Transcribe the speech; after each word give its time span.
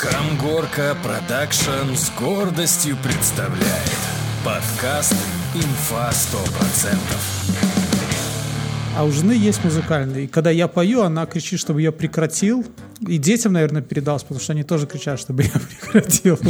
Камгорка 0.00 0.96
Продакшн 1.02 1.94
с 1.94 2.10
гордостью 2.18 2.96
представляет 3.04 3.98
подкаст 4.42 5.14
«Инфа 5.54 6.08
100%». 6.08 6.96
А 8.96 9.04
у 9.04 9.10
жены 9.10 9.32
есть 9.32 9.62
музыкальный. 9.62 10.24
И 10.24 10.26
когда 10.26 10.48
я 10.48 10.68
пою, 10.68 11.02
она 11.02 11.26
кричит, 11.26 11.60
чтобы 11.60 11.82
я 11.82 11.92
прекратил. 11.92 12.64
И 13.06 13.16
детям, 13.16 13.54
наверное, 13.54 13.80
передалось, 13.80 14.22
потому 14.22 14.40
что 14.40 14.52
они 14.52 14.62
тоже 14.62 14.86
кричат, 14.86 15.18
чтобы 15.18 15.44
я 15.44 15.50
прекратил. 15.82 16.38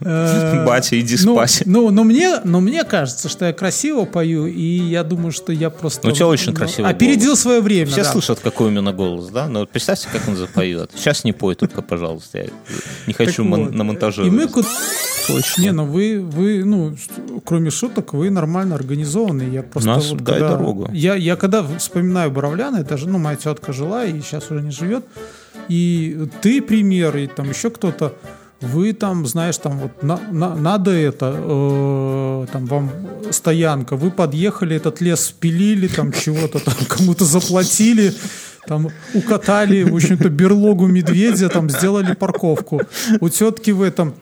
Э, 0.00 0.64
Батя, 0.64 0.98
иди 0.98 1.16
ну, 1.24 1.34
спать. 1.34 1.62
Ну, 1.66 1.90
но 1.90 2.04
мне, 2.04 2.40
но 2.44 2.60
мне 2.60 2.84
кажется, 2.84 3.28
что 3.28 3.46
я 3.46 3.52
красиво 3.52 4.04
пою, 4.04 4.46
и 4.46 4.62
я 4.62 5.02
думаю, 5.02 5.32
что 5.32 5.52
я 5.52 5.70
просто... 5.70 6.06
Ну, 6.06 6.12
у 6.12 6.16
тебя 6.16 6.28
очень 6.28 6.54
красивый 6.54 6.90
Опередил 6.90 7.30
голос. 7.30 7.40
свое 7.40 7.60
время, 7.60 7.90
Все 7.90 8.04
слышат, 8.04 8.38
какой 8.40 8.70
именно 8.70 8.92
голос, 8.92 9.28
да? 9.28 9.48
Но 9.48 9.60
вот 9.60 9.70
представьте, 9.70 10.08
как 10.12 10.26
он 10.28 10.36
запоет. 10.36 10.92
Сейчас 10.94 11.24
не 11.24 11.32
пой 11.32 11.56
только, 11.56 11.82
пожалуйста. 11.82 12.38
Я 12.38 12.46
не 13.06 13.12
хочу 13.12 13.44
на 13.44 13.84
монтаже. 13.84 14.26
И 14.26 14.30
мы 14.30 14.46
куда... 14.46 14.68
Точно. 15.28 15.62
Не, 15.62 15.72
ну 15.72 15.84
вы, 15.84 16.20
вы, 16.20 16.64
ну, 16.64 16.96
кроме 17.44 17.70
шуток, 17.70 18.14
вы 18.14 18.30
нормально 18.30 18.74
организованы. 18.74 19.42
Я 19.42 19.62
просто 19.62 19.88
Нас 19.90 20.10
вот 20.10 20.22
дай 20.24 20.38
когда- 20.40 20.56
дорогу. 20.56 20.88
Я, 20.92 21.14
я 21.14 21.36
когда 21.36 21.62
вспоминаю 21.78 22.30
Боровляна, 22.30 22.78
это 22.78 22.96
же, 22.96 23.08
ну, 23.08 23.18
моя 23.18 23.36
тетка 23.36 23.72
жила 23.72 24.04
и 24.04 24.20
сейчас 24.20 24.50
уже 24.50 24.62
не 24.62 24.70
живет. 24.70 25.04
И 25.68 26.16
ты 26.40 26.62
пример, 26.62 27.16
и 27.16 27.26
там 27.26 27.50
еще 27.50 27.70
кто-то, 27.70 28.14
вы 28.60 28.92
там, 28.92 29.26
знаешь, 29.26 29.58
там 29.58 29.78
вот 29.78 30.02
на- 30.02 30.20
на- 30.32 30.56
надо 30.56 30.90
это, 30.90 31.32
э, 31.36 32.46
там 32.52 32.66
вам 32.66 32.90
стоянка, 33.30 33.96
вы 33.96 34.10
подъехали, 34.10 34.74
этот 34.76 35.00
лес 35.00 35.20
спилили, 35.26 35.86
там 35.88 36.12
чего-то 36.12 36.58
там 36.58 36.74
кому-то 36.88 37.24
заплатили, 37.24 38.12
там 38.66 38.88
укатали, 39.14 39.84
в 39.84 39.94
общем-то, 39.94 40.28
берлогу 40.28 40.86
медведя, 40.86 41.48
там 41.48 41.70
сделали 41.70 42.14
парковку. 42.14 42.80
У 43.20 43.28
тетки 43.28 43.70
в 43.70 43.82
этом 43.82 44.14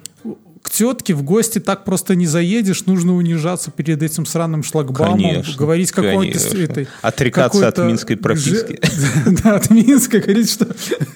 тетке 0.76 1.14
в 1.14 1.22
гости 1.22 1.58
так 1.58 1.84
просто 1.84 2.14
не 2.14 2.26
заедешь, 2.26 2.84
нужно 2.84 3.14
унижаться 3.16 3.70
перед 3.70 4.02
этим 4.02 4.26
сраным 4.26 4.62
шлагбаумом, 4.62 5.30
Конечно, 5.30 5.56
говорить 5.56 5.90
какой-то 5.90 6.38
этой... 6.58 6.88
Отрекаться 7.00 7.66
от 7.66 7.78
минской 7.78 8.16
прописки. 8.16 8.78
Да, 9.42 9.56
от 9.56 9.70
Минска, 9.70 10.20
говорить, 10.20 10.50
что 10.50 10.66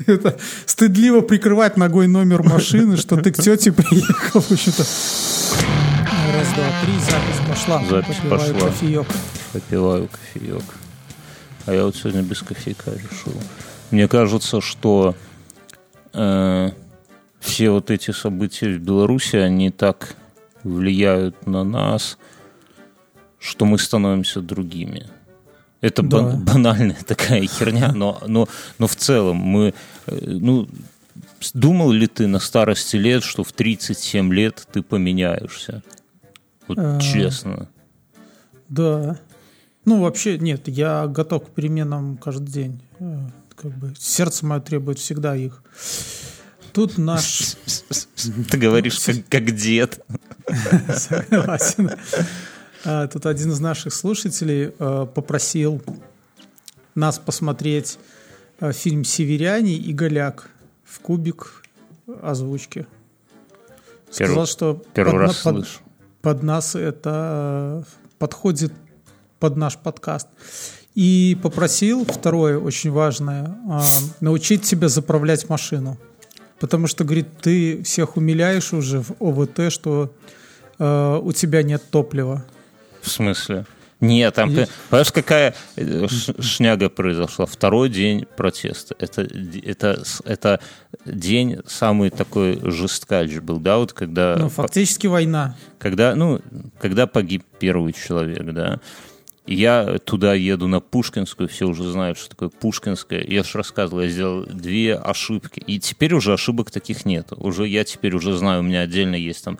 это 0.06 0.36
стыдливо 0.66 1.20
прикрывать 1.20 1.77
ногой 1.77 2.06
номер 2.06 2.42
машины, 2.42 2.97
что 2.97 3.16
ты 3.16 3.33
к 3.33 3.36
тете 3.36 3.72
приехал, 3.72 4.41
в 4.41 4.50
общем-то. 4.50 4.83
Раз, 4.83 6.48
два, 6.55 6.64
три, 6.83 6.94
запись 6.98 7.48
пошла. 7.48 7.84
Запись 7.88 8.16
Попиваю 8.16 8.55
пошла. 8.55 8.69
кофеек. 8.69 9.06
Попиваю 9.53 10.08
кофеек. 10.08 10.64
А 11.66 11.75
я 11.75 11.84
вот 11.84 11.97
сегодня 11.97 12.22
без 12.22 12.41
кофейка 12.41 12.92
решил. 12.92 13.34
Мне 13.91 14.08
кажется, 14.08 14.61
что 14.61 15.14
э, 16.12 16.70
все 17.41 17.70
вот 17.70 17.91
эти 17.91 18.10
события 18.12 18.69
в 18.77 18.78
Беларуси, 18.80 19.36
они 19.36 19.70
так 19.70 20.14
влияют 20.62 21.47
на 21.47 21.64
нас, 21.64 22.19
что 23.38 23.64
мы 23.64 23.78
становимся 23.78 24.41
другими. 24.41 25.06
Это 25.80 26.02
бан- 26.02 26.44
Да. 26.44 26.52
банальная 26.52 26.98
такая 27.06 27.47
херня, 27.47 27.92
но, 27.92 28.20
но, 28.27 28.47
но 28.78 28.86
в 28.86 28.94
целом 28.97 29.36
мы, 29.38 29.72
э, 30.06 30.19
ну, 30.27 30.69
думал 31.55 31.91
ли 31.91 32.06
ты 32.06 32.27
на 32.27 32.38
старости 32.38 32.97
лет, 32.97 33.22
что 33.24 33.42
в 33.42 33.52
37 33.52 34.32
лет 34.34 34.66
ты 34.72 34.82
поменяешься? 34.82 35.82
Вот 36.69 36.78
А. 36.78 37.00
честно. 37.00 37.69
Да. 38.69 39.19
Ну, 39.86 40.00
вообще, 40.02 40.38
нет, 40.38 40.69
я 40.69 41.06
готов 41.06 41.47
к 41.47 41.50
переменам 41.50 42.19
каждый 42.19 42.52
день. 42.52 42.82
Э, 42.98 43.19
Как 43.56 43.72
бы 43.72 43.94
сердце 43.98 44.47
мое 44.47 44.60
требует 44.60 44.98
всегда 44.98 45.34
их. 45.36 45.62
Тут 46.72 46.98
наш... 46.98 47.56
Ты 48.50 48.58
говоришь, 48.58 48.98
как, 49.00 49.16
как 49.28 49.50
дед. 49.54 50.04
Согласен. 50.94 51.90
А, 52.84 53.06
Тут 53.08 53.26
один 53.26 53.50
из 53.53 53.60
наших 53.60 53.92
слушателей 53.92 54.72
э, 54.78 55.06
попросил 55.14 55.82
нас 56.94 57.19
посмотреть 57.19 57.98
э, 58.60 58.72
фильм 58.72 59.04
«Северяне» 59.04 59.75
и 59.75 59.92
«Голяк» 59.92 60.48
в 60.84 61.00
кубик 61.00 61.62
озвучки. 62.22 62.86
Сказал, 64.10 64.47
что 64.47 64.82
Первый 64.94 65.12
под, 65.12 65.20
раз 65.20 65.36
под- 65.36 65.54
слышу. 65.56 65.80
под 66.22 66.42
нас 66.42 66.75
это 66.75 67.84
подходит 68.19 68.72
под 69.38 69.56
наш 69.56 69.76
подкаст. 69.76 70.28
И 70.94 71.38
попросил, 71.42 72.04
второе, 72.04 72.59
очень 72.59 72.91
важное, 72.91 73.56
а, 73.70 73.82
научить 74.20 74.62
тебя 74.62 74.88
заправлять 74.88 75.48
машину. 75.48 75.97
Потому 76.60 76.87
что, 76.87 77.04
говорит, 77.04 77.26
ты 77.41 77.82
всех 77.82 78.16
умиляешь 78.19 78.72
уже 78.72 79.00
в 79.00 79.12
ОВТ, 79.19 79.72
что 79.72 80.12
э, 80.78 81.21
у 81.22 81.32
тебя 81.32 81.62
нет 81.62 81.82
топлива. 81.91 82.44
В 83.00 83.10
смысле? 83.10 83.65
Нет, 84.00 84.34
там, 84.34 84.50
Есть. 84.50 84.71
понимаешь, 84.88 85.12
какая 85.12 85.54
э, 85.76 86.06
шняга 86.38 86.88
произошла? 86.88 87.47
Второй 87.47 87.88
день 87.88 88.26
протеста. 88.37 88.94
Это, 88.98 89.22
это, 89.62 90.03
это 90.25 90.60
день 91.04 91.60
самый 91.66 92.10
такой 92.10 92.60
жесткач 92.62 93.38
был, 93.38 93.59
да, 93.59 93.78
вот 93.78 93.92
когда... 93.92 94.37
Ну, 94.38 94.48
фактически 94.48 95.06
война. 95.06 95.56
когда, 95.78 96.15
ну, 96.15 96.41
когда 96.81 97.06
погиб 97.06 97.44
первый 97.59 97.92
человек, 97.94 98.44
да, 98.53 98.81
я 99.47 99.99
туда 99.99 100.34
еду 100.34 100.69
на 100.69 100.81
Пушкинскую, 100.81 101.49
все 101.49 101.67
уже 101.67 101.91
знают, 101.91 102.19
что 102.19 102.31
такое 102.31 102.51
Пушкинская. 102.51 103.25
Я 103.27 103.43
же 103.43 103.59
рассказывал, 103.59 104.03
я 104.03 104.09
сделал 104.09 104.45
две 104.45 104.95
ошибки. 104.95 105.61
И 105.61 105.81
теперь 105.81 106.15
уже 106.15 106.33
ошибок 106.33 106.71
таких 106.71 107.05
нет. 107.05 107.33
Уже 107.37 107.67
я 107.67 107.84
теперь 107.84 108.15
уже 108.15 108.37
знаю, 108.37 108.61
у 108.61 108.62
меня 108.62 108.83
отдельно 108.83 109.17
есть 109.17 109.45
там 109.45 109.59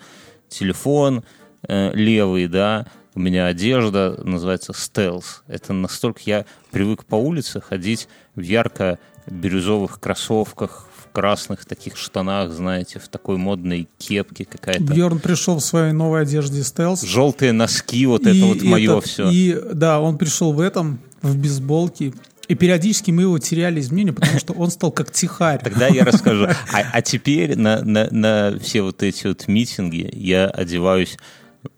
телефон 0.49 1.25
э, 1.67 1.93
левый, 1.95 2.47
да, 2.47 2.87
у 3.15 3.21
меня 3.21 3.47
одежда 3.47 4.21
называется 4.23 4.73
стелс. 4.73 5.43
Это 5.49 5.73
настолько 5.73 6.21
я 6.25 6.47
привык 6.71 7.05
по 7.05 7.17
улице 7.17 7.61
ходить 7.61 8.09
в 8.35 8.41
ярко-бирюзовых 8.41 9.99
кроссовках, 9.99 10.89
красных 11.13 11.65
таких 11.65 11.97
штанах, 11.97 12.53
знаете, 12.53 12.99
в 12.99 13.09
такой 13.09 13.37
модной 13.37 13.89
кепке 13.99 14.45
какая-то. 14.45 14.83
Бьорн 14.83 15.19
пришел 15.19 15.57
в 15.57 15.65
своей 15.65 15.93
новой 15.93 16.23
одежде 16.23 16.63
стелс. 16.63 17.03
Желтые 17.03 17.53
носки, 17.53 18.07
вот 18.07 18.23
это 18.23 18.31
И 18.31 18.43
вот 18.43 18.63
мое 18.63 18.99
этот- 18.99 19.11
все. 19.11 19.31
И 19.31 19.59
да, 19.73 20.01
он 20.01 20.19
пришел 20.19 20.53
в 20.53 20.61
этом, 20.61 21.01
в 21.23 21.37
бейсболке. 21.37 22.13
И 22.49 22.55
периодически 22.57 23.13
мы 23.13 23.23
его 23.23 23.39
теряли 23.39 23.79
из 23.79 23.93
мнения, 23.93 24.13
потому 24.13 24.39
что 24.41 24.53
он 24.55 24.71
стал 24.71 24.91
как 24.91 25.13
тихарь. 25.13 25.61
Тогда 25.63 25.87
я 25.87 26.05
расскажу. 26.05 26.47
А, 26.73 26.83
а 26.93 27.03
теперь 27.03 27.57
на, 27.57 27.83
на, 27.83 28.09
на 28.11 28.59
все 28.59 28.83
вот 28.83 29.03
эти 29.05 29.29
вот 29.29 29.47
митинги 29.47 30.11
я 30.13 30.47
одеваюсь 30.49 31.17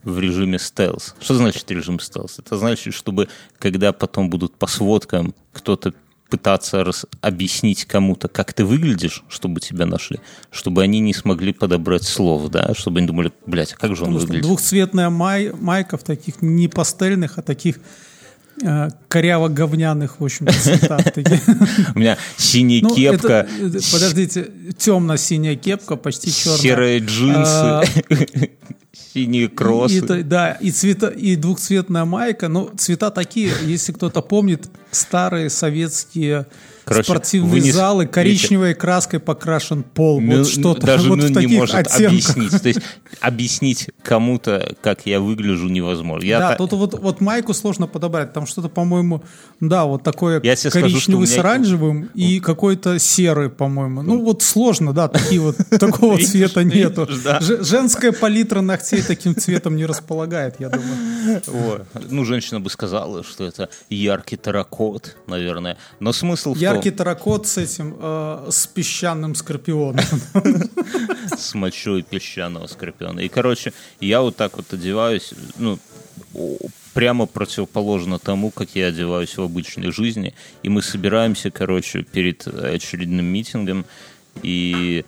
в 0.03 0.19
режиме 0.19 0.59
стелс. 0.59 1.15
Что 1.21 1.35
значит 1.35 1.71
режим 1.71 2.01
стелс? 2.01 2.39
Это 2.39 2.57
значит, 2.57 2.95
чтобы 2.95 3.29
когда 3.59 3.93
потом 3.93 4.31
будут 4.31 4.55
по 4.57 4.67
сводкам 4.67 5.35
кто-то 5.53 5.93
пытаться 6.33 6.83
рас- 6.83 7.05
объяснить 7.21 7.85
кому-то, 7.85 8.27
как 8.29 8.55
ты 8.55 8.65
выглядишь, 8.65 9.23
чтобы 9.29 9.61
тебя 9.61 9.85
нашли, 9.85 10.19
чтобы 10.51 10.83
они 10.83 10.99
не 11.01 11.13
смогли 11.13 11.53
подобрать 11.53 12.05
слов, 12.05 12.49
да, 12.49 12.73
чтобы 12.75 12.99
они 12.99 13.07
думали, 13.07 13.31
блядь, 13.47 13.75
а 13.75 13.77
как 13.77 13.95
же 13.95 14.05
он 14.05 14.09
Потому 14.15 14.19
выглядит? 14.21 14.43
двухцветная 14.47 15.11
май, 15.11 15.53
майка 15.53 15.99
в 15.99 16.03
таких 16.05 16.41
не 16.41 16.69
пастельных, 16.69 17.37
а 17.37 17.43
таких 17.43 17.81
коряво-говняных, 19.09 20.21
в 20.21 20.25
общем 20.25 20.49
цветах. 20.49 21.01
У 21.95 21.99
меня 21.99 22.17
синяя 22.37 22.83
Ну, 22.83 22.95
кепка, 22.95 23.49
э, 23.61 23.71
подождите, 23.93 24.51
темно-синяя 24.77 25.57
кепка, 25.57 25.97
почти 25.97 26.33
черная. 26.33 26.59
серые 26.59 27.01
А, 27.01 27.05
джинсы, 27.05 28.51
синие 29.15 29.49
кроссы. 29.49 30.23
Да, 30.23 30.53
и 30.53 30.71
цвета, 30.71 31.09
и 31.09 31.37
двухцветная 31.37 32.05
майка. 32.05 32.49
Ну, 32.49 32.71
цвета 32.77 33.11
такие, 33.11 33.53
если 33.65 33.93
кто-то 33.93 34.21
помнит, 34.23 34.69
старые 34.91 35.51
советские 35.51 36.47
Короче, 36.85 37.05
спортивные 37.05 37.61
вынес- 37.63 37.73
залы, 37.73 38.07
коричневой 38.07 38.75
краской 38.75 39.21
покрашен 39.21 39.83
пол. 39.83 40.21
Мю- 40.21 40.39
вот 40.39 40.49
что-то 40.49 40.87
даже 40.87 41.09
вот 41.09 41.17
Мюн 41.19 41.27
в 41.27 41.29
не 41.31 41.35
таких 41.35 41.59
может 41.59 41.75
оттенках. 41.77 42.07
объяснить. 42.09 42.63
То 42.63 42.69
есть 42.69 42.81
объяснить 43.21 43.91
кому-то, 44.03 44.75
как 44.83 45.07
я 45.07 45.21
выгляжу, 45.21 45.69
невозможно. 45.69 46.27
Я 46.27 46.39
да, 46.41 46.49
та- 46.51 46.57
тут 46.57 46.73
вот, 46.73 46.99
вот 46.99 47.21
майку 47.21 47.55
сложно 47.55 47.87
подобрать. 47.87 48.33
Там 48.33 48.47
что-то, 48.47 48.69
по-моему, 48.69 49.23
да, 49.61 49.85
вот 49.85 50.03
такое 50.03 50.41
Я 50.43 50.57
тебе 50.57 50.71
скажу, 50.71 50.87
коричневый 50.87 51.23
у 51.25 51.27
с 51.27 51.31
меня- 51.33 51.41
оранжевым 51.41 52.11
и 52.15 52.41
какой-то 52.41 52.99
серый, 52.99 53.49
по-моему. 53.51 54.03
Ну, 54.03 54.23
вот 54.25 54.43
сложно, 54.43 54.93
да, 54.93 55.09
такие 55.09 55.41
вот, 55.41 55.57
такого 55.79 56.19
цвета 56.19 56.65
нету. 56.65 57.09
Женская 57.61 58.13
палитра 58.13 58.61
ногтей 58.61 59.03
таким 59.03 59.37
цветом 59.37 59.77
не 59.77 59.87
располагает, 59.87 60.57
я 60.59 60.69
думаю. 60.69 61.87
Ну, 62.11 62.25
женщина 62.25 62.61
бы 62.61 62.71
сказала, 62.71 63.23
что 63.23 63.45
это 63.45 63.69
яркий 63.89 64.37
таракот, 64.37 65.17
наверное. 65.27 65.77
Но 66.01 66.13
смысл 66.13 66.55
в 66.55 66.59
Яркий 66.75 66.91
таракот 66.91 67.47
с 67.47 67.59
этим, 67.59 67.97
э, 67.99 68.49
с 68.51 68.67
песчаным 68.67 69.35
скорпионом. 69.35 70.05
с 71.37 71.55
мочой 71.55 72.03
песчаного 72.03 72.67
скорпиона. 72.67 73.21
И, 73.21 73.29
короче, 73.29 73.73
я 74.01 74.21
вот 74.21 74.37
так 74.37 74.57
вот 74.57 74.73
одеваюсь, 74.73 75.33
ну, 75.59 75.79
прямо 76.95 77.27
противоположно 77.27 78.19
тому, 78.19 78.51
как 78.51 78.71
я 78.75 78.87
одеваюсь 78.87 79.37
в 79.37 79.43
обычной 79.43 79.93
жизни. 79.93 80.35
И 80.63 80.69
мы 80.69 80.83
собираемся, 80.83 81.51
короче, 81.51 82.03
перед 82.03 82.47
очередным 82.47 83.27
митингом, 83.27 83.85
и 84.43 85.05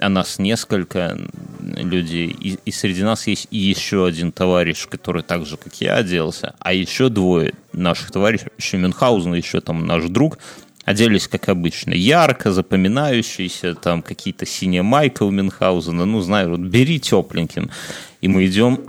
а 0.00 0.08
нас 0.08 0.38
несколько 0.38 1.18
людей, 1.60 2.28
и, 2.28 2.58
и 2.64 2.70
среди 2.70 3.02
нас 3.02 3.26
есть 3.26 3.48
и 3.50 3.58
еще 3.58 4.06
один 4.06 4.30
товарищ, 4.30 4.86
который 4.86 5.22
так 5.22 5.44
же, 5.44 5.56
как 5.56 5.74
я, 5.80 5.96
оделся, 5.96 6.54
а 6.60 6.72
еще 6.72 7.08
двое 7.08 7.54
наших 7.72 8.12
товарищей, 8.12 8.76
Мюнхгаузен, 8.76 9.34
еще 9.34 9.60
там 9.60 9.86
наш 9.86 10.04
друг, 10.04 10.38
оделись, 10.88 11.28
как 11.28 11.48
обычно, 11.48 11.92
ярко, 11.92 12.50
запоминающиеся, 12.50 13.74
там 13.74 14.00
какие-то 14.00 14.46
синие 14.46 14.82
майка 14.82 15.22
у 15.24 15.30
Мюнхгаузена, 15.30 16.06
ну, 16.06 16.20
знаю, 16.22 16.50
вот 16.50 16.60
бери 16.60 16.98
тепленьким. 16.98 17.70
И 18.22 18.28
мы 18.28 18.46
идем, 18.46 18.80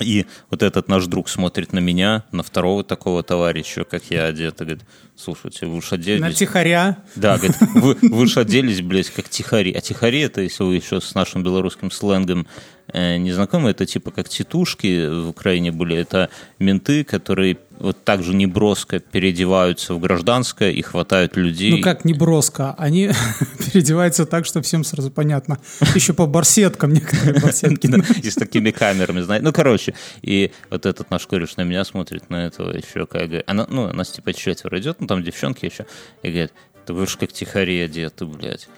и 0.00 0.26
вот 0.50 0.62
этот 0.62 0.88
наш 0.88 1.06
друг 1.06 1.30
смотрит 1.30 1.72
на 1.72 1.78
меня, 1.78 2.24
на 2.30 2.42
второго 2.42 2.84
такого 2.84 3.22
товарища, 3.22 3.84
как 3.84 4.04
я 4.10 4.26
одет, 4.26 4.60
и 4.60 4.64
говорит, 4.64 4.84
слушайте, 5.16 5.64
вы 5.64 5.78
уж 5.78 5.92
оделись... 5.94 6.20
На 6.20 6.32
тихоря. 6.32 6.98
Да, 7.14 7.38
говорит, 7.38 7.56
вы, 7.74 7.96
вы 8.02 8.22
уж 8.24 8.36
оделись, 8.36 8.82
блядь, 8.82 9.08
как 9.08 9.30
тихари. 9.30 9.72
А 9.72 9.80
тихари 9.80 10.20
это, 10.20 10.42
если 10.42 10.62
вы 10.62 10.76
еще 10.76 11.00
с 11.00 11.14
нашим 11.14 11.42
белорусским 11.42 11.90
сленгом 11.90 12.46
не 12.92 13.32
знакомы, 13.32 13.70
это 13.70 13.86
типа 13.86 14.10
как 14.10 14.28
титушки 14.28 15.08
в 15.08 15.28
Украине 15.28 15.72
были. 15.72 15.96
Это 15.96 16.30
менты, 16.58 17.04
которые 17.04 17.58
вот 17.78 18.02
так 18.04 18.22
же 18.22 18.34
неброско 18.34 19.00
переодеваются 19.00 19.94
в 19.94 20.00
гражданское 20.00 20.72
и 20.72 20.82
хватают 20.82 21.36
людей. 21.36 21.70
Ну 21.70 21.80
как 21.80 22.04
неброско? 22.04 22.74
Они 22.78 23.10
переодеваются 23.72 24.26
так, 24.26 24.46
что 24.46 24.62
всем 24.62 24.84
сразу 24.84 25.10
понятно. 25.10 25.58
Еще 25.94 26.12
по 26.12 26.26
барсеткам 26.26 26.92
некоторые 26.92 27.40
барсетки. 27.42 27.86
И 28.22 28.30
с 28.30 28.34
такими 28.34 28.70
камерами, 28.70 29.20
знаете. 29.20 29.44
Ну, 29.44 29.52
короче, 29.52 29.94
и 30.22 30.50
вот 30.70 30.86
этот 30.86 31.10
наш 31.10 31.26
кореш 31.26 31.56
на 31.56 31.62
меня 31.62 31.84
смотрит, 31.84 32.30
на 32.30 32.46
этого 32.46 32.76
еще 32.76 33.06
как... 33.06 33.30
Она, 33.46 33.66
ну, 33.68 33.92
нас 33.92 34.10
типа 34.10 34.32
четверо 34.32 34.78
идет, 34.78 35.00
ну 35.00 35.06
там 35.06 35.22
девчонки 35.22 35.64
еще, 35.64 35.86
и 36.22 36.28
говорит, 36.28 36.52
ты 36.86 36.92
будешь 36.92 37.16
как 37.16 37.32
тихари 37.32 37.78
одеты, 37.80 38.24
блядь. 38.26 38.68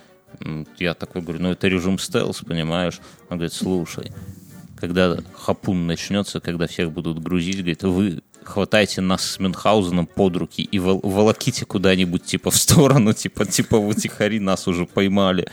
Я 0.78 0.94
такой 0.94 1.22
говорю, 1.22 1.42
ну 1.42 1.50
это 1.50 1.68
режим 1.68 1.98
стелс, 1.98 2.40
понимаешь? 2.40 3.00
Он 3.28 3.38
говорит, 3.38 3.52
слушай, 3.52 4.12
когда 4.76 5.16
хапун 5.34 5.86
начнется, 5.86 6.40
когда 6.40 6.66
всех 6.66 6.92
будут 6.92 7.22
грузить, 7.22 7.58
говорит, 7.58 7.82
вы 7.82 8.22
хватайте 8.48 9.00
нас 9.00 9.22
с 9.22 9.38
Мюнхгаузеном 9.38 10.06
под 10.06 10.36
руки 10.36 10.62
и 10.62 10.78
вол- 10.78 11.00
волоките 11.02 11.66
куда-нибудь 11.66 12.24
типа 12.24 12.50
в 12.50 12.56
сторону, 12.56 13.12
типа, 13.12 13.44
типа 13.44 13.78
вот 13.78 13.96
тихари 13.96 14.38
нас 14.38 14.66
уже 14.66 14.86
поймали. 14.86 15.48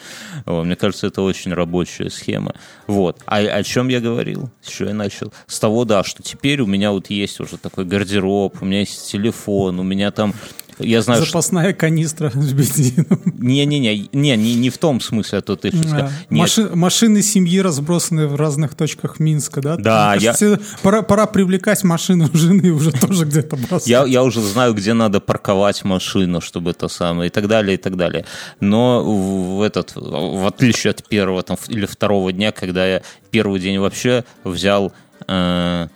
Вот, 0.46 0.64
мне 0.64 0.76
кажется, 0.76 1.08
это 1.08 1.22
очень 1.22 1.54
рабочая 1.54 2.10
схема. 2.10 2.54
Вот. 2.88 3.22
А 3.26 3.38
о 3.38 3.64
чем 3.64 3.90
я 3.90 4.00
говорил? 4.00 4.50
С 4.62 4.70
чего 4.70 4.90
я 4.90 4.96
начал? 4.96 5.34
С 5.48 5.60
того, 5.60 5.86
да, 5.86 6.04
что 6.04 6.24
теперь 6.24 6.62
у 6.62 6.66
меня 6.66 6.92
вот 6.92 7.10
есть 7.10 7.40
уже 7.40 7.58
такой 7.58 7.86
гардероб, 7.86 8.62
у 8.62 8.66
меня 8.66 8.80
есть 8.80 9.12
телефон, 9.12 9.80
у 9.80 9.84
меня 9.84 10.12
там 10.12 10.34
я 10.80 11.02
знаю, 11.02 11.26
Запасная 11.26 11.70
что... 11.70 11.80
канистра 11.80 12.30
с 12.30 12.54
бензином. 12.54 13.22
Не-не-не, 13.26 14.10
не, 14.12 14.36
не, 14.36 14.56
не 14.56 14.70
в 14.70 14.78
том 14.78 15.00
смысле, 15.02 15.40
а 15.40 15.42
то 15.42 15.56
ты 15.56 15.72
а, 15.92 16.10
Маши, 16.30 16.70
Машины 16.74 17.22
семьи 17.22 17.60
разбросаны 17.60 18.28
в 18.28 18.36
разных 18.36 18.76
точках 18.76 19.20
Минска, 19.20 19.62
да? 19.62 19.76
Да. 19.78 20.16
Я... 20.16 20.36
Пора, 20.82 21.02
пора 21.02 21.26
привлекать 21.26 21.84
машину 21.84 22.30
жены 22.34 22.72
уже 22.72 22.92
тоже 22.92 23.26
где-то 23.26 23.56
бросать. 23.56 23.88
Я, 23.88 24.06
я 24.06 24.24
уже 24.24 24.42
знаю, 24.42 24.74
где 24.74 24.94
надо 24.94 25.20
парковать 25.20 25.84
машину, 25.84 26.42
чтобы 26.42 26.72
это 26.72 26.88
самое, 26.88 27.30
и 27.30 27.32
так 27.32 27.48
далее, 27.48 27.76
и 27.76 27.78
так 27.78 27.96
далее. 27.96 28.26
Но 28.60 29.04
в 29.04 29.62
этот, 29.62 29.94
в 29.96 30.46
отличие 30.48 30.92
от 30.92 31.08
первого 31.08 31.44
там, 31.44 31.58
или 31.68 31.86
второго 31.86 32.32
дня, 32.32 32.52
когда 32.52 32.86
я 32.86 33.02
первый 33.32 33.60
день 33.60 33.80
вообще 33.80 34.24
взял, 34.44 34.94
э, 35.28 35.88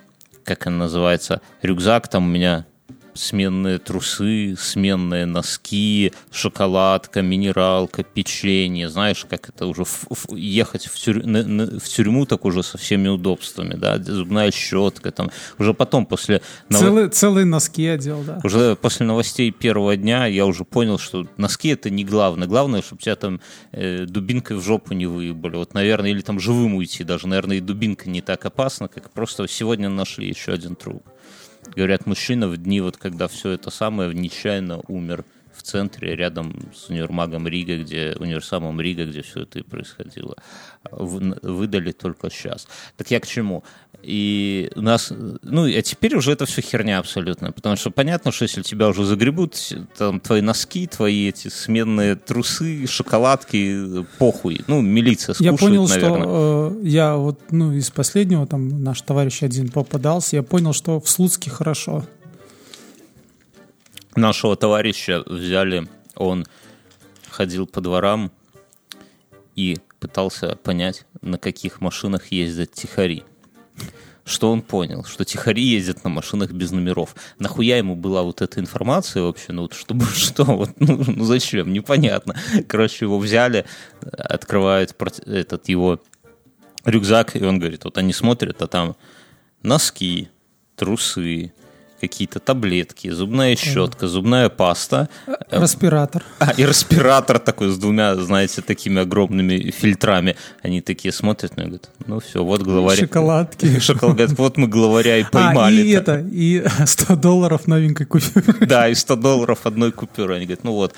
как 0.43 0.67
он 0.67 0.77
называется, 0.77 1.41
рюкзак, 1.61 2.07
там 2.07 2.25
у 2.25 2.29
меня 2.29 2.65
сменные 3.19 3.79
трусы, 3.79 4.55
сменные 4.57 5.25
носки, 5.25 6.13
шоколадка, 6.31 7.21
минералка, 7.21 8.03
печенье. 8.03 8.89
Знаешь, 8.89 9.25
как 9.29 9.49
это 9.49 9.65
уже 9.65 9.83
в, 9.83 10.05
в, 10.09 10.35
ехать 10.35 10.87
в, 10.87 10.95
тюр, 10.97 11.25
на, 11.25 11.43
на, 11.43 11.79
в 11.79 11.83
тюрьму 11.83 12.25
так 12.25 12.45
уже 12.45 12.63
со 12.63 12.77
всеми 12.77 13.09
удобствами, 13.09 13.75
да, 13.75 13.97
зубная 14.01 14.51
щетка, 14.51 15.11
там, 15.11 15.31
уже 15.57 15.73
потом 15.73 16.05
после... 16.05 16.41
Целые, 16.69 17.09
целые 17.09 17.45
носки 17.45 17.87
одел, 17.87 18.23
да. 18.23 18.39
Уже 18.43 18.77
после 18.77 19.05
новостей 19.05 19.51
первого 19.51 19.97
дня 19.97 20.25
я 20.25 20.45
уже 20.45 20.63
понял, 20.63 20.97
что 20.97 21.27
носки 21.37 21.69
это 21.69 21.89
не 21.89 22.05
главное. 22.05 22.47
Главное, 22.47 22.81
чтобы 22.81 23.01
тебя 23.01 23.15
там 23.15 23.41
э, 23.71 24.05
дубинкой 24.05 24.57
в 24.57 24.61
жопу 24.61 24.93
не 24.93 25.07
выебали. 25.07 25.57
Вот, 25.57 25.73
наверное, 25.73 26.11
или 26.11 26.21
там 26.21 26.39
живым 26.39 26.75
уйти 26.75 27.03
даже. 27.03 27.27
Наверное, 27.27 27.57
и 27.57 27.61
дубинка 27.61 28.09
не 28.09 28.21
так 28.21 28.45
опасна, 28.45 28.87
как 28.87 29.11
просто 29.11 29.47
сегодня 29.47 29.89
нашли 29.89 30.27
еще 30.27 30.53
один 30.53 30.75
труп. 30.75 31.03
Говорят, 31.75 32.05
мужчина 32.05 32.47
в 32.47 32.57
дни, 32.57 32.81
вот 32.81 32.97
когда 32.97 33.27
все 33.27 33.51
это 33.51 33.69
самое, 33.69 34.13
нечаянно 34.13 34.81
умер 34.87 35.25
в 35.59 35.63
центре, 35.63 36.15
рядом 36.15 36.55
с 36.73 36.89
универмагом 36.89 37.47
Рига, 37.47 37.77
где 37.77 38.15
универсамом 38.19 38.79
Рига, 38.81 39.05
где 39.05 39.21
все 39.21 39.41
это 39.41 39.59
и 39.59 39.61
происходило. 39.61 40.35
Выдали 40.91 41.91
только 41.91 42.29
сейчас. 42.29 42.67
Так 42.97 43.11
я 43.11 43.19
к 43.19 43.27
чему? 43.27 43.63
И 44.01 44.71
у 44.75 44.81
нас, 44.81 45.11
ну, 45.43 45.65
а 45.65 45.81
теперь 45.81 46.15
уже 46.15 46.31
это 46.31 46.45
все 46.45 46.61
херня 46.61 46.99
абсолютно, 46.99 47.51
потому 47.51 47.75
что 47.75 47.91
понятно, 47.91 48.31
что 48.31 48.43
если 48.43 48.61
тебя 48.61 48.87
уже 48.87 49.03
загребут, 49.03 49.57
там 49.97 50.21
твои 50.21 50.41
носки, 50.41 50.87
твои 50.87 51.27
эти 51.27 51.49
сменные 51.49 52.15
трусы, 52.15 52.87
шоколадки, 52.87 54.05
похуй, 54.17 54.61
ну, 54.67 54.81
милиция 54.81 55.33
скушает, 55.33 55.61
Я 55.61 55.67
понял, 55.67 55.87
наверное. 55.87 56.21
что 56.21 56.77
э, 56.81 56.87
я 56.87 57.15
вот, 57.17 57.39
ну, 57.51 57.73
из 57.73 57.89
последнего, 57.91 58.47
там, 58.47 58.83
наш 58.83 59.01
товарищ 59.01 59.43
один 59.43 59.69
попадался, 59.69 60.37
я 60.37 60.43
понял, 60.43 60.71
что 60.71 61.01
в 61.01 61.09
Слуцке 61.09 61.49
хорошо. 61.49 62.05
Нашего 64.15 64.55
товарища 64.55 65.23
взяли, 65.25 65.87
он 66.15 66.45
ходил 67.29 67.67
по 67.67 67.79
дворам 67.79 68.31
и 69.55 69.77
пытался 69.99 70.55
понять, 70.55 71.05
на 71.21 71.37
каких 71.37 71.81
машинах 71.81 72.31
ездят 72.31 72.73
тихари. 72.73 73.23
Что 74.25 74.51
он 74.51 74.61
понял, 74.61 75.03
что 75.05 75.25
тихари 75.25 75.61
ездят 75.61 76.03
на 76.03 76.09
машинах 76.09 76.51
без 76.51 76.71
номеров. 76.71 77.15
Нахуя 77.39 77.77
ему 77.77 77.95
была 77.95 78.21
вот 78.21 78.41
эта 78.41 78.59
информация 78.59 79.23
вообще, 79.23 79.53
ну, 79.53 79.69
чтобы 79.71 80.05
что, 80.13 80.43
вот, 80.43 80.71
ну, 80.79 81.03
ну 81.05 81.23
зачем, 81.23 81.73
непонятно. 81.73 82.35
Короче, 82.67 83.05
его 83.05 83.19
взяли, 83.19 83.65
открывают 84.01 84.95
этот 85.25 85.69
его 85.69 85.99
рюкзак, 86.85 87.35
и 87.35 87.43
он 87.43 87.59
говорит, 87.59 87.83
вот 87.83 87.97
они 87.97 88.13
смотрят, 88.13 88.61
а 88.61 88.67
там 88.67 88.95
носки, 89.63 90.29
трусы, 90.75 91.53
какие-то 91.99 92.39
таблетки, 92.39 93.09
зубная 93.09 93.55
щетка, 93.55 94.07
зубная 94.07 94.49
паста. 94.49 95.09
Респиратор. 95.51 96.23
А, 96.39 96.51
и 96.51 96.65
респиратор 96.65 97.39
такой 97.39 97.69
с 97.69 97.77
двумя, 97.77 98.15
знаете, 98.15 98.61
такими 98.61 99.01
огромными 99.01 99.71
фильтрами. 99.71 100.35
Они 100.63 100.81
такие 100.81 101.11
смотрят 101.11 101.53
ну, 101.57 101.63
говорят, 101.63 101.89
ну 102.05 102.19
все, 102.19 102.43
вот 102.43 102.61
главарь. 102.61 102.97
Шоколадки. 102.99 103.79
Шоколад, 103.79 104.31
вот 104.37 104.57
мы 104.57 104.67
главаря 104.67 105.17
и 105.17 105.23
поймали. 105.23 105.81
А, 105.81 105.83
и 105.83 105.89
это, 105.89 106.25
и 106.31 106.63
100 106.85 107.15
долларов 107.15 107.67
новенькой 107.67 108.05
купюры. 108.05 108.65
Да, 108.65 108.87
и 108.87 108.95
100 108.95 109.15
долларов 109.15 109.59
одной 109.63 109.91
купюры. 109.91 110.35
Они 110.35 110.45
говорят, 110.45 110.63
ну 110.63 110.73
вот, 110.73 110.95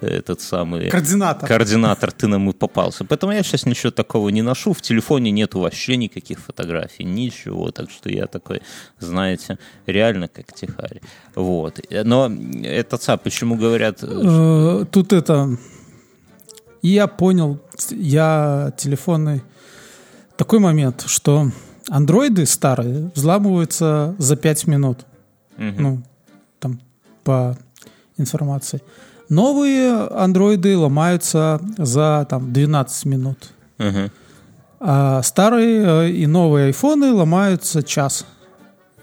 этот 0.00 0.40
самый... 0.40 0.90
Координатор. 0.90 1.48
Координатор, 1.48 2.12
ты 2.12 2.26
нам 2.26 2.50
и 2.50 2.52
попался. 2.52 3.04
Поэтому 3.04 3.32
я 3.32 3.42
сейчас 3.42 3.66
ничего 3.66 3.90
такого 3.90 4.28
не 4.30 4.42
ношу. 4.42 4.72
В 4.72 4.82
телефоне 4.82 5.30
нету 5.30 5.60
вообще 5.60 5.96
никаких 5.96 6.38
фотографий, 6.40 7.04
ничего. 7.04 7.70
Так 7.70 7.90
что 7.90 8.10
я 8.10 8.26
такой, 8.26 8.62
знаете, 8.98 9.58
реально 9.86 10.28
как 10.28 10.52
тихарь. 10.52 11.00
Вот. 11.34 11.80
Но 11.90 12.30
это 12.62 12.98
ца, 12.98 13.16
почему 13.16 13.56
говорят... 13.56 14.02
Э, 14.02 14.84
тут 14.90 15.12
это... 15.12 15.56
Я 16.82 17.06
понял, 17.06 17.60
я 17.90 18.72
телефонный... 18.76 19.42
Такой 20.36 20.58
момент, 20.58 21.04
что 21.06 21.50
андроиды 21.88 22.44
старые 22.46 23.10
взламываются 23.14 24.14
за 24.18 24.36
5 24.36 24.66
минут. 24.66 25.06
Угу. 25.56 25.74
Ну, 25.78 26.02
там, 26.58 26.80
по 27.22 27.56
информации. 28.16 28.82
Новые 29.28 29.92
андроиды 30.08 30.76
ломаются 30.76 31.60
за 31.78 32.26
там, 32.28 32.52
12 32.52 33.04
минут. 33.06 33.50
Угу. 33.78 34.10
А 34.80 35.22
старые 35.22 35.84
э, 35.84 36.10
и 36.10 36.26
новые 36.26 36.66
айфоны 36.66 37.12
ломаются 37.12 37.82
час. 37.82 38.26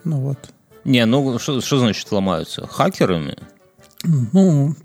Ну 0.03 0.17
вот. 0.17 0.37
Не, 0.83 1.05
ну 1.05 1.39
что, 1.39 1.61
что 1.61 1.79
значит 1.79 2.11
ломаются? 2.11 2.67
Хакерами? 2.67 3.35
Ну, 4.03 4.75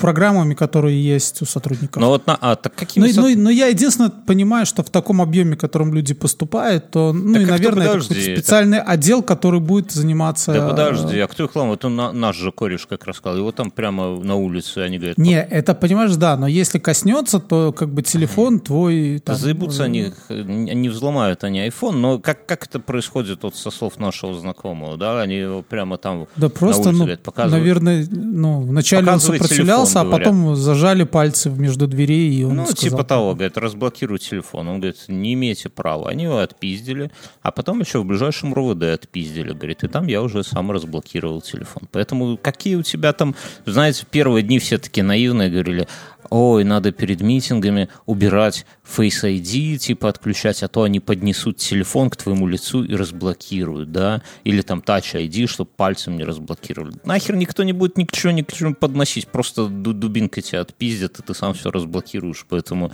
программами, 0.00 0.54
которые 0.54 1.02
есть 1.02 1.42
у 1.42 1.44
сотрудников. 1.44 2.00
Но 2.00 2.08
вот 2.08 2.26
на, 2.26 2.36
а 2.40 2.56
так 2.56 2.74
какими? 2.74 3.12
Но, 3.12 3.28
но, 3.28 3.28
но 3.36 3.50
я 3.50 3.66
единственное 3.66 4.10
понимаю, 4.10 4.66
что 4.66 4.82
в 4.82 4.90
таком 4.90 5.20
объеме, 5.20 5.56
в 5.56 5.58
котором 5.60 5.92
люди 5.92 6.14
поступают, 6.14 6.90
то, 6.90 7.12
ну 7.12 7.34
так 7.34 7.42
и, 7.42 7.46
наверное, 7.46 7.88
это 7.88 8.02
специальный 8.02 8.78
так... 8.78 8.88
отдел, 8.88 9.22
который 9.22 9.60
будет 9.60 9.92
заниматься. 9.92 10.52
Да 10.52 10.68
подожди, 10.68 11.18
а 11.18 11.26
кто 11.28 11.44
их 11.44 11.54
ломал? 11.54 11.74
Это 11.74 11.88
на, 11.88 12.12
наш 12.12 12.36
же 12.36 12.52
кореш 12.52 12.86
как 12.86 13.04
рассказал. 13.04 13.38
Его 13.38 13.52
там 13.52 13.70
прямо 13.70 14.18
на 14.18 14.36
улице 14.36 14.78
они 14.78 14.98
говорят. 14.98 15.18
Не, 15.18 15.42
это 15.42 15.74
понимаешь, 15.74 16.14
да, 16.16 16.36
но 16.36 16.46
если 16.46 16.78
коснется, 16.78 17.38
то 17.38 17.72
как 17.72 17.90
бы 17.90 18.02
телефон 18.02 18.60
твой. 18.60 19.20
Там, 19.24 19.36
Заебутся 19.36 19.84
они, 19.84 20.12
не 20.28 20.88
взломают 20.88 21.44
они 21.44 21.60
iPhone, 21.68 21.92
но 21.92 22.18
как 22.18 22.46
как 22.46 22.66
это 22.66 22.80
происходит 22.80 23.42
вот 23.42 23.56
со 23.56 23.70
слов 23.70 23.98
нашего 23.98 24.38
знакомого, 24.38 24.96
да? 24.96 25.20
Они 25.20 25.36
его 25.36 25.62
прямо 25.62 25.98
там. 25.98 26.26
Да 26.36 26.48
просто, 26.48 26.84
на 26.84 26.88
улице, 26.88 26.92
ну, 26.92 27.04
говорят, 27.04 27.22
показывают. 27.22 27.62
наверное, 27.62 28.06
ну 28.10 28.61
вначале 28.62 29.10
он 29.10 29.20
сопротивлялся, 29.20 30.00
телефон, 30.00 30.14
а 30.14 30.18
потом 30.18 30.56
зажали 30.56 31.04
пальцы 31.04 31.50
между 31.50 31.86
дверей, 31.86 32.32
и 32.34 32.44
он 32.44 32.56
Ну, 32.56 32.66
сказал, 32.66 32.90
типа 32.90 33.04
того, 33.04 33.34
говорит, 33.34 33.56
разблокируй 33.56 34.18
телефон. 34.18 34.68
Он 34.68 34.80
говорит, 34.80 34.96
не 35.08 35.34
имеете 35.34 35.68
права. 35.68 36.10
Они 36.10 36.24
его 36.24 36.38
отпиздили, 36.38 37.10
а 37.42 37.50
потом 37.50 37.80
еще 37.80 38.00
в 38.00 38.04
ближайшем 38.04 38.54
РУВД 38.54 38.84
отпиздили. 38.84 39.52
Говорит, 39.52 39.84
и 39.84 39.88
там 39.88 40.06
я 40.06 40.22
уже 40.22 40.42
сам 40.44 40.70
разблокировал 40.70 41.40
телефон. 41.42 41.88
Поэтому 41.92 42.36
какие 42.36 42.76
у 42.76 42.82
тебя 42.82 43.12
там... 43.12 43.34
Знаете, 43.66 44.04
первые 44.10 44.42
дни 44.42 44.58
все 44.58 44.78
такие 44.78 45.04
наивные 45.04 45.50
говорили, 45.50 45.88
ой, 46.30 46.64
надо 46.64 46.92
перед 46.92 47.20
митингами 47.20 47.88
убирать 48.06 48.66
Face 48.84 49.24
ID, 49.24 49.78
типа 49.78 50.08
отключать, 50.08 50.62
а 50.62 50.68
то 50.68 50.82
они 50.82 51.00
поднесут 51.00 51.56
телефон 51.58 52.10
к 52.10 52.16
твоему 52.16 52.46
лицу 52.46 52.84
и 52.84 52.94
разблокируют, 52.94 53.92
да? 53.92 54.22
Или 54.44 54.62
там 54.62 54.80
Touch 54.80 55.14
ID, 55.14 55.46
чтобы 55.46 55.70
пальцем 55.76 56.16
не 56.16 56.24
разблокировали. 56.24 56.96
Нахер 57.04 57.36
никто 57.36 57.62
не 57.62 57.72
будет 57.72 57.98
ничего, 57.98 58.32
ни 58.32 58.42
к 58.42 58.52
чему 58.52 58.74
подносить, 58.74 59.28
просто 59.28 59.68
ду- 59.68 59.92
дубинкой 59.92 60.42
тебя 60.42 60.60
отпиздят, 60.60 61.18
и 61.18 61.22
ты 61.22 61.34
сам 61.34 61.54
все 61.54 61.70
разблокируешь, 61.70 62.46
поэтому 62.48 62.92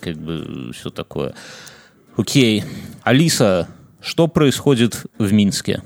как 0.00 0.16
бы 0.16 0.72
все 0.72 0.90
такое. 0.90 1.34
Окей. 2.16 2.64
Алиса, 3.02 3.68
что 4.00 4.28
происходит 4.28 5.06
в 5.18 5.32
Минске? 5.32 5.82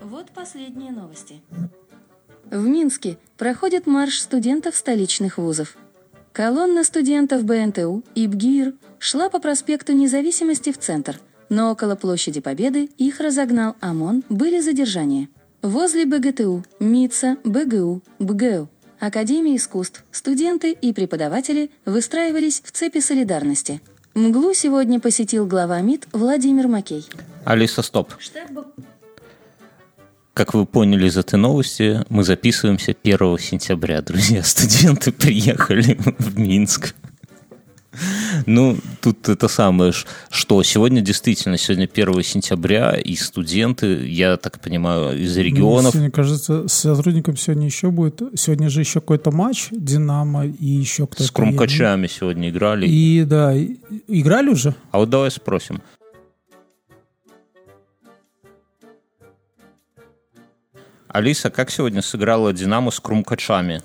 Вот 0.00 0.30
последние 0.30 0.92
новости. 0.92 1.40
В 2.50 2.64
Минске 2.64 3.18
проходит 3.36 3.86
марш 3.86 4.20
студентов 4.20 4.76
столичных 4.76 5.36
вузов. 5.38 5.76
Колонна 6.32 6.84
студентов 6.84 7.44
БНТУ 7.44 8.04
и 8.14 8.28
БГИР 8.28 8.74
шла 9.00 9.28
по 9.28 9.40
проспекту 9.40 9.92
Независимости 9.94 10.70
в 10.70 10.78
центр, 10.78 11.18
но 11.48 11.72
около 11.72 11.96
площади 11.96 12.40
Победы 12.40 12.88
их 12.98 13.18
разогнал 13.18 13.74
ОМОН, 13.80 14.24
были 14.28 14.60
задержания. 14.60 15.28
Возле 15.60 16.06
БГТУ, 16.06 16.64
МИЦа, 16.78 17.38
БГУ, 17.42 18.02
БГУ, 18.20 18.68
Академии 19.00 19.56
искусств, 19.56 20.04
студенты 20.12 20.70
и 20.70 20.92
преподаватели 20.92 21.72
выстраивались 21.84 22.62
в 22.64 22.70
цепи 22.70 23.00
солидарности. 23.00 23.82
МГЛУ 24.14 24.54
сегодня 24.54 25.00
посетил 25.00 25.46
глава 25.46 25.80
МИД 25.80 26.06
Владимир 26.12 26.68
Макей. 26.68 27.06
Алиса, 27.44 27.82
стоп. 27.82 28.14
Штаб 28.18 28.50
Как 30.36 30.52
вы 30.52 30.66
поняли 30.66 31.08
из 31.08 31.16
этой 31.16 31.36
новости, 31.36 32.04
мы 32.10 32.22
записываемся 32.22 32.94
1 33.02 33.38
сентября, 33.38 34.02
друзья. 34.02 34.42
Студенты 34.44 35.10
приехали 35.10 35.98
в 36.18 36.38
Минск. 36.38 36.94
Ну, 38.44 38.76
тут 39.00 39.30
это 39.30 39.48
самое, 39.48 39.94
что 40.28 40.62
сегодня 40.62 41.00
действительно, 41.00 41.56
сегодня 41.56 41.88
1 41.90 42.22
сентября, 42.22 42.90
и 42.96 43.16
студенты, 43.16 44.06
я 44.06 44.36
так 44.36 44.60
понимаю, 44.60 45.18
из 45.18 45.34
регионов, 45.38 45.94
Мне 45.94 46.10
кажется, 46.10 46.68
с 46.68 46.74
сотрудником 46.74 47.38
сегодня 47.38 47.64
еще 47.64 47.90
будет. 47.90 48.20
Сегодня 48.34 48.68
же 48.68 48.80
еще 48.80 49.00
какой-то 49.00 49.30
матч 49.30 49.68
Динамо 49.70 50.44
и 50.44 50.66
еще 50.66 51.06
кто-то. 51.06 51.24
с 51.24 51.30
крумкачами 51.30 52.08
сегодня 52.08 52.50
играли. 52.50 52.86
И 52.86 53.24
да, 53.24 53.54
и- 53.56 53.76
играли 54.08 54.50
уже? 54.50 54.74
А 54.90 54.98
вот 54.98 55.08
давай 55.08 55.30
спросим. 55.30 55.80
Алиса, 61.16 61.48
как 61.48 61.70
сегодня 61.70 62.02
сыграла 62.02 62.52
Динамо 62.52 62.90
с 62.90 63.00
крумкачами? 63.00 63.80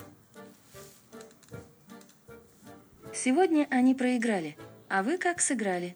Сегодня 3.13 3.67
они 3.69 3.95
проиграли. 3.95 4.57
А 4.89 5.01
вы 5.01 5.17
как 5.17 5.39
сыграли? 5.39 5.95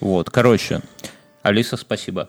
Вот, 0.00 0.28
короче, 0.28 0.82
Алиса, 1.40 1.78
спасибо. 1.78 2.28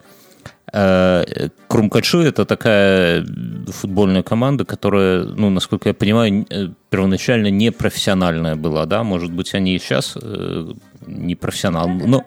Э, 0.72 1.50
Крумкачу 1.68 2.20
это 2.20 2.46
такая 2.46 3.26
футбольная 3.66 4.22
команда, 4.22 4.64
которая, 4.64 5.24
ну, 5.24 5.50
насколько 5.50 5.90
я 5.90 5.94
понимаю, 5.94 6.46
э, 6.48 6.68
первоначально 6.88 7.48
не 7.48 7.70
профессиональная 7.72 8.56
была, 8.56 8.86
да? 8.86 9.04
Может 9.04 9.32
быть, 9.32 9.52
они 9.54 9.76
и 9.76 9.78
сейчас 9.78 10.16
э, 10.16 10.72
не 11.06 11.34
профессионал, 11.34 11.90
но 11.90 12.24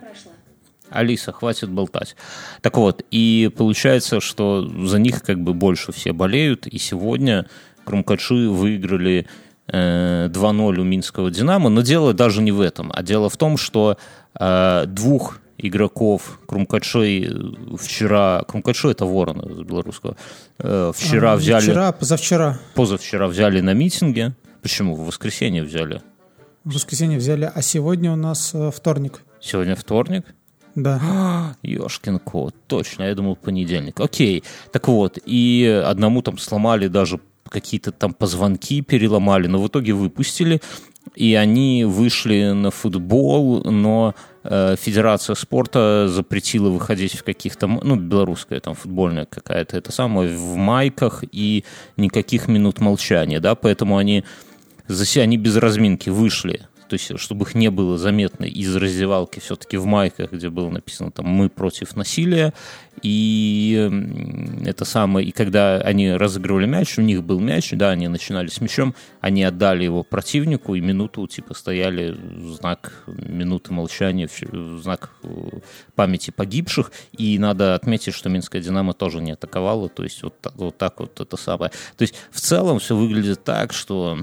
Алиса, 0.92 1.32
хватит 1.32 1.70
болтать. 1.70 2.16
Так 2.62 2.78
вот, 2.78 3.04
и 3.12 3.52
получается, 3.56 4.20
что 4.20 4.68
за 4.86 5.00
них 5.00 5.22
как 5.24 5.40
бы 5.42 5.54
больше 5.54 5.92
все 5.92 6.14
болеют, 6.14 6.68
и 6.68 6.78
сегодня 6.78 7.46
Крумкачи 7.86 8.48
выиграли 8.48 9.28
э, 9.68 10.28
2-0 10.30 10.80
у 10.80 10.84
Минского 10.84 11.32
Динамо, 11.32 11.70
но 11.70 11.82
дело 11.82 12.14
даже 12.14 12.42
не 12.42 12.52
в 12.52 12.62
этом, 12.62 12.92
а 12.94 13.04
дело 13.04 13.30
в 13.30 13.38
том, 13.38 13.58
что 13.58 13.98
э, 14.40 14.84
двух 14.88 15.40
игроков 15.58 16.40
Крумкачей 16.48 17.30
вчера, 17.78 18.44
Крумкачу 18.48 18.90
это 18.90 19.06
ворон 19.06 19.40
из 19.42 19.60
белорусского, 19.66 20.16
э, 20.60 20.92
вчера 20.96 21.34
А, 21.34 21.36
взяли, 21.36 21.64
Вчера, 21.64 21.92
позавчера. 21.92 22.60
позавчера 22.76 23.28
взяли 23.28 23.60
на 23.62 23.74
митинге, 23.74 24.34
почему, 24.62 24.96
в 24.96 25.06
воскресенье 25.06 25.64
взяли, 25.64 26.02
В 26.64 26.74
воскресенье 26.76 27.18
взяли, 27.18 27.52
а 27.54 27.62
сегодня 27.62 28.12
у 28.14 28.16
нас 28.16 28.52
э, 28.54 28.72
вторник. 28.74 29.22
сегодня 29.42 29.76
вторник, 29.76 30.26
Да. 30.84 31.56
Ёшкин 31.62 32.20
кот, 32.20 32.56
точно, 32.68 33.04
я 33.04 33.16
думал 33.16 33.36
понедельник. 33.36 34.00
Окей, 34.00 34.44
так 34.72 34.88
вот, 34.88 35.20
и 35.26 35.84
одному 35.86 36.22
там 36.22 36.38
сломали 36.38 36.88
даже 36.88 37.20
какие-то 37.50 37.92
там 37.92 38.14
позвонки, 38.14 38.82
переломали, 38.82 39.48
но 39.48 39.62
в 39.62 39.68
итоге 39.68 39.94
выпустили, 39.94 40.62
и 41.16 41.34
они 41.34 41.86
вышли 41.86 42.52
на 42.52 42.72
футбол, 42.72 43.64
но 43.64 44.14
э, 44.44 44.76
Федерация 44.80 45.36
спорта 45.36 46.08
запретила 46.08 46.70
выходить 46.70 47.14
в 47.14 47.24
каких-то, 47.24 47.68
ну, 47.68 47.96
белорусская 47.96 48.60
там 48.60 48.76
футбольная 48.76 49.26
какая-то, 49.26 49.78
это 49.78 49.92
самое, 49.92 50.36
в 50.36 50.56
майках 50.56 51.24
и 51.32 51.66
никаких 51.98 52.48
минут 52.48 52.80
молчания, 52.80 53.40
да, 53.40 53.56
поэтому 53.56 53.98
они, 53.98 54.24
они 54.88 55.38
без 55.38 55.58
разминки 55.58 56.10
вышли 56.10 56.69
то 56.90 56.96
есть 56.96 57.20
чтобы 57.20 57.46
их 57.46 57.56
не 57.56 57.70
было 57.70 57.98
заметно 57.98 58.46
из 58.46 58.76
раздевалки 58.76 59.40
все-таки 59.40 59.78
в 59.78 59.86
майках, 59.86 60.32
где 60.32 60.50
было 60.50 60.70
написано 60.70 61.12
там 61.12 61.28
«Мы 61.28 61.50
против 61.50 61.96
насилия», 61.96 62.54
и 63.02 63.90
это 64.66 64.86
самое, 64.86 65.28
и 65.28 65.32
когда 65.32 65.78
они 65.78 66.12
разыгрывали 66.12 66.66
мяч, 66.66 66.98
у 66.98 67.02
них 67.02 67.24
был 67.24 67.40
мяч, 67.40 67.72
да, 67.72 67.92
они 67.92 68.08
начинали 68.08 68.48
с 68.48 68.60
мячом, 68.60 68.94
они 69.22 69.44
отдали 69.44 69.84
его 69.84 70.04
противнику, 70.04 70.76
и 70.76 70.82
минуту 70.82 71.26
типа 71.28 71.54
стояли 71.54 72.12
в 72.12 72.54
знак 72.56 73.04
минуты 73.08 73.72
молчания, 73.74 74.28
в 74.28 74.82
знак 74.82 75.12
э, 75.24 75.30
памяти 75.96 76.32
погибших, 76.32 76.92
и 77.14 77.38
надо 77.40 77.76
отметить, 77.76 78.14
что 78.14 78.30
Минская 78.30 78.62
«Динамо» 78.62 78.94
тоже 78.94 79.22
не 79.22 79.32
атаковала, 79.32 79.90
то 79.90 80.04
есть 80.04 80.24
вот, 80.24 80.36
вот 80.56 80.78
так 80.78 81.00
вот 81.00 81.20
это 81.22 81.38
самое. 81.38 81.72
То 81.98 82.02
есть 82.02 82.16
в 82.32 82.42
целом 82.42 82.80
все 82.80 82.96
выглядит 82.96 83.44
так, 83.44 83.72
что 83.74 84.20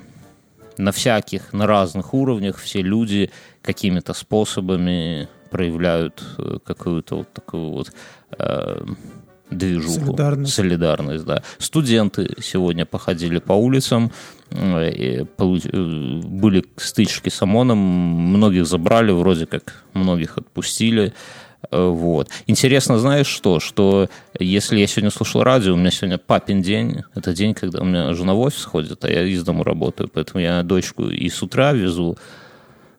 на 0.78 0.92
всяких, 0.92 1.52
на 1.52 1.66
разных 1.66 2.14
уровнях 2.14 2.58
все 2.58 2.82
люди 2.82 3.30
какими-то 3.62 4.14
способами 4.14 5.28
проявляют 5.50 6.22
э, 6.38 6.58
какую-то 6.64 7.18
вот 7.18 7.32
такую 7.32 7.70
вот 7.70 7.92
э, 8.38 8.84
движуху. 9.50 10.00
Солидарность. 10.00 10.54
Солидарность, 10.54 11.24
да. 11.24 11.42
Студенты 11.58 12.34
сегодня 12.40 12.84
походили 12.84 13.38
по 13.38 13.52
улицам, 13.52 14.12
э, 14.50 14.56
э, 14.58 15.24
были 15.24 16.64
стычки 16.76 17.28
с 17.28 17.42
ОМОНом, 17.42 17.78
многих 17.78 18.66
забрали, 18.66 19.12
вроде 19.12 19.46
как 19.46 19.84
многих 19.94 20.38
отпустили. 20.38 21.12
Э, 21.70 21.88
Вот. 21.88 22.28
Интересно, 22.46 22.98
знаешь 22.98 23.26
что? 23.26 23.60
Что 23.60 24.08
если 24.38 24.78
я 24.78 24.86
сегодня 24.86 25.10
слушал 25.10 25.42
радио, 25.42 25.74
у 25.74 25.76
меня 25.76 25.90
сегодня 25.90 26.18
папин 26.18 26.62
день. 26.62 27.02
Это 27.14 27.32
день, 27.32 27.54
когда 27.54 27.80
у 27.80 27.84
меня 27.84 28.12
жена 28.14 28.34
в 28.34 28.40
офис 28.40 28.64
ходит, 28.64 29.04
а 29.04 29.10
я 29.10 29.22
из 29.24 29.42
дома 29.44 29.64
работаю. 29.64 30.08
Поэтому 30.12 30.40
я 30.42 30.62
дочку 30.62 31.04
и 31.08 31.28
с 31.28 31.42
утра 31.42 31.72
везу 31.72 32.16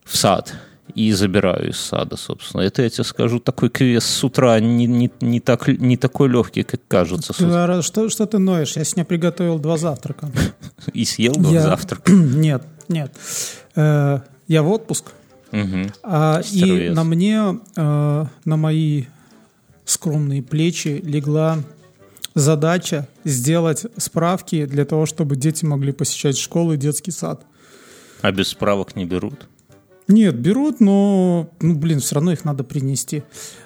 в 0.04 0.16
сад 0.16 0.54
и 0.96 1.12
забираю 1.12 1.70
из 1.72 1.78
сада, 1.78 2.16
собственно. 2.16 2.62
Это 2.62 2.82
я 2.82 2.90
тебе 2.90 3.04
скажу, 3.04 3.40
такой 3.40 3.70
квест 3.70 4.08
с 4.08 4.24
утра 4.24 4.60
не, 4.60 4.86
не, 4.86 5.12
не, 5.20 5.40
так, 5.42 5.68
не 5.68 5.98
такой 5.98 6.30
легкий, 6.30 6.64
как 6.64 6.80
кажется. 6.88 7.34
Ты, 7.34 7.46
а, 7.46 7.82
Что, 7.82 8.10
что 8.10 8.26
ты 8.26 8.38
ноешь? 8.40 8.78
Я 8.78 8.84
сегодня 8.86 9.06
приготовил 9.06 9.60
два 9.60 9.78
завтрака. 9.78 10.32
И 10.94 11.04
съел 11.06 11.34
бы 11.34 11.52
Я- 11.52 11.62
завтрак. 11.62 12.08
Нет, 12.10 12.64
нет. 12.88 13.14
Э, 13.76 14.20
Я 14.48 14.64
в 14.64 14.70
отпуск. 14.72 15.12
Мгм. 15.52 15.92
А, 16.04 16.42
и 16.52 16.90
на 16.90 17.04
мне, 17.04 17.60
э, 17.76 18.26
на 18.46 18.58
мои 18.58 19.06
скромные 19.86 20.44
плечи 20.44 21.02
легла 21.04 21.60
задача 22.36 23.08
сделать 23.24 23.86
справки 23.98 24.66
для 24.66 24.86
того, 24.86 25.06
чтобы 25.06 25.36
дети 25.36 25.66
могли 25.66 25.92
посещать 25.92 26.38
школы 26.38 26.76
и 26.76 26.78
детский 26.78 27.12
сад. 27.12 27.46
А 28.22 28.32
без 28.32 28.50
справок 28.50 28.96
не 28.96 29.06
берут. 29.06 29.48
Нет, 30.08 30.36
берут, 30.40 30.80
но, 30.80 31.50
ну, 31.60 31.76
блин, 31.76 32.00
все 32.00 32.16
равно 32.16 32.32
их 32.32 32.46
надо 32.46 32.64
принести. 32.64 33.24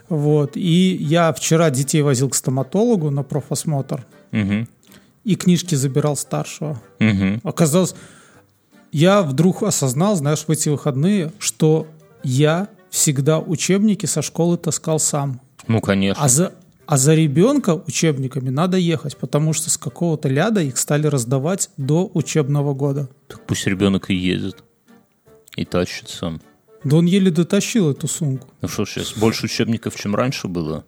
Вот. 0.10 0.58
И 0.58 0.96
я 1.00 1.32
вчера 1.34 1.70
детей 1.70 2.02
возил 2.02 2.30
к 2.30 2.36
стоматологу 2.36 3.12
на 3.12 3.24
профосмотр 3.24 4.06
Мгм. 4.32 4.68
и 5.24 5.36
книжки 5.36 5.76
забирал 5.76 6.16
старшего. 6.16 6.82
Мгм. 7.00 7.42
Оказалось, 7.44 7.94
я 8.92 9.22
вдруг 9.22 9.64
осознал, 9.64 10.16
знаешь, 10.16 10.46
в 10.48 10.50
эти 10.52 10.70
выходные, 10.70 11.32
что 11.40 11.88
я 12.24 12.68
всегда 12.90 13.40
учебники 13.40 14.06
со 14.06 14.22
школы 14.22 14.58
таскал 14.58 15.00
сам. 15.00 15.40
Ну, 15.68 15.80
конечно. 15.82 16.24
А 16.24 16.28
за, 16.28 16.54
А 16.86 16.98
за 16.98 17.16
ребенка 17.16 17.82
учебниками 17.88 18.50
надо 18.50 18.78
ехать, 18.78 19.16
потому 19.16 19.54
что 19.54 19.70
с 19.70 19.78
какого-то 19.78 20.28
ляда 20.28 20.62
их 20.62 20.78
стали 20.78 21.08
раздавать 21.08 21.70
до 21.78 22.12
учебного 22.14 22.74
года. 22.74 23.10
Так 23.28 23.40
пусть 23.48 23.66
ребенок 23.66 24.10
и 24.10 24.14
едет. 24.14 24.64
И 25.56 25.64
тащит 25.64 26.10
сам. 26.10 26.42
Да 26.84 26.98
он 26.98 27.06
еле 27.06 27.32
дотащил 27.32 27.92
эту 27.92 28.08
сумку. 28.08 28.50
Ну 28.62 28.68
что, 28.68 28.86
сейчас 28.86 29.14
больше 29.14 29.46
учебников, 29.46 29.96
чем 29.96 30.16
раньше 30.16 30.48
было? 30.48 30.84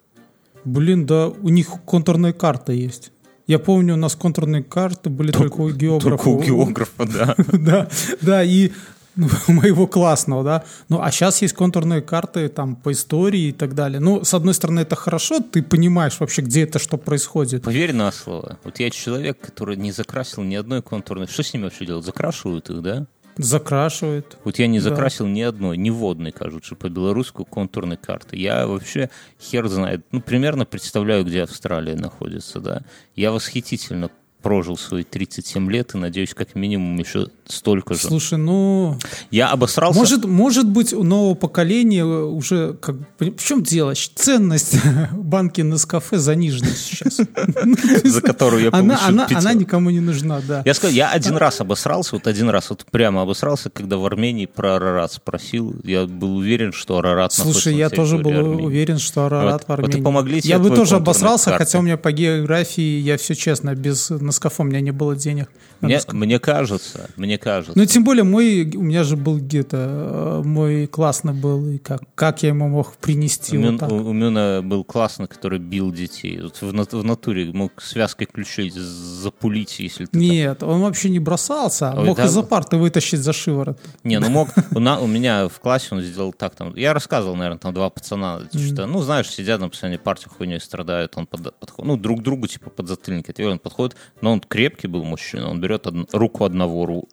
Блин, 0.64 1.06
да 1.06 1.28
у 1.28 1.48
них 1.48 1.68
контурная 1.86 2.32
карта 2.32 2.72
есть. 2.72 3.12
Я 3.46 3.58
помню, 3.58 3.94
у 3.94 3.96
нас 3.98 4.16
контурные 4.16 4.62
карты 4.62 5.10
были 5.10 5.30
только, 5.30 5.60
у 5.60 5.70
географа. 5.70 6.08
Только 6.08 6.28
у 6.28 6.42
географа, 6.42 7.04
да. 7.06 7.34
да, 7.52 7.88
да, 8.22 8.42
и 8.42 8.72
ну, 9.16 9.28
моего 9.48 9.86
классного, 9.86 10.42
да. 10.42 10.64
Ну, 10.88 11.00
а 11.00 11.10
сейчас 11.10 11.42
есть 11.42 11.54
контурные 11.54 12.00
карты 12.00 12.48
там 12.48 12.76
по 12.76 12.92
истории 12.92 13.48
и 13.48 13.52
так 13.52 13.74
далее. 13.74 14.00
Ну, 14.00 14.24
с 14.24 14.34
одной 14.34 14.54
стороны, 14.54 14.80
это 14.80 14.96
хорошо, 14.96 15.40
ты 15.40 15.62
понимаешь 15.62 16.18
вообще, 16.18 16.42
где 16.42 16.64
это, 16.64 16.78
что 16.78 16.96
происходит. 16.96 17.62
Поверь 17.62 17.92
на 17.92 18.10
слово. 18.12 18.58
Вот 18.64 18.80
я 18.80 18.90
человек, 18.90 19.38
который 19.38 19.76
не 19.76 19.92
закрасил 19.92 20.42
ни 20.42 20.54
одной 20.54 20.82
контурной. 20.82 21.26
Что 21.26 21.42
с 21.42 21.52
ними 21.52 21.64
вообще 21.64 21.86
делать? 21.86 22.04
Закрашивают 22.04 22.70
их, 22.70 22.82
да? 22.82 23.06
Закрашивают. 23.36 24.38
Вот 24.44 24.58
я 24.58 24.66
не 24.66 24.78
закрасил 24.78 25.26
да. 25.26 25.32
ни 25.32 25.40
одной, 25.42 25.76
ни 25.76 25.90
водной, 25.90 26.32
кажется, 26.32 26.76
по 26.76 26.88
белорусскую 26.88 27.46
контурной 27.46 27.96
карты. 27.96 28.36
Я 28.36 28.66
вообще 28.66 29.10
хер 29.40 29.66
знает, 29.68 30.06
ну, 30.12 30.20
примерно 30.20 30.64
представляю, 30.64 31.24
где 31.24 31.42
Австралия 31.42 31.96
находится, 31.96 32.60
да. 32.60 32.82
Я 33.16 33.32
восхитительно 33.32 34.10
прожил 34.44 34.76
свои 34.76 35.04
37 35.04 35.70
лет 35.70 35.94
и 35.94 35.96
надеюсь, 35.96 36.34
как 36.34 36.54
минимум 36.54 36.98
еще 36.98 37.28
столько 37.46 37.94
же. 37.94 38.00
Слушай, 38.00 38.36
ну... 38.36 38.98
Я 39.30 39.48
обосрался... 39.48 39.98
Может, 39.98 40.26
может 40.26 40.68
быть, 40.68 40.92
у 40.92 41.02
нового 41.02 41.34
поколения 41.34 42.04
уже... 42.04 42.74
Как... 42.74 42.96
В 43.18 43.42
чем 43.42 43.62
дело? 43.62 43.94
Ценность 43.94 44.76
банки 45.12 45.62
Нескафе 45.62 46.18
занижена 46.18 46.68
сейчас. 46.76 47.16
За 48.04 48.20
которую 48.20 48.64
я 48.64 48.70
получил 48.70 49.18
она, 49.18 49.54
никому 49.54 49.88
не 49.88 50.00
нужна, 50.00 50.42
да. 50.46 50.62
Я 50.66 50.74
сказал, 50.74 50.94
я 50.94 51.08
один 51.08 51.38
раз 51.38 51.62
обосрался, 51.62 52.16
вот 52.16 52.26
один 52.26 52.50
раз, 52.50 52.68
вот 52.68 52.84
прямо 52.90 53.22
обосрался, 53.22 53.70
когда 53.70 53.96
в 53.96 54.04
Армении 54.04 54.44
про 54.44 54.76
Арарат 54.76 55.14
спросил. 55.14 55.74
Я 55.84 56.04
был 56.04 56.36
уверен, 56.36 56.74
что 56.74 56.98
Арарат 56.98 57.32
Слушай, 57.32 57.76
я 57.76 57.88
тоже 57.88 58.18
был 58.18 58.62
уверен, 58.62 58.98
что 58.98 59.24
Арарат 59.24 59.66
в 59.66 59.72
Армении. 59.72 59.92
Вот 59.92 60.00
и 60.00 60.04
помогли 60.04 60.40
я 60.44 60.58
бы 60.58 60.68
тоже 60.68 60.96
обосрался, 60.96 61.56
хотя 61.56 61.78
у 61.78 61.82
меня 61.82 61.96
по 61.96 62.12
географии, 62.12 62.98
я 62.98 63.16
все 63.16 63.34
честно, 63.34 63.74
без 63.74 64.10
Нескафе 64.34 64.62
у 64.62 64.66
меня 64.66 64.80
не 64.80 64.90
было 64.90 65.14
денег. 65.14 65.48
Мне, 65.84 66.00
мне 66.12 66.38
кажется, 66.38 67.10
мне 67.16 67.38
кажется. 67.38 67.78
Ну, 67.78 67.84
тем 67.86 68.04
более, 68.04 68.24
мой, 68.24 68.70
у 68.74 68.82
меня 68.82 69.04
же 69.04 69.16
был 69.16 69.38
где-то, 69.38 70.42
мой 70.44 70.86
классный 70.86 71.32
был, 71.32 71.68
и 71.68 71.78
как, 71.78 72.02
как 72.14 72.42
я 72.42 72.50
ему 72.50 72.68
мог 72.68 72.94
принести 72.96 73.58
у, 73.58 73.70
вот 73.70 73.80
так? 73.80 73.90
у, 73.90 73.96
у 73.96 74.12
меня 74.12 74.62
был 74.62 74.84
классный, 74.84 75.26
который 75.26 75.58
бил 75.58 75.92
детей. 75.92 76.40
Вот 76.40 76.60
в, 76.60 76.96
в 77.00 77.04
натуре 77.04 77.52
мог 77.52 77.80
связкой 77.80 78.26
ключей 78.26 78.70
запулить, 78.70 79.78
если 79.78 80.06
ты 80.06 80.18
Нет, 80.18 80.58
так... 80.58 80.68
он 80.68 80.80
вообще 80.80 81.10
не 81.10 81.18
бросался, 81.18 81.92
а 81.92 82.00
мог 82.02 82.16
да? 82.16 82.26
из-за 82.26 82.42
парты 82.42 82.76
вытащить 82.76 83.20
за 83.20 83.32
шиворот. 83.32 83.78
Не, 84.02 84.18
ну 84.18 84.28
мог, 84.28 84.48
у, 84.74 84.78
на, 84.78 85.00
у 85.00 85.06
меня 85.06 85.48
в 85.48 85.60
классе 85.60 85.88
он 85.92 86.00
сделал 86.02 86.32
так, 86.32 86.54
там, 86.54 86.74
я 86.76 86.94
рассказывал, 86.94 87.36
наверное, 87.36 87.58
там 87.58 87.74
два 87.74 87.90
пацана, 87.90 88.42
что, 88.52 88.86
ну, 88.86 89.02
знаешь, 89.02 89.28
сидят 89.28 89.60
на 89.60 89.68
последней 89.68 89.98
партии 89.98 90.28
хуйней 90.28 90.60
страдают, 90.60 91.12
он 91.16 91.26
под, 91.26 91.54
подходит, 91.58 91.86
ну, 91.86 91.96
друг 91.96 92.22
другу, 92.22 92.46
типа, 92.46 92.70
под 92.70 92.88
затыльник, 92.88 93.26
он 93.40 93.58
подходит, 93.58 93.96
но 94.20 94.32
он 94.32 94.40
крепкий 94.40 94.86
был 94.86 95.04
мужчина, 95.04 95.48
он 95.50 95.60
берет 95.60 95.73
од... 95.74 96.14
руку 96.14 96.44
одного, 96.44 96.86
ру... 96.86 97.08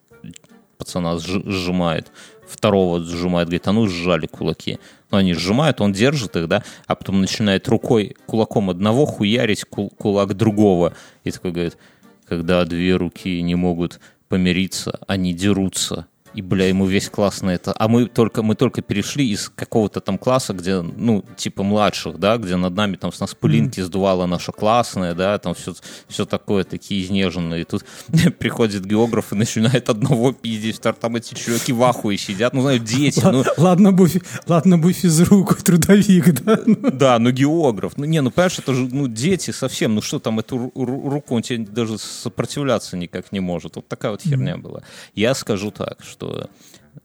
пацана 0.78 1.18
сжимает, 1.18 2.12
второго 2.48 3.04
сжимает, 3.04 3.48
говорит, 3.48 3.68
а 3.68 3.72
ну 3.72 3.88
сжали 3.88 4.28
кулаки. 4.28 4.80
Но 5.12 5.18
они 5.18 5.34
сжимают, 5.34 5.82
он 5.82 5.94
держит 5.94 6.36
их, 6.36 6.48
да, 6.48 6.64
а 6.88 6.96
потом 6.96 7.22
начинает 7.22 7.68
рукой, 7.68 8.16
кулаком 8.26 8.70
одного 8.70 9.06
хуярить 9.06 9.66
кул 9.66 9.90
кулак 9.90 10.34
другого. 10.36 10.94
И 11.24 11.32
такой 11.32 11.52
говорит, 11.52 11.78
когда 12.26 12.66
две 12.66 12.96
руки 12.96 13.42
не 13.42 13.56
могут 13.56 14.00
помириться, 14.30 15.00
они 15.08 15.34
дерутся 15.34 16.08
и, 16.34 16.42
бля, 16.42 16.68
ему 16.68 16.86
весь 16.86 17.10
класс 17.10 17.42
на 17.42 17.52
это. 17.52 17.74
А 17.78 17.88
мы 17.88 18.06
только, 18.06 18.44
мы 18.44 18.56
только 18.56 18.82
перешли 18.82 19.30
из 19.30 19.50
какого-то 19.50 20.00
там 20.00 20.18
класса, 20.18 20.54
где, 20.54 20.82
ну, 20.82 21.26
типа 21.36 21.64
младших, 21.64 22.20
да, 22.20 22.38
где 22.38 22.56
над 22.56 22.74
нами 22.74 22.96
там 22.96 23.12
с 23.12 23.20
нас 23.20 23.36
пылинки 23.36 23.80
mm-hmm. 23.80 23.86
сдувала 23.86 24.26
наша 24.26 24.52
классная, 24.52 25.14
да, 25.14 25.38
там 25.38 25.54
все, 25.54 25.74
все 26.08 26.26
такое, 26.26 26.64
такие 26.64 27.04
изнеженные. 27.04 27.62
И 27.62 27.66
тут 27.66 27.84
приходит 28.40 28.86
географ 28.86 29.34
и 29.34 29.36
начинает 29.36 29.90
одного 29.90 30.32
пиздить, 30.32 30.80
там 30.82 31.16
эти 31.16 31.34
чуваки 31.34 31.74
в 31.74 31.84
ахуе 31.84 32.18
сидят, 32.18 32.54
ну, 32.54 32.62
знаю, 32.62 32.80
дети. 32.80 33.22
Ну... 33.24 33.44
Ладно 33.58 33.92
бы, 33.92 34.10
ладно 34.48 34.78
бы 34.78 34.94
физрук, 34.94 35.56
трудовик, 35.64 36.42
да? 36.42 36.60
Да, 36.66 37.20
ну, 37.20 37.32
географ. 37.32 37.94
Ну, 37.98 38.06
не, 38.06 38.22
ну, 38.22 38.32
понимаешь, 38.32 38.60
это 38.60 38.74
же, 38.74 38.88
ну, 38.92 39.08
дети 39.08 39.52
совсем, 39.52 39.96
ну, 39.96 40.02
что 40.02 40.20
там, 40.20 40.40
эту 40.40 40.72
руку 40.76 41.36
он 41.36 41.42
тебе 41.42 41.66
даже 41.66 41.98
сопротивляться 41.98 42.96
никак 42.96 43.32
не 43.32 43.40
может. 43.40 43.76
Вот 43.76 43.88
такая 43.88 44.12
вот 44.12 44.22
херня 44.22 44.54
mm-hmm. 44.54 44.62
была. 44.62 44.84
Я 45.16 45.34
скажу 45.34 45.72
так, 45.72 45.98
что 46.04 46.21
что 46.22 46.50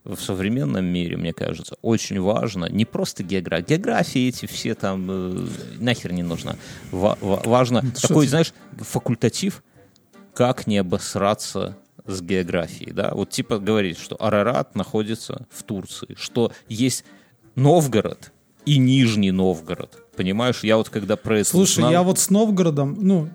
в 0.04 0.16
современном 0.16 0.84
мире, 0.84 1.16
мне 1.16 1.32
кажется, 1.32 1.76
очень 1.80 2.20
важно 2.20 2.66
не 2.66 2.84
просто 2.84 3.22
география. 3.22 3.76
Географии 3.76 4.28
эти 4.28 4.46
все 4.46 4.74
там 4.74 5.06
э, 5.08 5.46
нахер 5.78 6.12
не 6.12 6.22
нужна. 6.22 6.56
Ва- 6.90 7.18
важно 7.20 7.82
что 7.96 8.08
такой, 8.08 8.26
ты? 8.26 8.30
знаешь, 8.30 8.52
факультатив, 8.78 9.62
как 10.34 10.66
не 10.66 10.78
обосраться 10.78 11.78
с 12.04 12.20
географией. 12.20 12.92
Да? 12.92 13.12
Вот 13.14 13.30
типа 13.30 13.58
говорит, 13.58 13.98
что 13.98 14.16
Арарат 14.20 14.74
находится 14.74 15.46
в 15.50 15.62
Турции, 15.62 16.14
что 16.18 16.52
есть 16.68 17.04
Новгород 17.54 18.32
и 18.64 18.78
Нижний 18.78 19.30
Новгород. 19.30 20.02
Понимаешь, 20.16 20.60
я 20.62 20.76
вот 20.76 20.88
когда 20.88 21.16
про 21.16 21.40
это 21.40 21.48
Слушай, 21.48 21.78
узнал... 21.78 21.90
я 21.92 22.02
вот 22.02 22.18
с 22.18 22.30
Новгородом, 22.30 22.96
ну... 23.00 23.28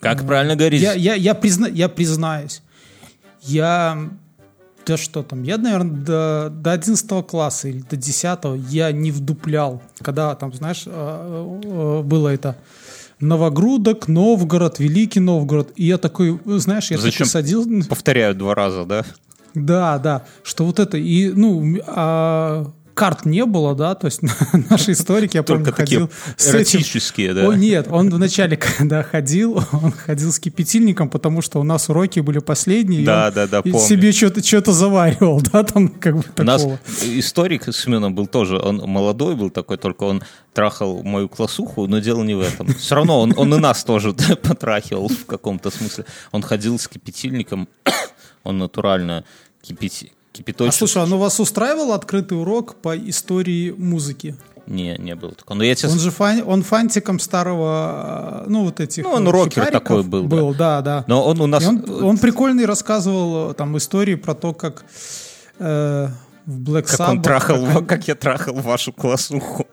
Как 0.00 0.26
правильно 0.26 0.56
говорить? 0.56 0.82
Я, 0.82 0.92
я, 0.92 1.14
я, 1.14 1.34
призна, 1.34 1.68
я 1.68 1.88
признаюсь, 1.88 2.62
я 3.40 4.10
да 4.86 4.96
что 4.96 5.22
там, 5.22 5.42
я, 5.42 5.58
наверное, 5.58 5.96
до, 5.96 6.50
до 6.50 6.72
11 6.72 7.26
класса 7.26 7.68
или 7.68 7.80
до 7.80 7.96
10 7.96 8.38
я 8.70 8.92
не 8.92 9.10
вдуплял, 9.10 9.82
когда 9.98 10.34
там, 10.34 10.52
знаешь, 10.52 10.84
а, 10.86 11.46
а, 11.64 12.02
было 12.02 12.28
это 12.28 12.56
Новогрудок, 13.20 14.08
Новгород, 14.08 14.78
Великий 14.78 15.20
Новгород, 15.20 15.72
и 15.76 15.86
я 15.86 15.98
такой, 15.98 16.38
знаешь, 16.44 16.90
я 16.90 16.98
Зачем 16.98 17.26
такой 17.26 17.30
садил... 17.30 17.84
Повторяю 17.88 18.34
два 18.34 18.54
раза, 18.54 18.84
да? 18.84 19.04
Да, 19.54 19.98
да, 19.98 20.24
что 20.42 20.64
вот 20.64 20.80
это, 20.80 20.98
и, 20.98 21.30
ну, 21.30 21.78
а, 21.86 22.70
карт 22.94 23.26
не 23.26 23.44
было, 23.44 23.74
да, 23.74 23.94
то 23.94 24.06
есть 24.06 24.20
наши 24.70 24.92
историки, 24.92 25.36
я 25.36 25.42
помню, 25.42 25.72
ходил 25.72 26.10
с 26.36 26.54
этим. 26.54 26.80
да? 27.34 27.48
О, 27.48 27.54
нет, 27.54 27.88
он 27.90 28.08
вначале, 28.10 28.56
когда 28.78 29.02
ходил, 29.02 29.62
он 29.72 29.92
ходил 29.92 30.32
с 30.32 30.38
кипятильником, 30.38 31.10
потому 31.10 31.42
что 31.42 31.60
у 31.60 31.64
нас 31.64 31.88
уроки 31.88 32.20
были 32.20 32.38
последние. 32.38 33.04
Да, 33.04 33.30
да, 33.30 33.46
да, 33.46 33.62
помню. 33.62 33.78
себе 33.78 34.12
что-то 34.12 34.42
что 34.42 34.72
заваривал, 34.72 35.42
да, 35.52 35.64
там 35.64 35.88
как 35.88 36.16
бы 36.16 36.22
такого. 36.22 36.42
У 36.42 36.44
нас 36.44 36.80
историк 37.02 37.74
Семеном 37.74 38.14
был 38.14 38.26
тоже, 38.26 38.58
он 38.58 38.78
молодой 38.78 39.34
был 39.34 39.50
такой, 39.50 39.76
только 39.76 40.04
он 40.04 40.22
трахал 40.52 41.02
мою 41.02 41.28
классуху, 41.28 41.86
но 41.86 41.98
дело 41.98 42.22
не 42.22 42.34
в 42.34 42.40
этом. 42.40 42.72
Все 42.74 42.94
равно 42.94 43.20
он, 43.20 43.34
он 43.36 43.52
и 43.54 43.58
нас 43.58 43.84
тоже 43.84 44.12
потрахивал 44.12 45.08
в 45.08 45.26
каком-то 45.26 45.70
смысле. 45.70 46.04
Он 46.30 46.42
ходил 46.42 46.78
с 46.78 46.86
кипятильником, 46.86 47.68
он 48.44 48.58
натурально 48.58 49.24
кипятил 49.62 50.10
кипяточек. 50.34 50.74
А 50.74 50.76
слушай, 50.76 51.02
а 51.02 51.06
ну 51.06 51.18
вас 51.18 51.40
устраивал 51.40 51.92
открытый 51.92 52.38
урок 52.38 52.74
по 52.76 52.96
истории 52.96 53.70
музыки? 53.70 54.36
Не, 54.66 54.96
не 54.98 55.14
было 55.14 55.32
такого. 55.32 55.58
Но 55.58 55.64
я 55.64 55.74
тебе... 55.74 55.90
Он 55.90 55.98
же 55.98 56.10
фан, 56.10 56.42
он 56.46 56.62
фантиком 56.62 57.18
старого, 57.18 58.44
ну 58.46 58.64
вот 58.64 58.80
этих. 58.80 59.04
Ну 59.04 59.10
он 59.10 59.28
рокер 59.28 59.70
такой 59.70 60.02
был. 60.02 60.24
Был, 60.24 60.52
да, 60.54 60.80
да. 60.80 61.00
да. 61.00 61.04
Но 61.06 61.24
он 61.24 61.40
у 61.40 61.46
нас. 61.46 61.62
И 61.62 61.66
он, 61.66 61.84
он 62.02 62.18
прикольный 62.18 62.64
рассказывал 62.64 63.54
там 63.54 63.76
истории 63.76 64.14
про 64.14 64.34
то, 64.34 64.54
как 64.54 64.84
э, 65.58 66.08
в 66.46 66.60
Black 66.60 66.82
как 66.82 67.00
Sabbath. 67.00 67.10
Он 67.10 67.22
трахал, 67.22 67.66
как, 67.66 67.86
как 67.86 68.08
я 68.08 68.14
трахал 68.14 68.54
вашу 68.54 68.92
классуху. 68.92 69.66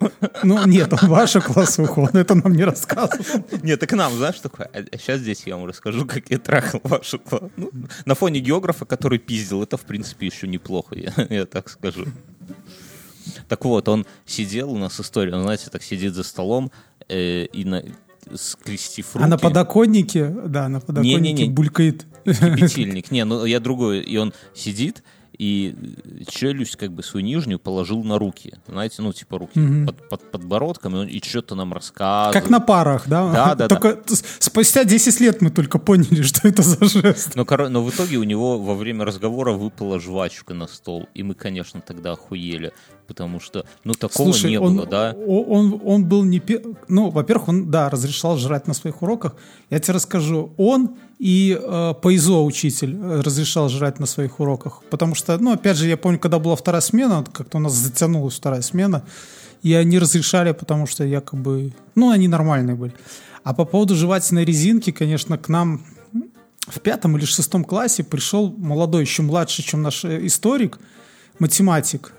Ну, 0.44 0.66
нет, 0.66 0.94
он 0.94 1.10
вашу 1.10 1.42
классуху, 1.42 2.02
он 2.02 2.10
это 2.14 2.36
нам 2.36 2.54
не 2.54 2.64
рассказывал. 2.64 3.46
Нет, 3.62 3.80
так 3.80 3.92
нам, 3.94 4.14
знаешь, 4.14 4.40
такое, 4.40 4.70
а 4.74 4.98
сейчас 4.98 5.20
здесь 5.20 5.44
я 5.46 5.58
вам 5.58 5.66
расскажу, 5.66 6.06
как 6.06 6.30
я 6.30 6.38
трахал 6.38 6.82
вашу 6.84 7.20
классуху. 7.20 7.52
Ну, 7.58 7.72
на 8.06 8.16
фоне 8.16 8.40
географа, 8.40 8.86
который 8.86 9.20
пиздил, 9.20 9.64
это, 9.64 9.78
в 9.78 9.82
принципе, 9.82 10.28
еще 10.28 10.48
неплохо, 10.48 10.96
я, 10.96 11.14
я 11.30 11.46
так 11.46 11.70
скажу. 11.70 12.06
Так 13.48 13.66
вот, 13.66 13.88
он 13.88 14.06
сидел 14.26 14.72
у 14.72 14.78
нас 14.78 15.00
история, 15.00 15.36
он, 15.36 15.44
знаете, 15.44 15.70
так 15.70 15.84
сидит 15.84 16.16
за 16.16 16.24
столом 16.24 16.72
э, 17.08 17.46
и 17.46 17.66
на, 17.66 17.84
скрестив 18.36 19.16
руки. 19.16 19.26
А 19.26 19.28
на 19.28 19.38
подоконнике, 19.38 20.30
да, 20.30 20.70
на 20.70 20.80
подоконнике 20.80 21.22
не, 21.22 21.34
не, 21.34 21.48
не. 21.48 21.54
булькает. 21.54 22.06
Кипятильник. 22.26 23.12
Не, 23.12 23.26
ну 23.26 23.46
я 23.46 23.60
другой. 23.60 24.02
И 24.02 24.18
он 24.18 24.34
сидит, 24.54 25.04
и 25.38 25.76
челюсть 26.28 26.76
как 26.76 26.92
бы 26.92 27.04
свою 27.04 27.26
нижнюю 27.26 27.60
положил 27.60 28.04
на 28.04 28.18
руки. 28.18 28.54
Знаете, 28.68 29.02
ну 29.02 29.14
типа 29.14 29.40
руки 29.40 29.60
угу. 29.60 29.86
под, 29.88 30.10
под 30.10 30.32
подбородком, 30.32 30.96
и, 30.96 31.00
он, 31.00 31.08
и 31.08 31.22
что-то 31.22 31.56
нам 31.56 31.74
рассказывает. 31.74 32.34
Как 32.34 32.50
на 32.50 32.60
парах, 32.60 33.08
да? 33.08 33.32
Да, 33.32 33.56
да, 33.56 33.68
только 33.68 33.96
да. 33.96 34.16
спустя 34.40 34.84
10 34.84 35.20
лет 35.20 35.42
мы 35.42 35.50
только 35.50 35.80
поняли, 35.80 36.22
что 36.22 36.48
это 36.48 36.62
за 36.62 36.84
жест. 36.86 37.36
Но, 37.36 37.46
но 37.70 37.84
в 37.84 37.90
итоге 37.90 38.18
у 38.18 38.24
него 38.24 38.60
во 38.60 38.76
время 38.76 39.06
разговора 39.06 39.54
выпала 39.54 40.00
жвачка 40.00 40.54
на 40.54 40.68
стол, 40.68 41.08
и 41.14 41.24
мы, 41.24 41.34
конечно, 41.34 41.82
тогда 41.82 42.14
охуели 42.14 42.72
потому 43.12 43.42
что, 43.42 43.66
ну, 43.84 43.94
такого 43.94 44.32
Слушай, 44.32 44.52
не 44.52 44.58
он, 44.58 44.78
было, 44.78 44.86
да? 44.88 45.16
Он, 45.28 45.82
он 45.84 46.06
был 46.06 46.24
не... 46.24 46.40
пе- 46.40 46.64
Ну, 46.88 47.10
во-первых, 47.10 47.50
он, 47.50 47.70
да, 47.70 47.90
разрешал 47.90 48.38
жрать 48.38 48.68
на 48.68 48.74
своих 48.74 49.02
уроках. 49.02 49.36
Я 49.70 49.80
тебе 49.80 49.96
расскажу, 49.96 50.54
он 50.56 50.92
и 51.20 51.60
э, 51.62 51.94
Пейзо, 52.02 52.42
учитель, 52.46 52.96
э, 52.96 53.20
разрешал 53.20 53.68
жрать 53.68 54.00
на 54.00 54.06
своих 54.06 54.40
уроках. 54.40 54.82
Потому 54.90 55.14
что, 55.14 55.38
ну, 55.38 55.52
опять 55.52 55.76
же, 55.76 55.90
я 55.90 55.98
помню, 55.98 56.20
когда 56.20 56.40
была 56.40 56.56
вторая 56.56 56.82
смена, 56.82 57.26
как-то 57.34 57.58
у 57.58 57.62
нас 57.62 57.74
затянулась 57.74 58.36
вторая 58.36 58.62
смена, 58.62 59.04
и 59.62 59.74
они 59.74 60.00
разрешали, 60.00 60.54
потому 60.54 60.88
что 60.88 61.04
якобы... 61.04 61.74
Ну, 61.96 62.12
они 62.12 62.30
нормальные 62.30 62.78
были. 62.78 62.94
А 63.44 63.54
по 63.54 63.66
поводу 63.66 63.96
жевательной 63.96 64.46
резинки, 64.46 64.92
конечно, 64.92 65.38
к 65.38 65.50
нам 65.50 65.84
в 66.62 66.80
пятом 66.80 67.18
или 67.18 67.26
шестом 67.26 67.66
классе 67.66 68.04
пришел 68.06 68.56
молодой, 68.58 69.02
еще 69.02 69.22
младше, 69.22 69.64
чем 69.64 69.82
наш 69.82 70.06
э, 70.06 70.26
историк, 70.26 70.80
математик. 71.40 72.14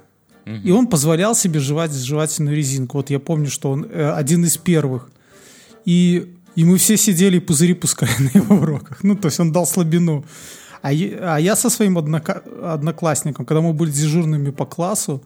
И 0.47 0.71
он 0.71 0.87
позволял 0.87 1.35
себе 1.35 1.61
жевать 1.61 1.93
жевательную 1.93 2.57
резинку. 2.57 2.97
Вот 2.99 3.11
я 3.11 3.19
помню, 3.21 3.49
что 3.51 3.71
он 3.71 3.85
э, 3.91 4.11
один 4.11 4.45
из 4.45 4.57
первых. 4.57 5.09
И, 5.85 6.35
и 6.57 6.65
мы 6.65 6.79
все 6.79 6.97
сидели 6.97 7.37
и 7.37 7.41
пузыри 7.41 7.75
пускали 7.75 8.11
на 8.19 8.39
его 8.39 8.57
уроках. 8.57 9.03
Ну, 9.05 9.15
то 9.17 9.29
есть 9.29 9.41
он 9.41 9.53
дал 9.53 9.67
слабину. 9.67 10.25
А, 10.83 10.93
я- 10.93 11.35
а 11.37 11.39
я 11.41 11.55
со 11.57 11.71
своим 11.71 11.97
однока- 11.97 12.43
одноклассником, 12.75 13.47
когда 13.47 13.61
мы 13.61 13.73
были 13.73 13.91
дежурными 13.91 14.51
по 14.51 14.67
классу, 14.67 15.23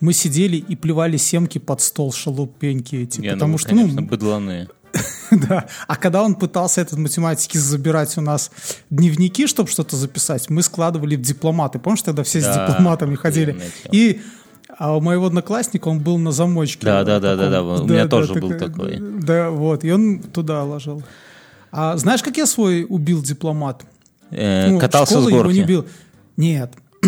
мы 0.00 0.12
сидели 0.12 0.56
и 0.56 0.76
плевали 0.76 1.16
семки 1.18 1.58
под 1.58 1.80
стол 1.80 2.12
шалупеньки 2.12 2.96
эти. 2.96 3.20
Не, 3.20 3.28
ну, 3.28 3.34
потому 3.34 3.52
вы, 3.54 3.58
что, 3.58 3.68
конечно, 3.70 4.00
ну, 4.00 4.06
быдланы. 4.06 4.68
да. 5.30 5.66
А 5.86 5.96
когда 5.96 6.22
он 6.22 6.34
пытался 6.34 6.80
этот 6.80 6.98
математики 6.98 7.58
забирать 7.58 8.16
у 8.16 8.20
нас 8.22 8.50
дневники, 8.88 9.46
чтобы 9.46 9.68
что-то 9.68 9.96
записать, 9.96 10.48
мы 10.48 10.62
складывали 10.62 11.16
в 11.16 11.20
дипломаты. 11.20 11.78
Помнишь, 11.78 12.02
тогда 12.02 12.22
все 12.22 12.40
с 12.40 12.44
Да, 12.44 12.66
дипломатами 12.66 13.14
ходили? 13.16 13.60
И 13.92 14.20
а 14.78 14.96
у 14.96 15.00
моего 15.00 15.26
одноклассника 15.26 15.88
он 15.88 16.00
был 16.00 16.18
на 16.18 16.32
замочке. 16.32 16.84
Да, 16.84 17.04
да, 17.04 17.20
да, 17.20 17.36
да, 17.36 17.50
да, 17.50 17.62
у 17.62 17.84
меня 17.86 18.08
тоже 18.08 18.34
был 18.34 18.56
такой. 18.58 18.98
Да, 19.00 19.50
вот. 19.50 19.84
И 19.84 19.90
он 19.92 20.20
туда 20.20 20.64
ложил. 20.64 21.02
А 21.72 21.96
знаешь, 21.96 22.22
как 22.22 22.36
я 22.36 22.46
свой 22.46 22.86
убил 22.88 23.22
дипломат? 23.22 23.84
Э, 24.30 24.68
Ну, 24.70 24.78
катался 24.78 25.14
с 25.14 25.16
школы 25.16 25.30
его 25.30 25.50
не 25.52 25.58
горки. 25.60 25.68
бил. 25.68 25.86
Нет. 26.36 26.72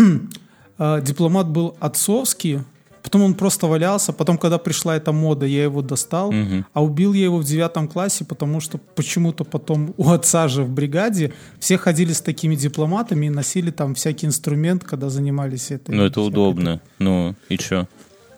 А, 0.80 1.00
Дипломат 1.00 1.48
был 1.48 1.76
отцовский, 1.80 2.60
потом 3.02 3.22
он 3.22 3.34
просто 3.34 3.66
валялся, 3.66 4.12
потом, 4.12 4.38
когда 4.38 4.58
пришла 4.58 4.96
эта 4.96 5.12
мода, 5.12 5.46
я 5.46 5.64
его 5.64 5.82
достал, 5.82 6.32
а 6.72 6.82
убил 6.82 7.12
я 7.12 7.24
его 7.24 7.38
в 7.38 7.44
девятом 7.44 7.88
классе, 7.88 8.24
потому 8.24 8.60
что 8.60 8.78
почему-то 8.78 9.44
потом 9.44 9.94
у 9.96 10.10
отца 10.10 10.48
же 10.48 10.62
в 10.62 10.70
бригаде 10.70 11.32
все 11.58 11.78
ходили 11.78 12.12
с 12.12 12.20
такими 12.20 12.54
дипломатами 12.54 13.26
и 13.26 13.30
носили 13.30 13.70
там 13.70 13.94
всякий 13.94 14.26
инструмент, 14.26 14.84
когда 14.84 15.08
занимались 15.10 15.70
этой. 15.70 15.94
Ну, 15.94 16.04
это 16.04 16.20
удобно. 16.20 16.80
Ну, 16.98 17.34
и 17.48 17.58
чё? 17.58 17.86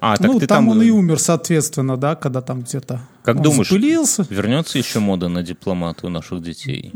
А, 0.01 0.17
так 0.17 0.27
ну, 0.27 0.41
ты 0.41 0.47
там, 0.47 0.67
там... 0.67 0.69
он 0.69 0.83
и 0.83 0.91
умер, 0.91 1.19
соответственно, 1.19 1.97
да, 1.99 2.15
когда 2.15 2.41
там 2.41 2.63
где-то 2.63 3.03
Как 3.23 3.43
думаешь, 3.43 3.69
запылился. 3.69 4.27
вернется 4.31 4.79
еще 4.79 4.99
мода 4.99 5.29
на 5.29 5.43
дипломаты 5.43 6.07
у 6.07 6.09
наших 6.09 6.43
детей? 6.43 6.91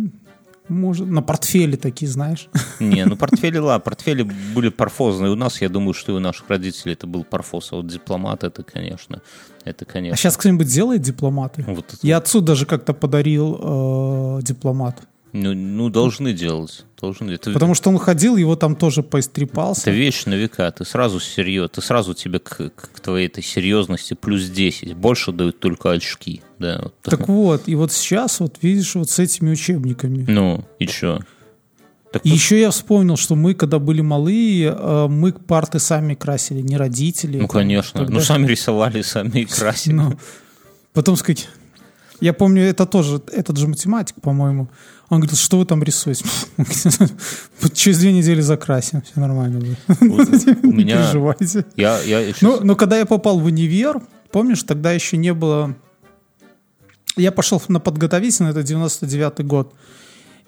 Может, 0.69 1.09
на 1.09 1.21
портфеле 1.23 1.77
такие, 1.77 2.11
знаешь. 2.11 2.49
Не, 2.81 3.05
ну 3.05 3.17
портфели, 3.17 3.59
ла, 3.59 3.79
портфели 3.79 4.23
были 4.23 4.71
парфозные 4.71 5.31
у 5.31 5.35
нас, 5.37 5.61
я 5.61 5.69
думаю, 5.69 5.93
что 5.93 6.13
и 6.13 6.15
у 6.15 6.21
наших 6.21 6.49
родителей 6.49 6.95
это 6.95 7.07
был 7.07 7.25
парфоз, 7.25 7.73
а 7.73 7.77
вот 7.77 7.87
дипломат 7.87 8.45
это, 8.45 8.63
конечно, 8.63 9.21
это, 9.65 9.85
А 9.87 9.93
конечно. 9.93 10.17
сейчас 10.17 10.37
кто-нибудь 10.37 10.67
делает 10.67 11.03
дипломаты? 11.03 11.65
Вот 11.67 11.87
это- 11.93 11.99
Я 12.07 12.17
отцу 12.17 12.41
даже 12.41 12.65
как-то 12.67 12.95
подарил 12.95 13.59
э, 13.61 14.43
дипломат. 14.43 15.03
Ну, 15.37 15.53
ну, 15.53 15.91
должны 15.91 16.33
делать, 16.33 16.85
должны. 17.01 17.33
Это, 17.33 17.51
Потому 17.53 17.75
что 17.75 17.91
он 17.91 17.99
ходил, 17.99 18.37
его 18.37 18.55
там 18.55 18.77
тоже 18.77 19.03
поистрепался. 19.03 19.83
это 19.83 19.91
вещь 19.91 20.27
на 20.27 20.35
века, 20.35 20.71
ты 20.71 20.85
сразу 20.85 21.19
серьез, 21.19 21.71
ты 21.71 21.83
сразу 21.83 22.15
тебе 22.15 22.39
к, 22.39 22.71
к 22.71 23.01
твоей 23.01 23.27
этой 23.27 23.43
серьезности 23.43 24.15
плюс 24.15 24.45
10, 24.49 24.95
больше 24.95 25.33
дают 25.33 25.59
только 25.59 25.91
очки, 25.91 26.41
да. 26.61 26.79
вот. 26.85 26.95
Так 27.03 27.29
вот, 27.29 27.63
и 27.67 27.75
вот 27.75 27.91
сейчас, 27.93 28.39
вот 28.39 28.59
видишь, 28.63 28.95
вот 28.95 29.11
с 29.11 29.19
этими 29.19 29.51
учебниками. 29.51 30.25
Ну, 30.29 30.65
и 30.79 30.87
чё? 30.87 31.19
Так 32.13 32.25
И 32.25 32.29
тут- 32.31 32.39
еще 32.39 32.61
я 32.61 32.71
вспомнил, 32.71 33.17
что 33.17 33.35
мы, 33.35 33.55
когда 33.55 33.81
были 33.81 34.03
малые, 34.03 34.69
э, 34.73 35.07
мы 35.09 35.33
парты 35.33 35.81
сами 35.81 36.15
красили, 36.15 36.61
не 36.61 36.77
родители. 36.77 37.39
ну, 37.39 37.49
Там, 37.49 37.49
конечно, 37.49 37.99
тогда- 38.01 38.15
ну, 38.15 38.21
сами 38.21 38.47
рисовали, 38.47 39.03
сами 39.03 39.41
и 39.41 39.45
красили. 39.47 39.95
Ну, 39.95 40.17
потом 40.93 41.17
сказать, 41.17 41.49
я 42.25 42.33
помню, 42.33 42.63
это 42.63 42.87
тоже, 42.87 43.21
этот 43.33 43.57
же 43.59 43.69
математик, 43.69 44.17
по-моему, 44.23 44.69
он 45.11 45.21
говорит, 45.21 45.39
что 45.39 45.59
вы 45.59 45.67
там 45.67 45.83
рисуете? 45.83 46.25
Через 47.75 47.99
две 47.99 48.13
недели 48.13 48.41
закрасим, 48.41 49.03
все 49.03 49.21
нормально 49.21 49.61
будет. 49.61 49.79
Не 50.63 50.85
переживайте. 50.85 51.65
я, 51.77 52.01
я 52.03 52.21
еще 52.21 52.39
Ну, 52.41 52.61
но 52.63 52.77
когда 52.77 52.99
я 52.99 53.05
попал 53.07 53.39
в 53.39 53.45
универ, 53.45 54.01
помнишь, 54.31 54.63
тогда 54.63 54.93
еще 54.93 55.17
не 55.17 55.35
было... 55.35 55.75
Я 57.17 57.31
пошел 57.31 57.63
на 57.69 57.79
подготовительный, 57.81 58.51
это 58.51 58.61
99-й 58.61 59.45
год. 59.45 59.75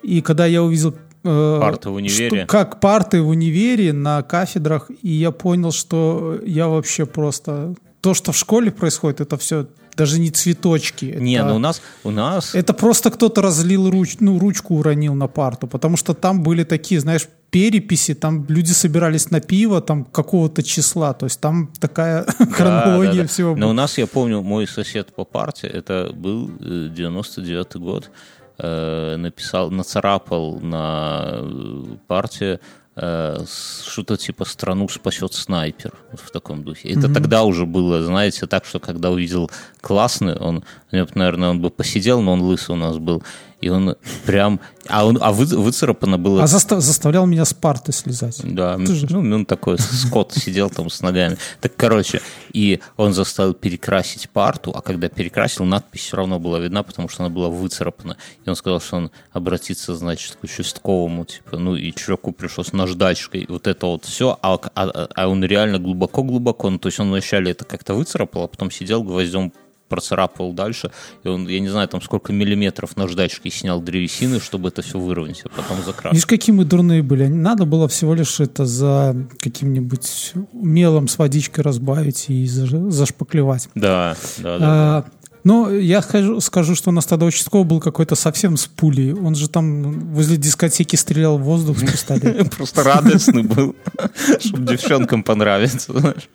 И 0.03 0.21
когда 0.21 0.47
я 0.47 0.63
увидел... 0.63 0.95
э, 1.25 1.59
Парты 1.61 1.91
в 1.91 1.95
универе. 1.95 2.29
что- 2.41 2.47
как 2.47 2.81
парты 2.81 3.21
в 3.23 3.29
универе 3.29 3.93
на 3.93 4.23
кафедрах, 4.23 4.91
и 5.03 5.11
я 5.11 5.31
понял, 5.31 5.73
что 5.73 6.39
я 6.45 6.67
вообще 6.69 7.05
просто... 7.07 7.75
То, 8.07 8.15
что 8.15 8.31
в 8.31 8.37
школе 8.37 8.71
происходит, 8.71 9.21
это 9.21 9.37
все 9.37 9.67
даже 9.97 10.21
не 10.21 10.31
цветочки. 10.31 11.07
Не, 11.19 11.35
это- 11.39 11.49
ну 11.49 11.57
у 11.57 11.59
нас, 11.59 11.83
у 12.05 12.11
нас 12.13 12.55
это 12.55 12.73
просто 12.73 13.11
кто-то 13.11 13.43
разлил 13.43 13.91
руч, 13.91 14.19
ну, 14.21 14.39
ручку 14.39 14.77
уронил 14.77 15.15
на 15.15 15.27
парту, 15.27 15.67
потому 15.67 15.97
что 15.97 16.15
там 16.15 16.43
были 16.45 16.63
такие, 16.63 17.01
знаешь, 17.01 17.29
переписи, 17.51 18.15
там 18.15 18.45
люди 18.49 18.71
собирались 18.71 19.33
на 19.33 19.41
пиво 19.41 19.81
там 19.81 20.05
какого-то 20.05 20.63
числа, 20.63 21.15
то 21.15 21.27
есть 21.27 21.41
там 21.41 21.69
такая 21.81 22.25
хронология 22.53 23.11
Да, 23.13 23.17
да, 23.17 23.23
да. 23.23 23.27
всего. 23.29 23.51
Но 23.51 23.57
была. 23.57 23.71
у 23.71 23.73
нас, 23.73 23.99
я 23.99 24.07
помню, 24.07 24.41
мой 24.41 24.69
сосед 24.69 25.13
по 25.13 25.25
парте, 25.25 25.67
это 25.67 26.13
был 26.15 26.49
э, 26.61 26.91
99-й 26.97 27.81
год, 27.81 28.11
э, 28.59 29.17
написал, 29.17 29.73
нацарапал 29.73 30.61
на 30.61 31.25
э, 31.43 31.97
парте 32.07 32.45
э, 32.45 32.59
что-то 32.97 34.17
типа 34.17 34.47
«Страну 34.47 34.89
спасет 34.89 35.35
снайпер» 35.35 35.93
в 36.15 36.31
таком 36.31 36.65
духе. 36.65 36.89
Это 36.89 37.13
тогда 37.13 37.45
уже 37.45 37.67
было, 37.67 38.03
знаете, 38.03 38.47
так, 38.47 38.65
что 38.65 38.81
когда 38.81 39.11
увидел 39.11 39.51
классный, 39.83 40.35
он, 40.37 40.65
наверное, 40.91 41.51
он 41.51 41.61
бы 41.61 41.71
посидел, 41.71 42.23
но 42.23 42.33
он 42.33 42.41
лысый 42.41 42.75
у 42.75 42.79
нас 42.79 42.97
был, 42.97 43.23
и 43.61 43.69
он 43.69 43.97
прям... 44.27 44.61
А, 44.89 45.05
он, 45.05 45.19
а 45.21 45.33
вы, 45.33 45.47
выцарапано 45.47 46.17
было 46.19 46.43
А 46.43 46.47
заста- 46.47 46.79
заставлял 46.81 47.27
меня 47.27 47.45
с 47.45 47.53
парты 47.55 47.91
слезать. 47.93 48.41
да, 48.45 48.77
Ты 48.77 48.95
же- 48.95 49.07
ну, 49.11 49.35
он 49.35 49.45
такой, 49.47 49.79
Скотт 49.79 50.33
сидел 50.35 50.71
там 50.71 50.91
с 50.91 51.01
ногами. 51.01 51.37
Так, 51.61 51.75
короче, 51.77 52.21
и 52.53 52.81
он 52.97 53.13
заставил 53.15 53.55
перекрасить 53.55 54.29
парту, 54.31 54.71
а 54.75 54.83
когда 54.83 55.09
перекрасил, 55.09 55.65
надпись 55.65 56.03
все 56.03 56.17
равно 56.19 56.39
была 56.39 56.59
видна, 56.61 56.83
потому 56.83 57.09
что 57.09 57.25
она 57.25 57.35
была 57.35 57.49
выцарапана. 57.49 58.17
И 58.45 58.49
он 58.49 58.55
сказал, 58.57 58.81
что 58.81 58.97
он 58.97 59.11
обратится, 59.33 59.97
значит, 59.97 60.37
к 60.41 60.45
участковому, 60.45 61.25
типа, 61.25 61.57
ну, 61.59 61.75
и 61.75 61.93
чуваку 61.93 62.33
пришлось 62.33 62.73
наждачкой, 62.73 63.47
вот 63.49 63.67
это 63.67 63.87
вот 63.87 64.05
все, 64.05 64.39
а, 64.43 64.55
а- 64.75 65.09
а 65.15 65.29
он 65.29 65.43
реально 65.45 65.79
глубоко-глубоко, 65.79 66.71
ну, 66.71 66.79
то 66.79 66.87
есть 66.89 67.01
он 67.01 67.09
вначале 67.09 67.51
это 67.53 67.65
как-то 67.65 67.95
выцарапал, 67.95 68.45
а 68.45 68.49
потом 68.49 68.71
сидел 68.71 69.03
гвоздем 69.03 69.53
процарапывал 69.89 70.53
дальше, 70.53 70.91
и 71.25 71.29
он, 71.29 71.49
я 71.49 71.61
не 71.61 71.69
знаю, 71.69 71.89
там 71.89 72.03
сколько 72.03 72.33
миллиметров 72.33 72.97
наждачки 72.97 73.49
снял 73.49 73.81
древесины, 73.81 74.41
чтобы 74.41 74.69
это 74.69 74.83
все 74.83 74.99
выровнять, 74.99 75.43
а 75.45 75.49
потом 75.49 75.79
закрасил. 75.85 76.13
Видишь, 76.13 76.27
какие 76.27 76.55
мы 76.55 76.65
дурные 76.65 77.03
были. 77.03 77.27
Надо 77.27 77.65
было 77.65 77.89
всего 77.89 78.15
лишь 78.15 78.41
это 78.41 78.67
за 78.67 79.17
каким-нибудь 79.41 80.33
мелом 80.53 81.09
с 81.09 81.19
водичкой 81.19 81.65
разбавить 81.65 82.27
и 82.29 82.47
зашпаклевать. 82.47 83.69
Да, 83.75 84.17
да, 84.39 84.59
да. 84.59 84.67
А, 84.69 85.05
но 85.47 85.71
я 85.71 86.03
скажу, 86.03 86.41
скажу, 86.41 86.75
что 86.75 86.91
у 86.91 86.93
нас 86.93 87.07
тогда 87.07 87.25
участковый 87.25 87.65
был 87.65 87.79
какой-то 87.79 88.17
совсем 88.17 88.57
с 88.57 88.67
пулей. 88.67 89.13
Он 89.13 89.37
же 89.37 89.49
там 89.49 90.13
возле 90.13 90.37
дискотеки 90.37 90.97
стрелял 90.97 91.39
в 91.39 91.43
воздух 91.43 91.79
с 91.79 91.83
пистолета. 91.83 92.45
Просто 92.57 92.83
радостный 92.83 93.45
был, 93.45 93.77
чтобы 94.41 94.67
девчонкам 94.67 95.23
понравиться, 95.23 95.93
знаешь. 95.97 96.29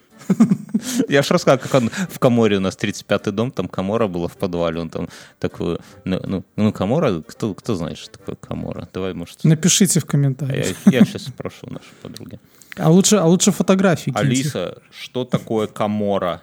Я 1.09 1.21
же 1.21 1.33
рассказал, 1.33 1.59
как 1.59 1.73
он 1.73 1.89
в 1.89 2.19
Каморе, 2.19 2.57
у 2.57 2.59
нас 2.59 2.77
35-й 2.77 3.31
дом, 3.31 3.51
там 3.51 3.67
Камора 3.67 4.07
была 4.07 4.27
в 4.27 4.37
подвале, 4.37 4.81
он 4.81 4.89
там 4.89 5.09
такую, 5.39 5.79
ну, 6.05 6.19
ну, 6.25 6.43
ну 6.55 6.73
Камора, 6.73 7.21
кто, 7.21 7.53
кто 7.53 7.75
знает, 7.75 7.97
что 7.97 8.17
такое 8.17 8.35
Камора? 8.35 8.87
Давай, 8.93 9.13
может, 9.13 9.43
Напишите 9.43 9.99
в 9.99 10.03
а 10.03 10.05
я, 10.05 10.11
комментариях. 10.11 10.77
я 10.85 11.05
сейчас 11.05 11.23
спрошу 11.23 11.67
нашей 11.69 11.93
подруги. 12.01 12.39
А 12.77 12.89
лучше, 12.89 13.17
а 13.17 13.25
лучше 13.25 13.51
фотографии 13.51 14.11
киньте. 14.11 14.19
Алиса, 14.19 14.81
что 14.91 15.25
такое 15.25 15.67
Камора? 15.67 16.41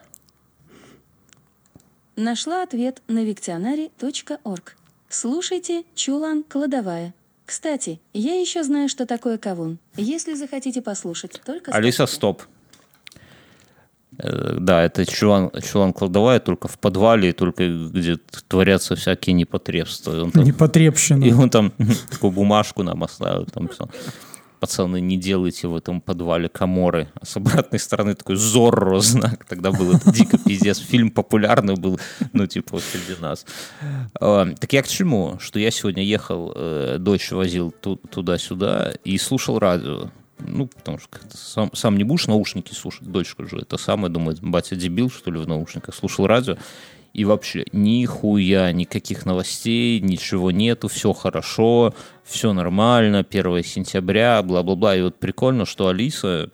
Нашла 2.17 2.63
ответ 2.65 3.01
на 3.09 3.25
виктионари.орг. 3.25 4.77
Слушайте, 5.09 5.85
Чулан 5.95 6.43
кладовая. 6.43 7.15
Кстати, 7.47 7.99
я 8.13 8.39
еще 8.39 8.63
знаю, 8.63 8.91
что 8.91 9.07
такое 9.07 9.39
кавун. 9.39 9.79
Если 9.97 10.35
захотите 10.35 10.83
послушать, 10.83 11.41
только 11.47 11.71
Алиса, 11.73 12.05
скажите. 12.05 12.17
стоп. 12.17 12.43
Э, 14.19 14.57
Да, 14.61 14.83
это 14.83 15.07
чулан, 15.07 15.51
чулан 15.63 15.93
кладовая, 15.93 16.41
только 16.41 16.69
в 16.69 16.79
подвале, 16.79 17.33
только 17.33 17.69
где 17.69 18.17
творятся 18.49 18.95
всякие 18.97 19.35
непотребства. 19.35 20.17
И 20.17 20.21
он 20.21 20.31
там- 20.33 20.45
Непотребщина. 20.45 21.25
И 21.25 21.33
он 21.33 21.51
там 21.51 21.73
такую 22.11 22.33
бумажку 22.33 22.83
нам 22.83 23.03
оставил. 23.05 23.47
Там 23.47 23.69
всё. 23.69 23.89
пацаны, 24.61 25.01
не 25.01 25.17
делайте 25.17 25.69
в 25.69 25.77
этом 25.77 26.01
подвале 26.01 26.49
коморы. 26.49 27.07
А 27.21 27.25
с 27.25 27.37
обратной 27.37 27.79
стороны 27.79 28.15
такой 28.17 28.35
Зорро 28.35 28.99
знак. 28.99 29.45
Тогда 29.45 29.71
был 29.71 29.93
это 29.95 30.11
дико 30.13 30.37
пиздец. 30.37 30.81
Фильм 30.81 31.11
популярный 31.13 31.77
был, 31.77 32.01
ну, 32.33 32.47
типа, 32.49 32.71
вот 32.73 32.83
среди 32.83 33.21
нас. 33.23 33.47
А, 34.21 34.47
так 34.59 34.73
я 34.73 34.83
к 34.83 34.89
чему? 34.89 35.37
Что 35.39 35.61
я 35.61 35.71
сегодня 35.71 36.03
ехал, 36.03 36.53
э, 36.57 36.97
дочь 36.99 37.31
возил 37.31 37.71
туда-сюда 38.11 38.95
и 39.05 39.17
слушал 39.19 39.61
радио. 39.61 40.11
Ну, 40.41 40.67
потому 40.67 40.99
что 40.99 41.19
сам, 41.33 41.71
сам 41.75 41.97
не 41.97 42.05
будешь 42.05 42.27
наушники 42.27 42.73
слушать, 42.73 43.11
дочка 43.11 43.47
же 43.47 43.59
это 43.59 43.77
самое, 43.77 44.13
думает, 44.13 44.41
батя 44.41 44.77
дебил, 44.77 45.11
что 45.11 45.31
ли, 45.31 45.39
в 45.39 45.49
наушниках, 45.49 45.95
слушал 45.95 46.27
радио, 46.27 46.57
и 47.13 47.25
вообще 47.25 47.65
нихуя, 47.73 48.71
никаких 48.73 49.27
новостей, 49.27 49.99
ничего 50.01 50.51
нету, 50.51 50.89
все 50.89 51.13
хорошо, 51.13 51.95
все 52.25 52.53
нормально, 52.53 53.27
1 53.29 53.65
сентября, 53.65 54.43
бла-бла-бла. 54.43 54.95
И 54.95 55.03
вот 55.03 55.19
прикольно, 55.19 55.67
что 55.67 55.89
Алиса 55.89 56.51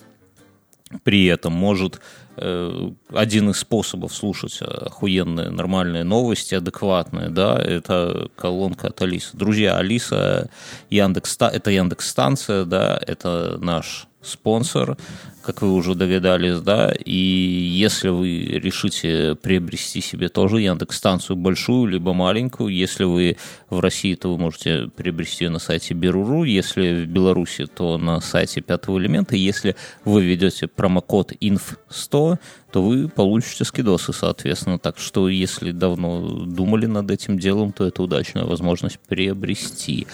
при 1.03 1.27
этом 1.27 1.53
может 1.53 2.01
один 2.37 3.51
из 3.51 3.59
способов 3.59 4.15
слушать 4.15 4.61
охуенные 4.61 5.51
нормальные 5.51 6.05
новости, 6.05 6.55
адекватные, 6.55 7.29
да, 7.29 7.57
это 7.59 8.29
колонка 8.37 8.89
от 8.89 9.01
Алисы. 9.03 9.37
Друзья, 9.37 9.77
Алиса 9.77 10.51
Яндекс, 10.91 11.37
это 11.41 11.71
Яндекс 11.71 12.09
станция, 12.09 12.65
да, 12.65 13.01
это 13.07 13.59
наш 13.61 14.09
спонсор, 14.23 14.97
как 15.45 15.61
вы 15.61 15.73
уже 15.73 15.95
догадались, 15.95 16.61
да, 16.61 16.91
и 16.91 17.13
если 17.13 18.09
вы 18.09 18.29
решите 18.45 19.35
приобрести 19.35 20.01
себе 20.01 20.29
тоже 20.29 20.63
Яндекс-станцию 20.63 21.37
большую, 21.37 21.87
либо 21.87 22.15
маленькую, 22.15 22.75
если 22.75 23.05
вы 23.05 23.37
в 23.69 23.81
России, 23.81 24.15
то 24.15 24.33
вы 24.33 24.39
можете 24.39 24.89
приобрести 24.97 25.45
ее 25.45 25.51
на 25.51 25.59
сайте 25.59 25.93
Беруру, 25.93 26.45
если 26.45 27.05
в 27.05 27.09
Беларуси, 27.09 27.67
то 27.67 27.99
на 27.99 28.21
сайте 28.21 28.63
Пятого 28.63 28.99
элемента, 28.99 29.37
если 29.37 29.77
вы 30.05 30.25
ведете 30.25 30.67
промокод 30.67 31.33
INF100, 31.33 32.39
то 32.73 32.83
вы 32.83 33.09
получите 33.09 33.65
скидосы, 33.65 34.15
соответственно, 34.15 34.79
так 34.79 34.99
что 34.99 35.29
если 35.29 35.73
давно 35.73 36.47
думали 36.47 36.87
над 36.87 37.11
этим 37.11 37.39
делом, 37.39 37.73
то 37.73 37.85
это 37.87 38.03
удачная 38.03 38.45
возможность 38.45 38.99
приобрести. 38.99 40.07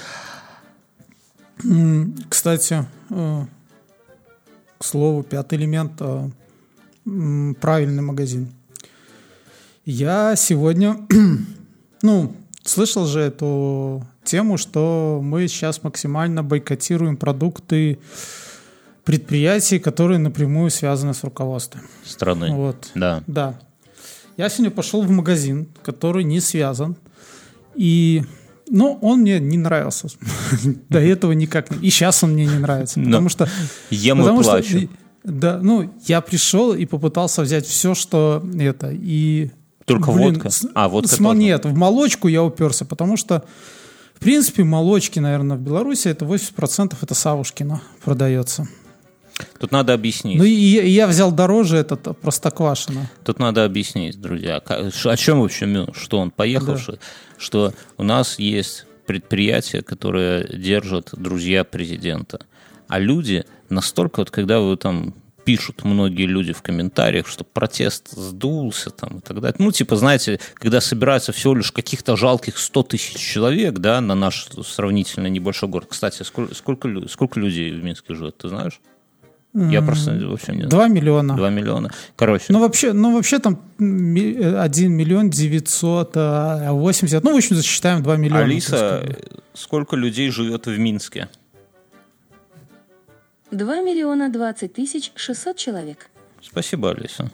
Кстати, 2.29 2.87
э, 3.11 3.45
к 4.81 4.85
слову, 4.85 5.23
пятый 5.23 5.59
элемент 5.59 5.93
э, 6.01 6.31
правильный 7.61 8.03
магазин. 8.03 8.49
Я 9.85 10.37
сегодня, 10.37 11.07
ну, 12.03 12.35
слышал 12.65 13.05
же 13.05 13.21
эту 13.21 14.07
тему, 14.25 14.57
что 14.57 15.21
мы 15.23 15.49
сейчас 15.49 15.83
максимально 15.83 16.43
бойкотируем 16.43 17.19
продукты 17.19 17.99
предприятий, 19.05 19.79
которые 19.79 20.17
напрямую 20.17 20.71
связаны 20.71 21.13
с 21.13 21.25
руководством. 21.25 21.83
Страны. 22.03 22.55
Вот. 22.55 22.91
Да. 22.95 23.23
Да. 23.27 23.61
Я 24.39 24.49
сегодня 24.49 24.71
пошел 24.71 25.03
в 25.03 25.11
магазин, 25.11 25.69
который 25.83 26.25
не 26.25 26.41
связан, 26.41 26.97
и 27.75 28.23
но 28.71 28.95
он 29.03 29.21
мне 29.21 29.41
не 29.41 29.59
нравился. 29.59 30.09
До 30.89 31.01
этого 31.01 31.33
никак 31.33 31.71
не. 31.71 31.89
И 31.89 31.91
сейчас 31.91 32.23
он 32.23 32.33
мне 32.33 32.47
не 32.47 32.59
нравится. 32.59 33.01
Потому 33.01 33.29
что... 33.29 33.49
Ем 33.91 34.23
и 34.23 34.43
плачу. 34.43 34.89
Да, 35.23 35.59
ну, 35.61 35.93
я 36.07 36.23
пришел 36.23 36.73
и 36.73 36.87
попытался 36.87 37.43
взять 37.43 37.67
все, 37.67 37.95
что 37.95 38.43
это, 38.59 38.91
и... 38.91 39.51
Только 39.85 40.13
блин, 40.13 40.35
водка? 40.35 40.49
А, 40.75 40.89
водка 40.89 41.15
с, 41.15 41.19
тоже. 41.19 41.39
Нет, 41.39 41.65
в 41.67 41.77
молочку 41.77 42.29
я 42.29 42.43
уперся, 42.43 42.87
потому 42.87 43.19
что, 43.19 43.45
в 44.15 44.21
принципе, 44.21 44.65
молочки, 44.65 45.19
наверное, 45.19 45.59
в 45.59 45.61
Беларуси 45.61 46.09
это 46.09 46.25
80% 46.25 46.95
это 47.03 47.15
Савушкина 47.15 47.83
продается. 48.03 48.67
Тут 49.59 49.73
надо 49.73 49.95
объяснить. 49.95 50.39
Ну 50.39 50.45
и, 50.45 50.53
я 50.53 51.07
взял 51.07 51.33
дороже 51.33 51.79
этот 51.79 52.07
а, 52.09 52.15
Простоквашино. 52.15 53.11
Тут 53.25 53.39
надо 53.39 53.65
объяснить, 53.65 54.21
друзья, 54.21 54.57
о 54.59 55.17
чем 55.17 55.41
вообще 55.41 55.87
что 55.93 56.19
он 56.19 56.31
поехавший, 56.31 56.95
да. 56.95 57.01
что 57.39 57.73
у 57.97 58.03
нас 58.03 58.39
есть 58.39 58.87
предприятия, 59.07 59.83
которые 59.83 60.49
держат 60.57 61.11
друзья 61.13 61.65
президента, 61.65 62.41
а 62.89 62.99
люди 62.99 63.45
настолько 63.69 64.21
вот, 64.21 64.31
когда 64.31 64.61
вы 64.61 64.77
там 64.77 65.15
пишут 65.45 65.85
многие 65.85 66.27
люди 66.27 66.53
в 66.53 66.63
комментариях, 66.63 67.27
что 67.27 67.45
протест 67.45 68.11
сдулся 68.13 68.91
там 68.91 69.19
и 69.19 69.21
так 69.21 69.41
далее. 69.41 69.57
Ну, 69.59 69.73
типа, 69.73 69.97
знаете, 69.97 70.39
когда 70.55 70.81
собирается 70.81 71.33
всего 71.33 71.55
лишь 71.55 71.73
каких-то 71.73 72.17
жалких 72.17 72.59
100 72.59 72.83
тысяч 72.85 73.17
человек, 73.17 73.79
да, 73.79 74.01
на 74.01 74.15
наш 74.15 74.47
сравнительно 74.65 75.27
небольшой 75.27 75.69
город. 75.69 75.89
Кстати, 75.91 76.23
сколько, 76.23 76.55
сколько, 76.55 77.09
сколько 77.09 77.41
людей 77.41 77.73
в 77.73 77.83
Минске 77.83 78.15
живет, 78.15 78.39
ты 78.39 78.49
знаешь? 78.49 78.81
Я 79.53 79.83
просто 79.83 80.13
вообще 80.13 80.53
не 80.53 80.63
Два 80.63 80.89
миллиона. 80.89 81.35
Два 81.37 81.51
миллиона. 81.51 81.91
Короче. 82.17 82.47
Ну, 82.51 82.61
вообще, 82.61 82.93
ну, 82.93 83.15
вообще 83.15 83.39
там 83.41 83.59
1 83.79 84.93
миллион 84.93 85.31
980. 85.31 87.25
Ну, 87.25 87.33
в 87.33 87.37
общем, 87.37 87.57
засчитаем 87.57 88.03
2 88.03 88.17
миллиона. 88.17 88.45
Алиса, 88.45 89.03
сколько 89.55 89.97
людей 89.97 90.31
живет 90.31 90.67
в 90.67 90.79
Минске? 90.79 91.29
2 93.51 93.81
миллиона 93.81 94.31
20 94.31 94.73
тысяч 94.73 95.11
600 95.17 95.57
человек. 95.57 96.11
Спасибо, 96.41 96.91
Алиса. 96.91 97.31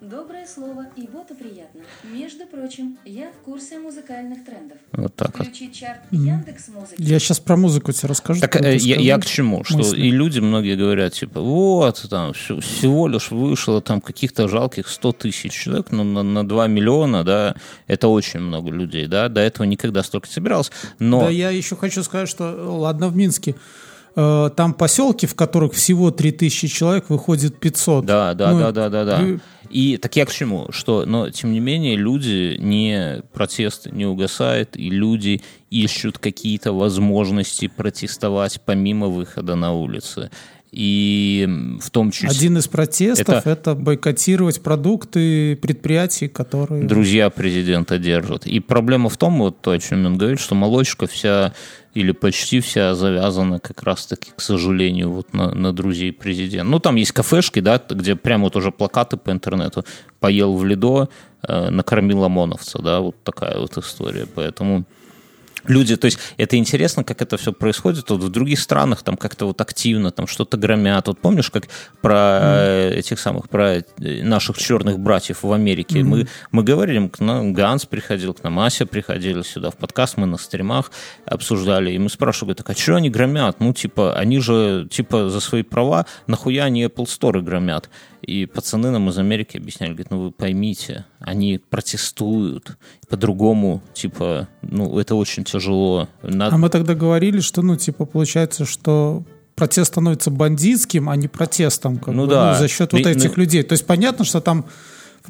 Доброе 0.00 0.46
слово 0.46 0.86
и 0.96 1.02
боту 1.02 1.34
приятно. 1.34 1.82
Между 2.04 2.46
прочим, 2.46 2.96
я 3.04 3.30
в 3.32 3.44
курсе 3.44 3.78
музыкальных 3.78 4.46
трендов. 4.46 4.78
Вот 4.92 5.14
так 5.14 5.34
Включи 5.34 5.70
чарт 5.70 6.00
Яндекс 6.10 6.68
Музыки. 6.68 6.94
Я 6.96 7.18
сейчас 7.18 7.38
про 7.38 7.58
музыку 7.58 7.92
тебе 7.92 8.08
расскажу. 8.08 8.40
Так 8.40 8.62
э, 8.62 8.76
я, 8.76 8.96
я 8.96 9.18
к 9.18 9.26
чему? 9.26 9.62
Что 9.62 9.76
мысли. 9.76 10.00
и 10.00 10.10
люди 10.10 10.40
многие 10.40 10.74
говорят, 10.74 11.12
типа, 11.12 11.42
вот, 11.42 12.06
там, 12.08 12.32
всего 12.32 13.08
лишь 13.08 13.30
вышло 13.30 13.82
там 13.82 14.00
каких-то 14.00 14.48
жалких 14.48 14.88
100 14.88 15.12
тысяч 15.12 15.52
человек, 15.52 15.90
но 15.90 16.02
на, 16.02 16.22
на 16.22 16.48
2 16.48 16.66
миллиона, 16.66 17.22
да, 17.22 17.54
это 17.86 18.08
очень 18.08 18.40
много 18.40 18.70
людей, 18.70 19.06
да, 19.06 19.28
до 19.28 19.42
этого 19.42 19.66
никогда 19.66 20.02
столько 20.02 20.28
не 20.28 20.32
собиралось, 20.32 20.72
но... 20.98 21.24
Да, 21.24 21.28
я 21.28 21.50
еще 21.50 21.76
хочу 21.76 22.02
сказать, 22.02 22.30
что, 22.30 22.78
ладно, 22.78 23.08
в 23.08 23.16
Минске, 23.16 23.54
э, 24.14 24.50
там 24.56 24.74
поселки, 24.74 25.26
в 25.26 25.34
которых 25.34 25.74
всего 25.74 26.10
3000 26.10 26.68
человек, 26.68 27.10
выходит 27.10 27.58
500. 27.58 28.04
Да, 28.04 28.34
да, 28.34 28.52
ну, 28.52 28.60
да, 28.60 28.72
да, 28.72 28.88
да, 28.88 29.04
да. 29.04 29.24
И 29.70 29.96
так 29.98 30.16
я 30.16 30.26
к 30.26 30.32
чему? 30.32 30.66
Что, 30.70 31.04
но 31.06 31.30
тем 31.30 31.52
не 31.52 31.60
менее 31.60 31.96
люди 31.96 32.56
не 32.58 33.22
протест 33.32 33.86
не 33.86 34.04
угасает, 34.04 34.76
и 34.76 34.90
люди 34.90 35.42
ищут 35.70 36.18
какие-то 36.18 36.72
возможности 36.72 37.68
протестовать 37.68 38.60
помимо 38.64 39.06
выхода 39.06 39.54
на 39.54 39.72
улицы. 39.72 40.30
И 40.72 41.48
в 41.80 41.90
том 41.90 42.12
числе... 42.12 42.28
Один 42.28 42.58
из 42.58 42.68
протестов 42.68 43.28
это, 43.28 43.50
это 43.50 43.74
бойкотировать 43.74 44.62
продукты 44.62 45.56
предприятий, 45.56 46.28
которые... 46.28 46.84
Друзья 46.84 47.28
президента 47.28 47.98
держат. 47.98 48.46
И 48.46 48.60
проблема 48.60 49.08
в 49.08 49.16
том, 49.16 49.38
вот 49.38 49.60
то, 49.60 49.72
о 49.72 49.78
чем 49.80 50.06
он 50.06 50.16
говорит, 50.16 50.38
что 50.38 50.54
молочка 50.54 51.08
вся 51.08 51.52
или 51.92 52.12
почти 52.12 52.60
вся 52.60 52.94
завязана 52.94 53.58
как 53.58 53.82
раз-таки, 53.82 54.30
к 54.36 54.40
сожалению, 54.40 55.10
вот 55.10 55.34
на, 55.34 55.52
на 55.52 55.72
друзей 55.72 56.12
президента. 56.12 56.70
Ну, 56.70 56.78
там 56.78 56.94
есть 56.94 57.10
кафешки, 57.10 57.58
да, 57.58 57.82
где 57.90 58.14
прямо 58.14 58.44
вот 58.44 58.54
уже 58.54 58.70
плакаты 58.70 59.16
по 59.16 59.32
интернету. 59.32 59.84
Поел 60.20 60.56
в 60.56 60.64
Лидо, 60.64 61.08
э, 61.42 61.70
накормил 61.70 62.22
ОМОНовца, 62.22 62.80
да, 62.80 63.00
вот 63.00 63.16
такая 63.24 63.58
вот 63.58 63.76
история. 63.76 64.26
Поэтому 64.32 64.84
люди, 65.64 65.96
то 65.96 66.06
есть 66.06 66.18
это 66.36 66.56
интересно, 66.56 67.04
как 67.04 67.22
это 67.22 67.36
все 67.36 67.52
происходит. 67.52 68.10
Вот 68.10 68.22
в 68.22 68.28
других 68.28 68.60
странах 68.60 69.02
там 69.02 69.16
как-то 69.16 69.46
вот 69.46 69.60
активно 69.60 70.10
там 70.10 70.26
что-то 70.26 70.56
громят. 70.56 71.08
Вот 71.08 71.18
помнишь, 71.18 71.50
как 71.50 71.68
про 72.00 72.14
mm. 72.14 72.90
этих 72.94 73.18
самых, 73.18 73.48
про 73.48 73.78
э, 73.78 73.82
наших 74.22 74.58
черных 74.58 74.98
братьев 74.98 75.42
в 75.42 75.52
Америке? 75.52 76.00
Mm. 76.00 76.04
Мы, 76.04 76.28
мы 76.52 76.62
говорили, 76.62 77.08
к 77.08 77.20
нам 77.20 77.52
Ганс 77.52 77.86
приходил, 77.86 78.34
к 78.34 78.42
нам 78.42 78.58
Ася 78.60 78.86
приходили 78.86 79.42
сюда 79.42 79.70
в 79.70 79.76
подкаст, 79.76 80.16
мы 80.16 80.26
на 80.26 80.38
стримах 80.38 80.90
обсуждали, 81.26 81.92
и 81.92 81.98
мы 81.98 82.08
спрашивали, 82.08 82.54
так 82.54 82.70
а 82.70 82.74
что 82.74 82.96
они 82.96 83.10
громят? 83.10 83.60
Ну, 83.60 83.72
типа, 83.72 84.14
они 84.14 84.40
же, 84.40 84.86
типа, 84.90 85.28
за 85.30 85.40
свои 85.40 85.62
права, 85.62 86.06
нахуя 86.26 86.64
они 86.64 86.84
Apple 86.84 87.06
Store 87.06 87.40
громят? 87.40 87.88
И 88.30 88.46
пацаны 88.46 88.92
нам 88.92 89.08
из 89.08 89.18
Америки 89.18 89.56
объясняли, 89.56 89.90
говорят, 89.90 90.12
ну 90.12 90.20
вы 90.20 90.30
поймите, 90.30 91.04
они 91.18 91.58
протестуют 91.58 92.78
по-другому, 93.08 93.82
типа, 93.92 94.46
ну 94.62 95.00
это 95.00 95.16
очень 95.16 95.42
тяжело. 95.42 96.08
Надо... 96.22 96.54
А 96.54 96.58
мы 96.58 96.68
тогда 96.68 96.94
говорили, 96.94 97.40
что, 97.40 97.62
ну, 97.62 97.74
типа, 97.74 98.04
получается, 98.04 98.66
что 98.66 99.24
протест 99.56 99.90
становится 99.90 100.30
бандитским, 100.30 101.08
а 101.08 101.16
не 101.16 101.26
протестом, 101.26 101.98
как 101.98 102.14
ну 102.14 102.26
бы, 102.26 102.30
да. 102.30 102.52
ну, 102.52 102.58
за 102.60 102.68
счет 102.68 102.92
вот 102.92 103.04
этих 103.04 103.36
ну... 103.36 103.42
людей. 103.42 103.64
То 103.64 103.72
есть 103.72 103.84
понятно, 103.84 104.24
что 104.24 104.40
там 104.40 104.64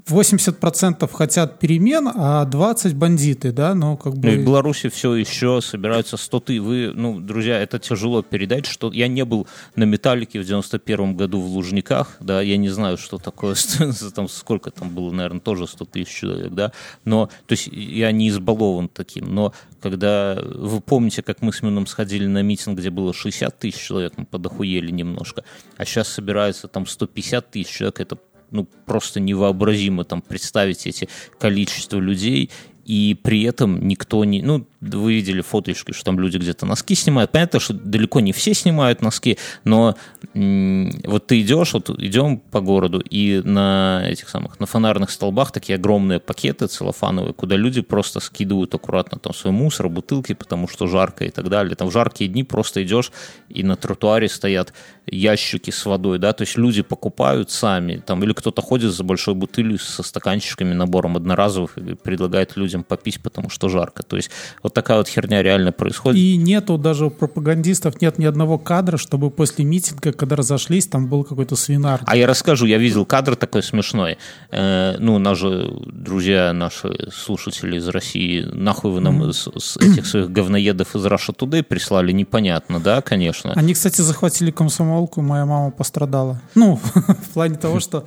80% 0.07 1.09
хотят 1.13 1.59
перемен, 1.59 2.11
а 2.15 2.45
20 2.45 2.95
бандиты, 2.95 3.53
да, 3.53 3.75
но 3.75 3.97
как 3.97 4.15
бы... 4.17 4.29
Ну, 4.29 4.35
и 4.35 4.39
в 4.39 4.45
Беларуси 4.45 4.89
все 4.89 5.15
еще 5.15 5.61
собираются 5.61 6.17
100 6.17 6.41
ты. 6.41 6.61
Вы, 6.61 6.93
ну, 6.95 7.21
друзья, 7.21 7.59
это 7.59 7.79
тяжело 7.79 8.23
передать, 8.23 8.67
что 8.67 8.93
я 8.93 9.09
не 9.09 9.25
был 9.25 9.47
на 9.77 9.85
Металлике 9.85 10.41
в 10.41 10.45
91 10.45 11.17
году 11.17 11.41
в 11.41 11.47
Лужниках, 11.47 12.17
да, 12.21 12.41
я 12.41 12.57
не 12.57 12.69
знаю, 12.69 12.99
что 12.99 13.19
такое, 13.19 13.55
там, 14.15 14.29
сколько 14.29 14.71
там 14.71 14.91
было, 14.91 15.11
наверное, 15.11 15.41
тоже 15.41 15.67
100 15.67 15.85
тысяч 15.87 16.09
человек, 16.09 16.53
да, 16.53 16.73
но, 17.05 17.27
то 17.47 17.53
есть 17.53 17.69
я 17.73 18.13
не 18.13 18.29
избалован 18.29 18.89
таким, 18.89 19.35
но 19.35 19.53
когда 19.81 20.39
вы 20.43 20.81
помните, 20.81 21.23
как 21.23 21.43
мы 21.43 21.53
с 21.53 21.63
Мином 21.63 21.87
сходили 21.87 22.27
на 22.27 22.43
митинг, 22.43 22.79
где 22.79 22.91
было 22.91 23.15
60 23.15 23.59
тысяч 23.59 23.81
человек, 23.81 24.15
мы 24.17 24.27
подохуели 24.27 24.91
немножко, 24.91 25.45
а 25.77 25.85
сейчас 25.85 26.09
собирается 26.09 26.69
там 26.69 26.87
150 26.87 27.51
тысяч 27.51 27.71
человек, 27.71 28.01
это 28.01 28.19
ну, 28.51 28.67
просто 28.87 29.21
невообразимо 29.21 30.05
там 30.05 30.23
представить 30.23 30.87
эти 30.87 31.09
количество 31.39 31.99
людей, 31.99 32.51
и 32.91 33.15
при 33.15 33.45
этом 33.45 33.87
никто 33.87 34.25
не... 34.25 34.43
Ну, 34.43 34.67
вы 34.81 35.15
видели 35.15 35.43
фоточки, 35.43 35.93
что 35.93 36.07
там 36.07 36.19
люди 36.19 36.39
где-то 36.39 36.67
носки 36.67 36.97
снимают. 36.97 37.31
Понятно, 37.31 37.61
что 37.61 37.73
далеко 37.73 38.19
не 38.19 38.33
все 38.33 38.53
снимают 38.53 39.01
носки, 39.01 39.39
но 39.63 39.95
вот 40.35 41.27
ты 41.29 41.41
идешь, 41.41 41.73
вот 41.73 41.89
идем 42.01 42.39
по 42.39 42.61
городу, 42.61 42.99
и 42.99 43.43
на 43.45 44.03
этих 44.09 44.29
самых, 44.29 44.59
на 44.59 44.67
фонарных 44.67 45.13
столбах 45.13 45.53
такие 45.53 45.77
огромные 45.77 46.19
пакеты 46.19 46.67
целлофановые, 46.67 47.33
куда 47.33 47.55
люди 47.55 47.81
просто 47.81 48.19
скидывают 48.19 48.75
аккуратно 48.75 49.21
там 49.21 49.35
свой 49.35 49.53
мусор, 49.53 49.89
бутылки, 49.89 50.33
потому 50.33 50.67
что 50.67 50.89
жарко 50.89 51.25
и 51.25 51.31
так 51.31 51.49
далее. 51.49 51.77
Там 51.77 51.91
в 51.91 51.93
жаркие 51.93 52.29
дни 52.29 52.43
просто 52.43 52.83
идешь, 52.83 53.13
и 53.49 53.63
на 53.63 53.77
тротуаре 53.77 54.29
стоят 54.29 54.73
ящики 55.07 55.71
с 55.71 55.87
водой, 55.87 56.19
да, 56.19 56.33
то 56.33 56.43
есть 56.43 56.57
люди 56.57 56.83
покупают 56.83 57.53
сами, 57.53 58.03
там, 58.05 58.25
или 58.25 58.33
кто-то 58.33 58.63
ходит 58.63 58.93
за 58.93 59.05
большой 59.05 59.35
бутылью 59.35 59.79
со 59.79 60.03
стаканчиками, 60.03 60.73
набором 60.73 61.17
одноразовых 61.17 61.79
и 61.79 61.95
предлагает 61.95 62.57
людям 62.57 62.80
попить, 62.83 63.21
потому 63.21 63.51
что 63.51 63.69
жарко. 63.69 64.03
То 64.03 64.17
есть 64.17 64.31
вот 64.63 64.75
такая 64.75 64.99
вот 64.99 65.09
херня 65.09 65.43
реально 65.43 65.73
происходит. 65.73 66.21
И 66.21 66.37
нету 66.37 66.79
даже 66.79 67.07
у 67.07 67.11
пропагандистов 67.11 68.01
нет 68.01 68.19
ни 68.19 68.25
одного 68.25 68.59
кадра, 68.59 68.97
чтобы 68.97 69.31
после 69.31 69.65
митинга, 69.65 70.13
когда 70.13 70.37
разошлись, 70.37 70.87
там 70.87 71.09
был 71.09 71.25
какой-то 71.25 71.57
свинар. 71.57 72.01
А 72.07 72.17
я 72.17 72.27
расскажу, 72.27 72.67
я 72.67 72.79
видел 72.79 73.05
кадр 73.05 73.37
такой 73.37 73.63
смешной. 73.63 74.19
Э, 74.51 74.97
ну, 74.99 75.19
наши 75.19 75.69
друзья, 75.87 76.53
наши 76.53 77.11
слушатели 77.13 77.77
из 77.77 77.89
России, 77.89 78.43
нахуй 78.43 78.91
вы 78.93 79.01
нам 79.01 79.33
с, 79.33 79.49
с 79.59 79.77
этих 79.77 80.07
своих 80.07 80.31
говноедов 80.31 80.95
из 80.97 81.05
Russia 81.05 81.35
Today 81.37 81.63
прислали, 81.63 82.13
непонятно, 82.13 82.81
да, 82.81 83.03
конечно. 83.03 83.53
Они, 83.55 83.75
кстати, 83.75 84.01
захватили 84.01 84.51
комсомолку, 84.51 85.23
моя 85.23 85.47
мама 85.47 85.71
пострадала. 85.71 86.41
Ну, 86.55 86.77
в 86.95 87.29
плане 87.33 87.57
того, 87.57 87.81
что 87.81 88.07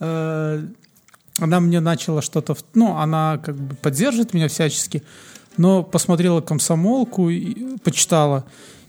э, 0.00 0.64
она 1.40 1.60
мне 1.60 1.80
начала 1.80 2.22
что-то... 2.22 2.56
Ну, 2.74 2.96
она 2.96 3.40
как 3.44 3.56
бы 3.56 3.74
поддерживает 3.74 4.34
меня 4.34 4.48
всячески, 4.48 5.02
но 5.56 5.82
посмотрела 5.82 6.40
комсомолку, 6.40 7.28
и, 7.30 7.76
почитала, 7.78 8.44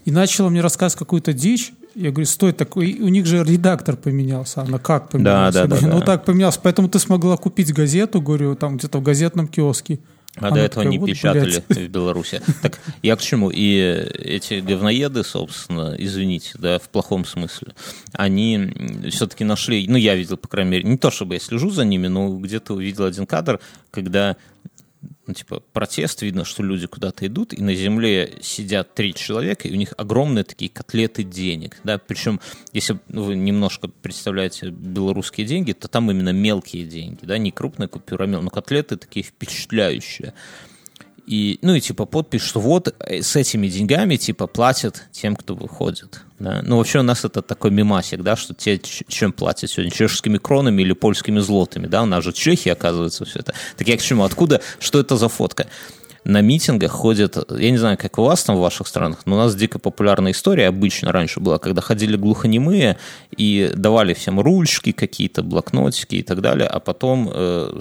и 0.05 0.11
начала 0.11 0.49
мне 0.49 0.61
рассказывать 0.61 0.99
какую-то 0.99 1.33
дичь. 1.33 1.73
Я 1.95 2.11
говорю, 2.11 2.25
стой, 2.25 2.53
такой, 2.53 2.99
у 2.99 3.09
них 3.09 3.25
же 3.25 3.43
редактор 3.43 3.97
поменялся. 3.97 4.61
Она 4.61 4.79
как 4.79 5.09
поменялся? 5.09 5.61
Да, 5.61 5.67
да, 5.67 5.67
говорю, 5.67 5.87
да, 5.87 5.93
ну 5.93 5.99
да. 5.99 6.05
так 6.05 6.25
поменялся, 6.25 6.59
поэтому 6.61 6.87
ты 6.87 6.99
смогла 6.99 7.37
купить 7.37 7.73
газету, 7.73 8.21
говорю, 8.21 8.55
там 8.55 8.77
где-то 8.77 8.99
в 8.99 9.03
газетном 9.03 9.47
киоске. 9.47 9.99
А 10.37 10.47
Она 10.47 10.55
до 10.55 10.61
этого 10.61 10.83
такая, 10.83 10.91
не 10.91 10.97
вот, 10.97 11.09
печатали 11.09 11.63
блядь. 11.67 11.77
в 11.77 11.87
Беларуси. 11.89 12.41
Так 12.61 12.79
я 13.01 13.15
к 13.17 13.21
чему? 13.21 13.49
И 13.49 13.75
эти 13.75 14.61
говноеды, 14.61 15.23
собственно, 15.25 15.93
извините, 15.97 16.51
да, 16.57 16.79
в 16.79 16.87
плохом 16.89 17.25
смысле, 17.25 17.73
они 18.13 18.71
все-таки 19.09 19.43
нашли, 19.43 19.85
ну, 19.89 19.97
я 19.97 20.15
видел, 20.15 20.37
по 20.37 20.47
крайней 20.47 20.71
мере, 20.71 20.83
не 20.83 20.97
то 20.97 21.11
чтобы 21.11 21.33
я 21.33 21.39
слежу 21.39 21.69
за 21.69 21.83
ними, 21.83 22.07
но 22.07 22.37
где-то 22.37 22.75
увидел 22.75 23.05
один 23.05 23.25
кадр, 23.25 23.59
когда 23.91 24.37
ну, 25.27 25.33
типа, 25.33 25.61
протест, 25.73 26.21
видно, 26.21 26.45
что 26.45 26.63
люди 26.63 26.87
куда-то 26.87 27.25
идут, 27.27 27.53
и 27.53 27.61
на 27.61 27.75
земле 27.75 28.39
сидят 28.41 28.95
три 28.95 29.13
человека, 29.13 29.67
и 29.67 29.73
у 29.73 29.75
них 29.75 29.93
огромные 29.97 30.43
такие 30.43 30.69
котлеты 30.69 31.23
денег, 31.23 31.77
да, 31.83 31.97
причем, 31.97 32.39
если 32.73 32.99
вы 33.07 33.35
немножко 33.35 33.87
представляете 33.87 34.69
белорусские 34.69 35.45
деньги, 35.45 35.73
то 35.73 35.87
там 35.87 36.09
именно 36.09 36.33
мелкие 36.33 36.85
деньги, 36.85 37.25
да, 37.25 37.37
не 37.37 37.51
крупная 37.51 37.87
купюра, 37.87 38.25
но 38.25 38.49
котлеты 38.49 38.97
такие 38.97 39.23
впечатляющие. 39.23 40.33
И, 41.27 41.59
ну 41.61 41.75
и 41.75 41.79
типа 41.79 42.05
подпись, 42.05 42.41
что 42.41 42.59
вот 42.59 42.93
э, 42.99 43.21
с 43.21 43.35
этими 43.35 43.67
деньгами 43.67 44.15
типа 44.15 44.47
платят 44.47 45.03
тем, 45.11 45.35
кто 45.35 45.55
выходит. 45.55 46.21
Да? 46.39 46.61
Ну 46.63 46.77
вообще 46.77 46.99
у 46.99 47.03
нас 47.03 47.23
это 47.23 47.41
такой 47.41 47.71
мемасик, 47.71 48.21
да, 48.21 48.35
что 48.35 48.53
те 48.53 48.79
чем 48.79 49.31
платят 49.31 49.69
сегодня, 49.69 49.91
чешскими 49.91 50.37
кронами 50.37 50.81
или 50.81 50.93
польскими 50.93 51.39
злотами, 51.39 51.87
да, 51.87 52.03
у 52.03 52.05
нас 52.05 52.23
же 52.23 52.33
Чехия 52.33 52.73
оказывается 52.73 53.25
все 53.25 53.39
это. 53.39 53.53
Так 53.77 53.87
я 53.87 53.97
к 53.97 54.01
чему, 54.01 54.23
откуда, 54.23 54.61
что 54.79 54.99
это 54.99 55.15
за 55.17 55.29
фотка? 55.29 55.67
На 56.23 56.41
митингах 56.41 56.91
ходят, 56.91 57.37
я 57.49 57.71
не 57.71 57.77
знаю, 57.77 57.97
как 57.97 58.19
у 58.19 58.23
вас 58.23 58.43
там 58.43 58.55
в 58.55 58.59
ваших 58.59 58.87
странах, 58.87 59.19
но 59.25 59.35
у 59.35 59.39
нас 59.39 59.55
дико 59.55 59.79
популярная 59.79 60.33
история 60.33 60.67
обычно 60.67 61.11
раньше 61.11 61.39
была, 61.39 61.57
когда 61.57 61.81
ходили 61.81 62.15
глухонемые 62.15 62.97
и 63.35 63.71
давали 63.75 64.13
всем 64.13 64.39
ручки 64.39 64.91
какие-то, 64.91 65.41
блокнотики 65.41 66.15
и 66.15 66.23
так 66.23 66.41
далее, 66.41 66.67
а 66.67 66.79
потом 66.79 67.29
э, 67.33 67.79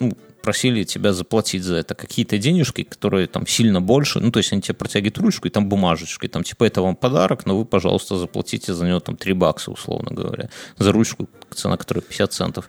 ну, 0.00 0.16
просили 0.42 0.84
тебя 0.84 1.12
заплатить 1.12 1.62
за 1.62 1.76
это 1.76 1.94
какие-то 1.94 2.38
денежки, 2.38 2.82
которые 2.82 3.26
там 3.26 3.46
сильно 3.46 3.80
больше, 3.80 4.20
ну, 4.20 4.30
то 4.30 4.38
есть 4.38 4.52
они 4.52 4.62
тебе 4.62 4.74
протягивают 4.74 5.18
ручку, 5.18 5.48
и 5.48 5.50
там 5.50 5.68
бумажечка, 5.68 6.26
и 6.26 6.28
там 6.28 6.42
типа 6.42 6.64
это 6.64 6.82
вам 6.82 6.96
подарок, 6.96 7.46
но 7.46 7.56
вы, 7.56 7.64
пожалуйста, 7.64 8.16
заплатите 8.16 8.74
за 8.74 8.86
него 8.86 9.00
там 9.00 9.16
3 9.16 9.32
бакса, 9.34 9.70
условно 9.70 10.10
говоря, 10.10 10.50
за 10.78 10.92
ручку, 10.92 11.28
цена 11.54 11.76
которой 11.76 12.00
50 12.00 12.32
центов. 12.32 12.68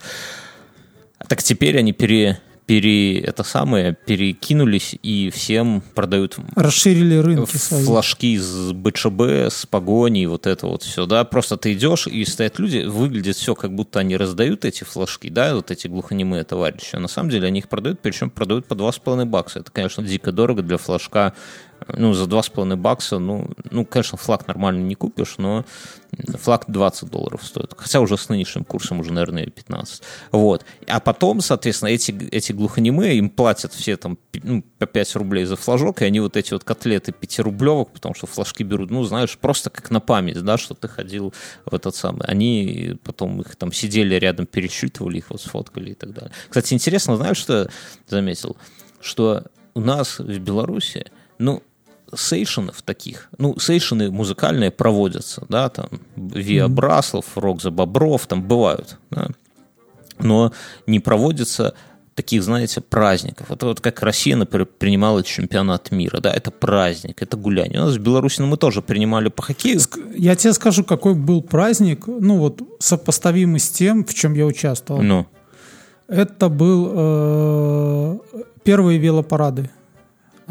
Так 1.27 1.43
теперь 1.43 1.77
они 1.77 1.93
пере, 1.93 2.39
пере, 2.71 3.19
это 3.19 3.43
самое, 3.43 3.97
перекинулись 4.05 4.95
и 5.03 5.29
всем 5.29 5.83
продают 5.93 6.37
Расширили 6.55 7.17
рынки 7.17 7.57
свои. 7.57 7.83
флажки 7.83 8.37
с 8.37 8.71
БЧБ, 8.71 9.51
с 9.51 9.65
погоней, 9.65 10.25
вот 10.25 10.47
это 10.47 10.67
вот 10.67 10.83
все, 10.83 11.05
да, 11.05 11.25
просто 11.25 11.57
ты 11.57 11.73
идешь, 11.73 12.07
и 12.07 12.23
стоят 12.23 12.59
люди, 12.59 12.85
выглядит 12.85 13.35
все, 13.35 13.55
как 13.55 13.75
будто 13.75 13.99
они 13.99 14.15
раздают 14.15 14.63
эти 14.63 14.85
флажки, 14.85 15.29
да, 15.29 15.53
вот 15.53 15.69
эти 15.69 15.87
глухонемые 15.87 16.45
товарищи, 16.45 16.95
а 16.95 16.99
на 17.01 17.09
самом 17.09 17.29
деле 17.29 17.47
они 17.47 17.59
их 17.59 17.67
продают, 17.67 17.99
причем 17.99 18.29
продают 18.29 18.65
по 18.67 18.73
2,5 18.73 19.25
бакса, 19.25 19.59
это, 19.59 19.69
конечно, 19.69 20.01
дико 20.01 20.31
дорого 20.31 20.61
для 20.61 20.77
флажка, 20.77 21.33
ну, 21.97 22.13
за 22.13 22.25
2,5 22.25 22.75
бакса, 22.75 23.19
ну, 23.19 23.49
ну, 23.69 23.85
конечно, 23.85 24.17
флаг 24.17 24.47
нормально 24.47 24.81
не 24.81 24.95
купишь, 24.95 25.35
но 25.37 25.65
флаг 26.37 26.65
20 26.67 27.09
долларов 27.09 27.43
стоит. 27.43 27.73
Хотя 27.77 27.99
уже 28.01 28.17
с 28.17 28.29
нынешним 28.29 28.63
курсом 28.63 28.99
уже, 28.99 29.13
наверное, 29.13 29.45
15. 29.45 30.01
Вот. 30.31 30.65
А 30.87 30.99
потом, 30.99 31.41
соответственно, 31.41 31.89
эти, 31.89 32.11
эти 32.31 32.51
глухонемые, 32.51 33.17
им 33.17 33.29
платят 33.29 33.73
все 33.73 33.97
там 33.97 34.17
ну, 34.43 34.63
по 34.77 34.85
5 34.85 35.15
рублей 35.15 35.45
за 35.45 35.55
флажок, 35.55 36.01
и 36.01 36.05
они 36.05 36.19
вот 36.19 36.37
эти 36.37 36.53
вот 36.53 36.63
котлеты 36.63 37.11
5-рублевок, 37.11 37.91
потому 37.93 38.15
что 38.15 38.27
флажки 38.27 38.63
берут, 38.63 38.91
ну, 38.91 39.03
знаешь, 39.03 39.37
просто 39.37 39.69
как 39.69 39.89
на 39.91 39.99
память, 39.99 40.41
да, 40.41 40.57
что 40.57 40.73
ты 40.73 40.87
ходил 40.87 41.33
в 41.65 41.73
этот 41.73 41.95
самый. 41.95 42.25
Они 42.25 42.97
потом 43.03 43.41
их 43.41 43.55
там 43.55 43.71
сидели 43.71 44.15
рядом, 44.15 44.45
пересчитывали 44.45 45.19
их, 45.19 45.29
вот 45.29 45.41
сфоткали 45.41 45.91
и 45.91 45.95
так 45.95 46.13
далее. 46.13 46.31
Кстати, 46.49 46.73
интересно, 46.73 47.15
знаешь, 47.15 47.37
что 47.37 47.63
я 47.63 47.67
заметил? 48.07 48.57
Что 48.99 49.45
у 49.73 49.79
нас 49.79 50.19
в 50.19 50.39
Беларуси, 50.39 51.05
ну, 51.37 51.63
сейшенов 52.15 52.81
таких, 52.81 53.29
ну, 53.37 53.57
сейшены 53.59 54.11
музыкальные 54.11 54.71
проводятся, 54.71 55.45
да, 55.49 55.69
там, 55.69 55.87
Виа 56.15 56.67
Браслов, 56.67 57.25
Рок 57.35 57.61
за 57.61 57.71
Бобров, 57.71 58.27
там 58.27 58.43
бывают, 58.43 58.97
да, 59.09 59.27
но 60.19 60.51
не 60.87 60.99
проводятся 60.99 61.73
таких, 62.15 62.43
знаете, 62.43 62.81
праздников. 62.81 63.51
Это 63.51 63.65
вот 63.65 63.79
как 63.79 64.01
Россия, 64.01 64.35
например, 64.35 64.67
принимала 64.67 65.23
чемпионат 65.23 65.91
мира, 65.91 66.19
да, 66.19 66.31
это 66.31 66.51
праздник, 66.51 67.21
это 67.21 67.37
гуляние. 67.37 67.81
У 67.81 67.85
нас 67.85 67.95
в 67.95 67.99
Беларуси 67.99 68.41
ну, 68.41 68.47
мы 68.47 68.57
тоже 68.57 68.81
принимали 68.81 69.29
по 69.29 69.41
хоккею. 69.41 69.79
Я 70.15 70.35
тебе 70.35 70.53
скажу, 70.53 70.83
какой 70.83 71.15
был 71.15 71.41
праздник, 71.41 72.07
ну 72.07 72.37
вот 72.37 72.61
сопоставимый 72.79 73.59
с 73.59 73.69
тем, 73.69 74.05
в 74.05 74.13
чем 74.13 74.33
я 74.33 74.45
участвовал. 74.45 75.01
Ну, 75.01 75.25
Это 76.07 76.49
был 76.49 76.91
э, 76.93 78.17
первые 78.63 78.99
велопарады. 78.99 79.69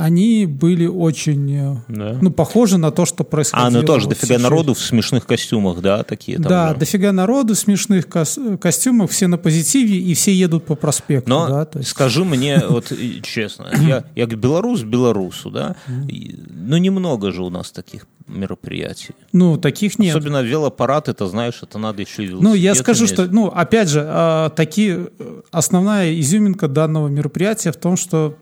Они 0.00 0.46
были 0.46 0.86
очень, 0.86 1.52
э, 1.52 1.76
Да. 1.88 2.18
ну, 2.22 2.30
похожи 2.30 2.78
на 2.78 2.90
то, 2.90 3.04
что 3.04 3.22
происходило. 3.22 3.68
а, 3.68 3.70
ну 3.70 3.82
тоже 3.82 4.06
вот 4.06 4.14
дофига 4.14 4.34
сейчас. 4.36 4.42
народу 4.42 4.72
в 4.74 4.78
смешных 4.78 5.26
костюмах, 5.26 5.80
да, 5.82 6.02
такие 6.04 6.38
там 6.38 6.46
Да, 6.48 6.68
же. 6.70 6.76
дофига 6.76 7.12
народу, 7.12 7.54
смешных 7.54 8.08
кос- 8.08 8.38
костюмах, 8.60 9.10
все 9.10 9.26
на 9.26 9.36
позитиве, 9.36 9.98
и 9.98 10.14
все 10.14 10.32
едут 10.32 10.64
по 10.64 10.74
проспекту. 10.74 11.28
Но 11.28 11.48
да, 11.48 11.64
то 11.66 11.78
есть. 11.80 11.90
скажи 11.90 12.24
мне, 12.24 12.62
вот 12.68 12.92
честно, 13.22 13.66
я, 13.80 14.04
я 14.16 14.26
белорус 14.26 14.82
белорусу, 14.82 15.50
да, 15.50 15.76
ну 15.86 16.76
немного 16.78 17.30
же 17.32 17.42
у 17.42 17.50
нас 17.50 17.70
таких 17.70 18.06
мероприятий. 18.26 19.14
Ну, 19.32 19.56
таких 19.58 19.98
нет. 19.98 20.14
Особенно 20.16 20.40
велопарад, 20.40 21.08
это 21.08 21.26
знаешь, 21.26 21.58
это 21.62 21.78
надо 21.78 22.00
еще 22.02 22.24
и 22.24 22.28
Ну, 22.30 22.54
я 22.54 22.74
скажу, 22.74 23.00
иметь. 23.04 23.12
что, 23.12 23.26
ну, 23.26 23.46
опять 23.48 23.88
же, 23.88 24.02
а, 24.06 24.50
такие, 24.50 25.08
э, 25.18 25.40
основная 25.50 26.18
изюминка 26.20 26.68
данного 26.68 27.08
мероприятия 27.08 27.72
в 27.72 27.76
том, 27.76 27.96
что 27.96 28.36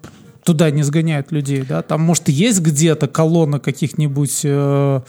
туда 0.44 0.70
не 0.70 0.82
сгоняют 0.82 1.30
людей, 1.32 1.62
да? 1.62 1.82
Там, 1.82 2.00
может, 2.00 2.28
есть 2.28 2.60
где-то 2.60 3.06
колонна 3.06 3.60
каких-нибудь, 3.60 4.40
э, 4.44 5.00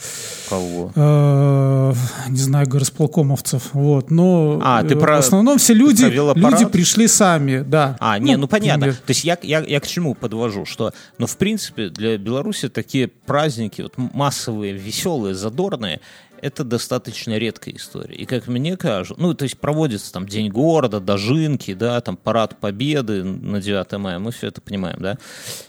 Кого? 0.49 0.91
э, 0.95 1.93
не 2.30 2.38
знаю, 2.39 2.68
горосполкомовцев, 2.68 3.70
вот, 3.74 4.12
но 4.12 4.60
А, 4.64 4.84
ты 4.84 4.95
э, 4.95 4.97
про- 4.99 5.16
в 5.16 5.20
основном 5.20 5.58
все 5.58 5.74
люди, 5.74 6.04
люди 6.06 6.66
пришли 6.66 7.08
сами, 7.08 7.64
да. 7.66 7.95
А, 7.99 8.20
не, 8.20 8.36
ну, 8.36 8.47
понятно. 8.47 8.88
например. 8.88 8.95
То 9.06 9.12
есть 9.12 9.24
я, 9.24 9.38
я, 9.41 9.60
я 9.62 9.80
к 9.80 9.88
чему 9.88 10.14
подвожу, 10.16 10.66
что, 10.66 10.93
ну, 11.18 11.28
в 11.28 11.38
принципе, 11.38 11.89
для 11.89 12.18
Беларуси 12.18 12.70
такие 12.70 13.08
праздники, 13.08 13.82
вот 13.82 13.93
массовые, 13.97 14.74
веселые, 14.74 15.36
задорные, 15.36 15.99
это 16.42 16.64
достаточно 16.64 17.38
редкая 17.38 17.76
история. 17.76 18.16
И 18.16 18.26
как 18.26 18.48
мне 18.48 18.78
кажется, 18.78 19.16
ну, 19.22 19.34
то 19.34 19.44
есть 19.44 19.58
проводится 19.60 20.12
там 20.12 20.28
День 20.28 20.50
города, 20.50 21.00
Дожинки, 21.00 21.74
да, 21.74 22.00
там 22.02 22.18
Парад 22.18 22.60
Победы 22.60 23.24
на 23.24 23.62
9 23.62 23.92
мая, 24.00 24.20
мы 24.20 24.32
все 24.32 24.48
это 24.48 24.62
понимаем, 24.62 24.98
да. 25.00 25.18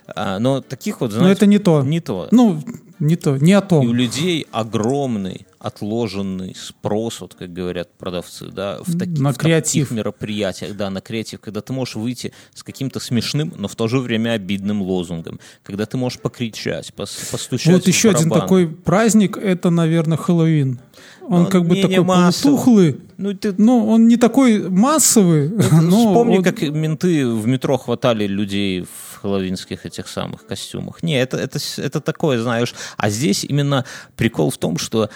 А, 0.07 0.39
но 0.39 0.61
таких 0.61 1.01
вот, 1.01 1.12
Но 1.12 1.18
знаете, 1.18 1.39
это 1.39 1.47
не 1.47 1.59
то. 1.59 1.83
не 1.83 2.01
то. 2.01 2.29
Ну, 2.31 2.62
не 2.99 3.16
то, 3.16 3.37
не 3.37 3.53
о 3.55 3.61
И 3.61 3.64
у 3.64 3.66
том. 3.68 3.95
людей 3.95 4.47
огромный 4.51 5.47
отложенный 5.61 6.55
спрос, 6.57 7.21
вот 7.21 7.35
как 7.35 7.53
говорят 7.53 7.93
продавцы, 7.99 8.47
да, 8.47 8.79
в, 8.85 8.99
таки- 8.99 9.21
На 9.21 9.33
в 9.33 9.37
креатив. 9.37 9.89
таких 9.89 9.97
мероприятиях, 9.97 10.77
да, 10.77 10.91
на 10.91 11.01
креатив, 11.01 11.41
когда 11.41 11.61
ты 11.61 11.73
можешь 11.73 11.95
выйти 11.97 12.33
с 12.55 12.63
каким-то 12.63 12.99
смешным, 12.99 13.53
но 13.57 13.69
в 13.69 13.77
то 13.77 13.87
же 13.87 13.99
время 13.99 14.31
обидным 14.33 14.83
лозунгом, 14.83 15.39
когда 15.63 15.85
ты 15.87 15.97
можешь 15.97 16.19
покричать, 16.19 16.91
пос- 16.97 17.31
постучать 17.31 17.75
Вот 17.75 17.87
еще 17.87 18.11
один 18.11 18.29
барабан. 18.29 18.49
такой 18.49 18.69
праздник, 18.69 19.37
это, 19.37 19.71
наверное, 19.71 20.17
Хэллоуин. 20.19 20.81
Он 21.23 21.43
Он 21.43 21.47
как 21.47 21.67
бы 21.67 21.77
такой 21.81 22.05
полутухлый. 22.05 23.01
Ну, 23.17 23.35
ты 23.35 23.55
Ну, 23.57 23.87
он 23.89 24.09
не 24.09 24.17
такой 24.17 24.69
массовый, 24.69 25.49
но 25.73 26.09
вспомни, 26.09 26.39
он- 26.39 26.43
как 26.43 26.61
менты 26.63 27.29
в 27.29 27.47
метро 27.47 27.77
хватали 27.79 28.27
людей 28.27 28.83
в 28.83 29.21
хэллоуинских 29.21 29.85
этих 29.87 30.09
самых 30.09 30.47
костюмах. 30.47 31.03
Не, 31.03 31.21
это, 31.21 31.37
это, 31.37 31.59
это 31.77 32.01
такое, 32.01 32.41
знаешь. 32.43 32.75
А 32.97 33.11
здесь 33.11 33.45
именно 33.45 33.85
прикол 34.17 34.51
в 34.51 34.57
том, 34.57 34.79
что 34.79 35.11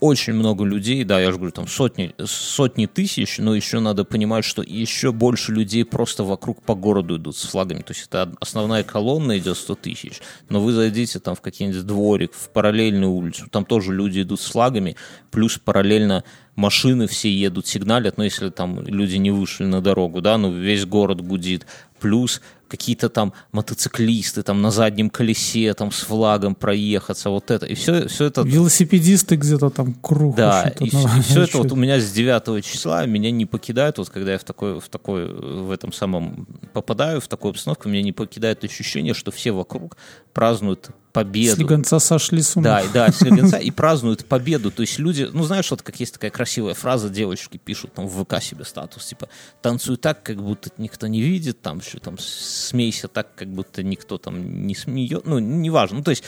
очень 0.00 0.34
много 0.34 0.64
людей, 0.64 1.04
да, 1.04 1.20
я 1.20 1.30
же 1.30 1.36
говорю, 1.36 1.52
там 1.52 1.68
сотни, 1.68 2.14
сотни 2.24 2.86
тысяч, 2.86 3.38
но 3.38 3.54
еще 3.54 3.80
надо 3.80 4.04
понимать, 4.04 4.44
что 4.44 4.62
еще 4.62 5.12
больше 5.12 5.52
людей 5.52 5.84
просто 5.84 6.24
вокруг 6.24 6.62
по 6.62 6.74
городу 6.74 7.16
идут 7.16 7.36
с 7.36 7.44
флагами. 7.44 7.80
То 7.80 7.92
есть 7.92 8.06
это 8.08 8.32
основная 8.40 8.82
колонна 8.82 9.38
идет 9.38 9.56
100 9.56 9.74
тысяч, 9.76 10.20
но 10.48 10.60
вы 10.60 10.72
зайдите 10.72 11.20
там 11.20 11.34
в 11.34 11.40
какой-нибудь 11.40 11.86
дворик, 11.86 12.32
в 12.34 12.50
параллельную 12.50 13.10
улицу, 13.10 13.48
там 13.50 13.64
тоже 13.64 13.92
люди 13.92 14.22
идут 14.22 14.40
с 14.40 14.46
флагами, 14.46 14.96
плюс 15.30 15.58
параллельно 15.58 16.24
машины 16.56 17.06
все 17.06 17.30
едут, 17.32 17.66
сигналят, 17.66 18.16
но 18.16 18.24
если 18.24 18.50
там 18.50 18.80
люди 18.86 19.16
не 19.16 19.30
вышли 19.30 19.64
на 19.64 19.80
дорогу, 19.80 20.20
да, 20.20 20.38
ну 20.38 20.52
весь 20.52 20.84
город 20.86 21.20
гудит, 21.20 21.66
плюс 22.00 22.40
какие-то 22.68 23.08
там 23.08 23.32
мотоциклисты 23.52 24.42
там 24.42 24.60
на 24.60 24.70
заднем 24.70 25.10
колесе 25.10 25.74
там 25.74 25.92
с 25.92 26.00
флагом 26.00 26.54
проехаться, 26.54 27.30
вот 27.30 27.50
это, 27.50 27.66
и 27.66 27.74
все, 27.74 28.08
все 28.08 28.26
это 28.26 28.42
велосипедисты 28.42 29.36
где-то 29.36 29.70
там 29.70 29.94
круг. 29.94 30.36
да, 30.36 30.72
что-то 30.76 30.84
и, 30.84 31.22
все, 31.22 31.42
это 31.42 31.58
вот 31.58 31.72
у 31.72 31.76
меня 31.76 32.00
с 32.00 32.10
9 32.10 32.64
числа 32.64 33.06
меня 33.06 33.30
не 33.30 33.46
покидает, 33.46 33.98
вот 33.98 34.10
когда 34.10 34.32
я 34.32 34.38
в 34.38 34.44
такой, 34.44 34.80
в 34.80 34.88
такой, 34.88 35.32
в 35.32 35.70
этом 35.70 35.92
самом 35.92 36.46
попадаю, 36.72 37.20
в 37.20 37.28
такую 37.28 37.50
обстановку, 37.50 37.88
меня 37.88 38.02
не 38.02 38.12
покидает 38.12 38.64
ощущение, 38.64 39.14
что 39.14 39.30
все 39.30 39.52
вокруг 39.52 39.96
празднуют 40.32 40.90
победу. 41.14 41.54
Слегонца 41.54 42.00
сошли 42.00 42.42
с 42.42 42.56
ума. 42.56 42.64
Да, 42.64 42.82
да, 42.92 43.12
слегонца, 43.12 43.56
и 43.56 43.70
празднуют 43.70 44.26
победу. 44.26 44.72
То 44.72 44.82
есть 44.82 44.98
люди, 44.98 45.28
ну 45.32 45.44
знаешь, 45.44 45.70
вот 45.70 45.80
как 45.80 45.98
есть 46.00 46.14
такая 46.14 46.32
красивая 46.32 46.74
фраза, 46.74 47.08
девочки 47.08 47.56
пишут 47.56 47.94
там 47.94 48.08
в 48.08 48.24
ВК 48.24 48.42
себе 48.42 48.64
статус, 48.64 49.06
типа, 49.06 49.28
танцуй 49.62 49.96
так, 49.96 50.24
как 50.24 50.42
будто 50.42 50.70
никто 50.76 51.06
не 51.06 51.22
видит, 51.22 51.62
там, 51.62 51.80
что 51.80 52.00
там, 52.00 52.18
смейся 52.18 53.06
так, 53.06 53.32
как 53.36 53.48
будто 53.48 53.84
никто 53.84 54.18
там 54.18 54.66
не 54.66 54.74
смеет, 54.74 55.24
ну, 55.24 55.38
неважно. 55.38 55.98
Ну, 55.98 56.04
то 56.04 56.10
есть 56.10 56.24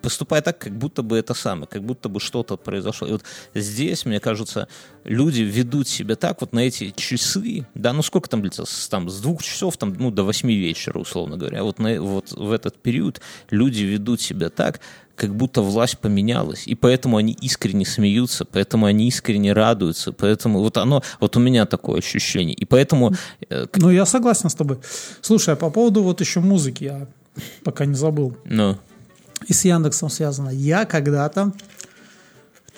поступай 0.00 0.40
так, 0.40 0.58
как 0.58 0.74
будто 0.74 1.02
бы 1.02 1.18
это 1.18 1.34
самое, 1.34 1.66
как 1.66 1.84
будто 1.84 2.08
бы 2.08 2.18
что-то 2.18 2.56
произошло. 2.56 3.06
И 3.08 3.12
вот 3.12 3.22
здесь, 3.54 4.06
мне 4.06 4.20
кажется, 4.20 4.68
люди 5.04 5.42
ведут 5.42 5.86
себя 5.86 6.16
так 6.16 6.40
вот 6.40 6.54
на 6.54 6.60
эти 6.60 6.94
часы, 6.96 7.66
да, 7.74 7.92
ну 7.92 8.02
сколько 8.02 8.30
там 8.30 8.40
длится, 8.40 8.64
там, 8.88 9.10
с 9.10 9.20
двух 9.20 9.42
часов 9.42 9.76
там, 9.76 9.94
ну, 9.98 10.10
до 10.10 10.24
восьми 10.24 10.56
вечера, 10.56 10.98
условно 10.98 11.36
говоря. 11.36 11.62
Вот, 11.62 11.78
на, 11.78 12.00
вот 12.00 12.32
в 12.32 12.50
этот 12.52 12.80
период 12.80 13.20
люди 13.50 13.82
ведут 13.82 14.29
себя 14.30 14.50
так, 14.50 14.80
как 15.16 15.34
будто 15.34 15.62
власть 15.62 15.98
поменялась, 15.98 16.66
и 16.66 16.74
поэтому 16.74 17.18
они 17.18 17.36
искренне 17.42 17.84
смеются, 17.84 18.44
поэтому 18.44 18.86
они 18.86 19.08
искренне 19.08 19.52
радуются, 19.52 20.12
поэтому 20.12 20.60
вот 20.60 20.76
оно, 20.76 21.02
вот 21.20 21.36
у 21.36 21.40
меня 21.40 21.66
такое 21.66 21.98
ощущение, 21.98 22.54
и 22.54 22.64
поэтому 22.64 23.12
э, 23.50 23.66
Ну, 23.76 23.90
я 23.90 24.06
согласен 24.06 24.48
с 24.48 24.54
тобой. 24.54 24.78
Слушай, 25.20 25.54
а 25.54 25.56
по 25.56 25.70
поводу 25.70 26.02
вот 26.02 26.20
еще 26.20 26.40
музыки, 26.40 26.84
я 26.84 27.06
пока 27.64 27.84
не 27.84 27.94
забыл. 27.94 28.36
ну, 28.44 28.78
И 29.48 29.52
с 29.52 29.64
Яндексом 29.64 30.10
связано. 30.10 30.50
Я 30.50 30.84
когда-то... 30.84 31.52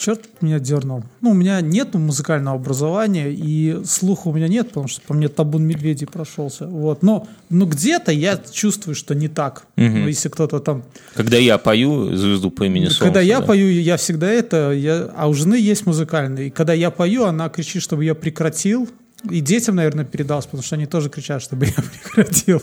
Черт 0.04 0.20
меня 0.40 0.58
дернул. 0.58 1.04
Ну, 1.20 1.30
у 1.30 1.34
меня 1.34 1.60
нет 1.60 1.94
музыкального 1.94 2.56
образования, 2.56 3.30
и 3.30 3.82
слуха 3.84 4.26
у 4.26 4.32
меня 4.32 4.48
нет, 4.48 4.66
потому 4.66 4.88
что 4.88 5.00
по 5.02 5.14
мне 5.14 5.28
табун 5.28 5.62
медведей 5.62 6.08
прошелся. 6.08 6.66
Вот. 6.66 7.04
Но, 7.04 7.28
но 7.50 7.66
где-то 7.66 8.10
я 8.10 8.36
чувствую, 8.36 8.96
что 8.96 9.14
не 9.14 9.28
так. 9.28 9.62
Ну, 9.76 10.08
если 10.08 10.28
кто-то 10.28 10.58
там... 10.58 10.82
когда 11.14 11.36
я 11.36 11.56
пою 11.56 12.16
звезду 12.16 12.50
по 12.50 12.64
имени 12.64 12.86
Солнце, 12.86 13.04
Когда 13.04 13.20
я 13.20 13.38
да. 13.38 13.46
пою, 13.46 13.70
я 13.70 13.96
всегда 13.96 14.28
это... 14.28 14.72
Я, 14.72 15.08
а 15.16 15.28
у 15.28 15.34
жены 15.34 15.54
есть 15.54 15.86
музыкальный. 15.86 16.48
И 16.48 16.50
когда 16.50 16.72
я 16.72 16.90
пою, 16.90 17.22
она 17.26 17.48
кричит, 17.48 17.80
чтобы 17.80 18.04
я 18.04 18.16
прекратил. 18.16 18.88
И 19.30 19.40
детям, 19.40 19.76
наверное, 19.76 20.04
передалось, 20.04 20.46
потому 20.46 20.62
что 20.62 20.74
они 20.74 20.86
тоже 20.86 21.08
кричат, 21.08 21.42
чтобы 21.42 21.66
я 21.66 21.72
прекратил. 21.72 22.60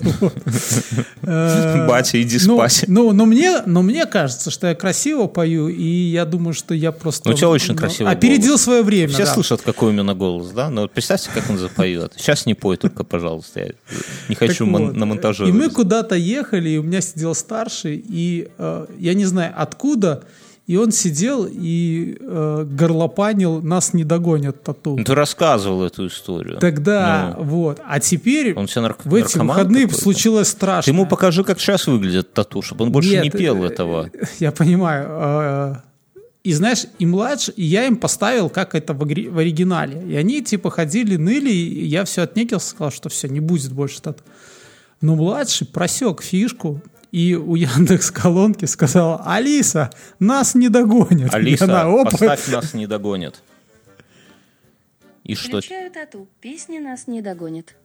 Э, 1.22 1.88
Батя, 1.88 2.22
иди 2.22 2.38
ну, 2.46 2.56
спать. 2.56 2.86
Ну, 2.88 3.12
но 3.14 3.26
мне, 3.26 3.62
но 3.66 3.82
мне 3.82 4.06
кажется, 4.06 4.52
что 4.52 4.68
я 4.68 4.76
красиво 4.76 5.28
пою, 5.28 5.70
и 5.70 5.84
я 5.84 6.26
думаю, 6.26 6.54
что 6.54 6.74
я 6.74 6.92
просто... 6.92 7.30
Ну, 7.30 7.36
у 7.36 7.38
тебя 7.38 7.50
очень 7.50 7.74
ну, 7.74 7.80
красивый 7.80 8.12
Опередил 8.12 8.58
свое 8.58 8.84
время, 8.84 9.14
Все 9.14 9.26
слышат, 9.26 9.62
какой 9.62 9.90
у 9.90 9.92
меня 9.94 10.14
голос, 10.14 10.50
да? 10.50 10.70
Но 10.70 10.88
представьте, 10.88 11.30
как 11.34 11.50
он 11.50 11.58
запоет. 11.58 12.14
Сейчас 12.18 12.46
не 12.46 12.56
пой 12.56 12.78
только, 12.78 13.04
пожалуйста. 13.04 13.62
Я 13.62 13.72
не 14.28 14.36
хочу 14.36 14.66
на 14.66 15.06
монтаже. 15.06 15.48
И 15.48 15.52
мы 15.52 15.70
куда-то 15.70 16.16
ехали, 16.16 16.70
и 16.70 16.78
у 16.78 16.84
меня 16.84 17.02
сидел 17.02 17.36
старший, 17.36 18.04
и 18.06 18.50
э, 18.58 18.86
я 18.98 19.14
не 19.14 19.26
знаю 19.26 19.54
откуда, 19.56 20.24
и 20.70 20.78
он 20.78 20.92
сидел 20.92 21.48
и 21.50 22.16
э, 22.20 22.66
горлопанил 22.70 23.60
«Нас 23.64 23.94
не 23.94 24.04
догонят 24.04 24.62
тату». 24.64 24.96
Ну, 24.98 25.04
ты 25.04 25.16
рассказывал 25.16 25.84
эту 25.84 26.06
историю. 26.08 26.60
Тогда, 26.60 27.36
Ну, 27.38 27.44
вот. 27.44 27.82
А 27.88 28.00
теперь 28.00 28.54
он 28.54 28.68
все 28.68 28.80
нарк- 28.86 29.02
в 29.04 29.16
эти 29.16 29.38
выходные 29.40 29.86
какой-то? 29.86 30.04
случилось 30.04 30.50
Ты 30.50 30.56
страшно. 30.56 30.92
ему 30.92 31.08
покажи, 31.08 31.44
как 31.44 31.60
сейчас 31.60 31.88
выглядит 31.88 32.34
тату, 32.34 32.62
чтобы 32.62 32.86
он 32.86 32.92
больше 32.92 33.10
Нет, 33.10 33.24
не 33.24 33.30
пел 33.32 33.64
э, 33.64 33.68
этого. 33.68 34.10
Я 34.40 34.52
понимаю. 34.52 35.08
э, 35.10 35.76
И 36.44 36.54
знаешь, 36.54 36.86
и 37.00 37.06
младше, 37.08 37.52
и 37.58 37.64
я 37.66 37.86
им 37.88 37.96
поставил, 37.98 38.50
как 38.50 38.76
это 38.76 38.94
в, 38.94 39.00
в 39.00 39.38
оригинале. 39.40 40.02
И 40.08 40.16
они 40.16 40.42
типа 40.44 40.70
ходили, 40.70 41.16
ныли, 41.18 41.50
и 41.52 41.86
я 41.86 42.04
все 42.06 42.22
отнекился, 42.22 42.70
сказал, 42.70 42.92
что 42.92 43.10
все, 43.10 43.28
не 43.28 43.40
будет 43.40 43.74
больше 43.74 44.02
тату. 44.02 44.24
Но 45.02 45.16
младший 45.16 45.66
просек 45.66 46.22
фишку, 46.22 46.80
и 47.12 47.36
у 47.36 47.56
Яндекс 47.56 48.12
колонки 48.12 48.66
сказал, 48.66 49.22
Алиса, 49.26 49.90
нас 50.20 50.56
не 50.56 50.70
догонят. 50.70 51.34
Алиса, 51.34 51.66
она, 51.66 51.84
«Опа». 51.84 52.12
поставь 52.12 52.48
нас 52.50 52.74
не 52.74 52.88
догонят. 52.88 53.42
И 55.24 55.36
что? 55.36 55.60
Включаю 55.60 55.92
тату. 55.92 56.28
Песня 56.42 56.82
нас 56.82 57.08
не 57.08 57.22
догонит. 57.22 57.76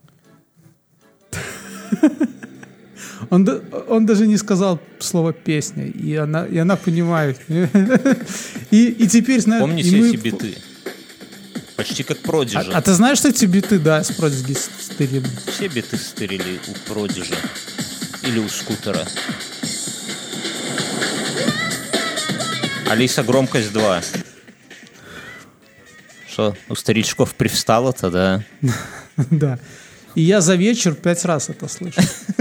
Он, 3.31 3.49
он 3.89 4.07
даже 4.07 4.27
не 4.27 4.37
сказал 4.37 4.81
слово 4.99 5.33
песня, 5.33 5.87
и 5.87 6.15
она, 6.15 6.47
и 6.47 6.59
она 6.59 6.77
понимает. 6.77 7.41
И, 8.71 8.89
и 8.89 9.09
теперь, 9.09 9.41
знаешь, 9.41 9.63
Помните 9.63 9.97
мы- 9.97 10.09
эти 10.09 10.17
биты? 10.17 10.55
Почти 11.77 12.03
как 12.03 12.19
Продижа. 12.19 12.61
А, 12.73 12.79
а 12.79 12.83
ты 12.83 12.93
знаешь, 12.93 13.19
что 13.19 13.29
эти 13.29 13.47
биты, 13.47 13.79
да, 13.79 14.03
с 14.05 14.13
Продиджи 14.13 14.55
стырили? 14.55 15.27
Все 15.47 15.69
биты 15.69 15.97
стырили 15.97 16.61
у 16.69 16.93
Продижа. 16.93 17.35
Или 18.27 18.39
у 18.39 18.49
скутера. 18.49 19.07
Алиса, 22.91 23.23
громкость 23.23 23.73
2. 23.73 24.03
Что, 26.29 26.57
у 26.69 26.75
старичков 26.75 27.35
привстало-то, 27.35 28.11
да? 28.11 28.45
Да. 29.31 29.59
И 30.17 30.23
я 30.23 30.41
за 30.41 30.57
вечер 30.57 30.95
пять 30.95 31.25
раз 31.25 31.49
это 31.49 31.69
слышу. 31.69 32.01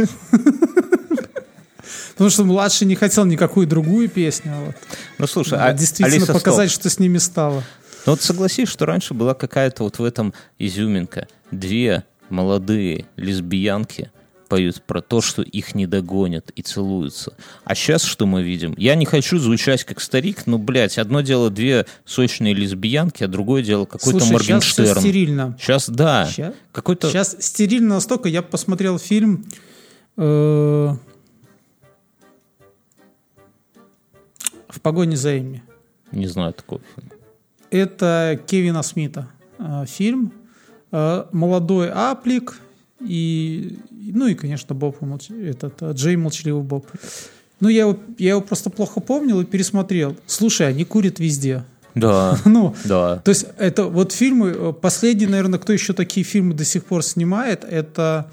Потому 2.14 2.30
что 2.30 2.44
младший 2.46 2.88
не 2.88 2.96
хотел 2.96 3.26
никакую 3.26 3.68
другую 3.68 4.10
песню. 4.10 4.54
а 4.56 4.62
вот. 4.66 4.76
Ну, 5.20 5.28
слушай, 5.28 5.58
А 5.60 5.66
а, 5.68 5.74
действительно 5.74 6.16
Алиса, 6.18 6.34
показать, 6.34 6.72
стоп. 6.72 6.82
что 6.82 6.90
с 6.90 7.00
ними 7.00 7.20
стало. 7.20 7.64
Ну 8.06 8.14
вот 8.14 8.22
согласись, 8.22 8.70
что 8.70 8.86
раньше 8.86 9.14
была 9.14 9.34
какая-то 9.34 9.84
вот 9.84 10.00
в 10.00 10.04
этом 10.04 10.34
изюминка. 10.60 11.28
Две 11.52 12.04
молодые 12.30 13.06
лесбиянки 13.16 14.12
поют 14.48 14.82
про 14.84 15.02
то, 15.02 15.22
что 15.22 15.42
их 15.42 15.76
не 15.76 15.88
догонят 15.88 16.52
и 16.56 16.62
целуются. 16.62 17.34
А 17.64 17.76
сейчас 17.76 18.04
что 18.04 18.26
мы 18.26 18.44
видим? 18.44 18.74
Я 18.78 18.96
не 18.96 19.06
хочу 19.06 19.40
звучать 19.40 19.84
как 19.84 20.00
старик, 20.02 20.46
но, 20.46 20.58
блядь, 20.58 20.98
одно 20.98 21.22
дело 21.22 21.50
две 21.50 21.86
сочные 22.06 22.54
лесбиянки, 22.54 23.24
а 23.24 23.28
другое 23.28 23.64
дело 23.64 23.86
какой-то 23.86 24.20
Слушай, 24.20 24.40
сейчас 24.44 24.64
все 24.64 24.82
Моргенштерн. 24.84 25.00
стерильно. 25.02 25.58
Сейчас, 25.60 25.90
да. 25.90 26.28
Ща- 26.30 26.54
Какой-то... 26.72 27.10
Сейчас 27.10 27.36
стерильно 27.40 27.96
настолько. 27.96 28.30
Я 28.30 28.42
посмотрел 28.42 28.98
фильм 29.00 29.46
Э, 30.16 30.94
В 34.68 34.82
погоне 34.82 35.16
за 35.16 35.38
Эмми. 35.40 35.64
Не 36.12 36.28
знаю 36.28 36.54
такого 36.54 36.82
фильма. 36.96 37.12
Это 37.72 38.40
Кевина 38.48 38.84
Смита 38.84 39.28
э, 39.60 39.86
фильм. 39.88 40.34
Э, 40.92 41.26
Молодой 41.32 41.90
Аплик 41.92 42.60
и, 43.08 43.78
ну 43.92 44.28
и, 44.28 44.34
конечно, 44.36 44.74
Боб, 44.76 44.98
молч- 45.02 45.34
этот, 45.50 45.82
э, 45.82 45.92
Джей 45.94 46.16
Молчаливый 46.16 46.64
Боб. 46.64 46.86
Ну, 47.60 47.70
я 47.70 47.82
его, 47.82 47.98
я 48.18 48.32
его 48.32 48.42
просто 48.42 48.70
плохо 48.70 49.00
помнил 49.00 49.40
и 49.42 49.46
пересмотрел. 49.46 50.16
Слушай, 50.28 50.68
они 50.68 50.84
курят 50.86 51.20
везде. 51.20 51.64
Да, 51.96 52.38
Ну, 52.46 52.76
да. 52.86 53.18
то 53.18 53.30
есть 53.30 53.46
это 53.58 53.86
вот 53.86 54.12
фильмы, 54.12 54.50
э, 54.56 54.74
последний, 54.74 55.28
наверное, 55.28 55.60
кто 55.60 55.72
еще 55.74 55.94
такие 55.94 56.24
фильмы 56.26 56.54
до 56.56 56.66
сих 56.66 56.86
пор 56.86 57.04
снимает, 57.04 57.64
это 57.64 58.32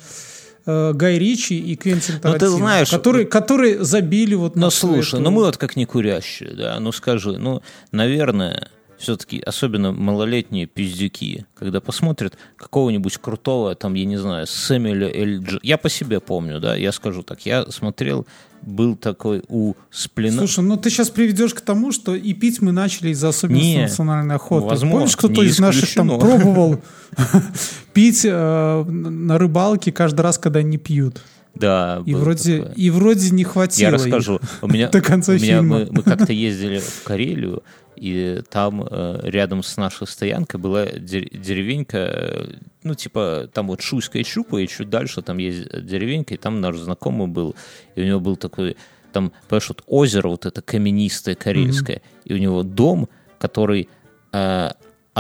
э, 0.67 0.93
Гай 0.95 1.19
Ричи 1.19 1.59
и 1.59 1.77
Квентин 1.77 2.15
Ну, 2.15 2.21
ты 2.21 2.23
Тарантино, 2.23 2.51
знаешь, 2.57 2.91
которые, 2.91 3.27
которые 3.27 3.85
забили 3.85 4.35
вот 4.35 4.55
всю 4.57 4.71
слушай, 4.71 5.15
эту- 5.17 5.23
ну 5.25 5.31
мы 5.31 5.43
вот 5.45 5.57
как 5.59 5.77
не 5.77 5.85
курящие, 5.85 6.55
да, 6.55 6.81
ну 6.81 6.91
скажи, 6.93 7.37
ну, 7.39 7.61
наверное, 7.93 8.69
все-таки, 9.01 9.41
особенно 9.41 9.93
малолетние 9.93 10.67
пиздюки, 10.67 11.47
когда 11.55 11.81
посмотрят 11.81 12.37
какого-нибудь 12.57 13.17
крутого, 13.19 13.75
там, 13.75 13.95
я 13.95 14.05
не 14.05 14.19
знаю, 14.19 14.47
Сэмюэля 14.47 15.09
Эль 15.09 15.39
Дж- 15.41 15.61
Я 15.63 15.79
по 15.79 15.89
себе 15.89 16.21
помню, 16.21 16.61
да, 16.61 16.77
я 16.77 16.93
скажу 16.93 17.23
так, 17.23 17.47
я 17.47 17.65
смотрел, 17.71 18.27
был 18.63 18.95
такой 18.97 19.43
у 19.49 19.75
Сплина... 19.91 20.37
Слушай, 20.37 20.65
ну 20.65 20.77
ты 20.77 20.91
сейчас 20.91 21.09
приведешь 21.09 21.55
к 21.55 21.63
тому, 21.63 21.93
что 21.93 22.15
и 22.15 22.35
пить 22.35 22.61
мы 22.61 22.73
начали 22.73 23.09
из-за 23.11 23.29
особенностей 23.29 23.77
Не, 23.77 23.83
национальной 23.85 24.35
охоты. 24.37 24.67
возможно, 24.67 24.99
Помнишь, 24.99 25.17
кто-то 25.17 25.41
не 25.43 25.47
из 25.49 25.59
наших 25.59 25.95
там 25.95 26.09
пробовал 26.19 26.81
пить 27.95 28.25
э, 28.25 28.85
на 28.85 29.39
рыбалке 29.39 29.93
каждый 29.93 30.21
раз, 30.21 30.39
когда 30.39 30.61
они 30.61 30.77
пьют? 30.77 31.23
Да, 31.55 32.03
И 32.07 32.15
вроде, 32.15 32.59
такое. 32.59 32.75
и 32.75 32.91
вроде 32.91 33.31
не 33.31 33.45
хватило. 33.45 33.89
Я 33.89 33.95
расскажу. 33.95 34.41
У 34.63 34.69
меня, 34.69 34.89
до 34.93 35.01
конца 35.01 35.33
у 35.33 35.35
меня 35.35 35.59
фильма. 35.59 35.79
Мы, 35.81 35.89
мы 35.91 36.03
как-то 36.03 36.33
ездили 36.33 36.79
в 36.79 37.03
Карелию, 37.03 37.63
и 38.01 38.41
там 38.49 38.83
э, 38.83 39.21
рядом 39.25 39.63
с 39.63 39.77
нашей 39.77 40.07
стоянкой 40.07 40.59
была 40.59 40.87
дер- 40.87 41.37
деревенька, 41.37 41.99
э, 41.99 42.53
ну, 42.83 42.95
типа, 42.95 43.51
там 43.53 43.69
вот 43.69 43.83
Шуйская 43.83 44.25
щупа, 44.25 44.57
и 44.57 44.67
чуть 44.67 44.89
дальше 44.89 45.21
там 45.21 45.37
есть 45.37 45.69
деревенька, 45.85 46.33
и 46.33 46.39
там 46.39 46.63
наш 46.63 46.79
знакомый 46.79 47.29
был, 47.29 47.55
и 47.95 48.03
у 48.03 48.07
него 48.07 48.21
был 48.21 48.37
такой, 48.37 48.79
там, 49.13 49.33
понимаешь, 49.49 49.69
вот 49.69 49.83
озеро 49.87 50.29
вот 50.29 50.47
это 50.47 50.63
каменистое, 50.63 51.35
карельское, 51.35 52.01
и 52.25 52.33
у 52.33 52.39
него 52.39 52.63
дом, 52.63 53.09
который... 53.39 53.89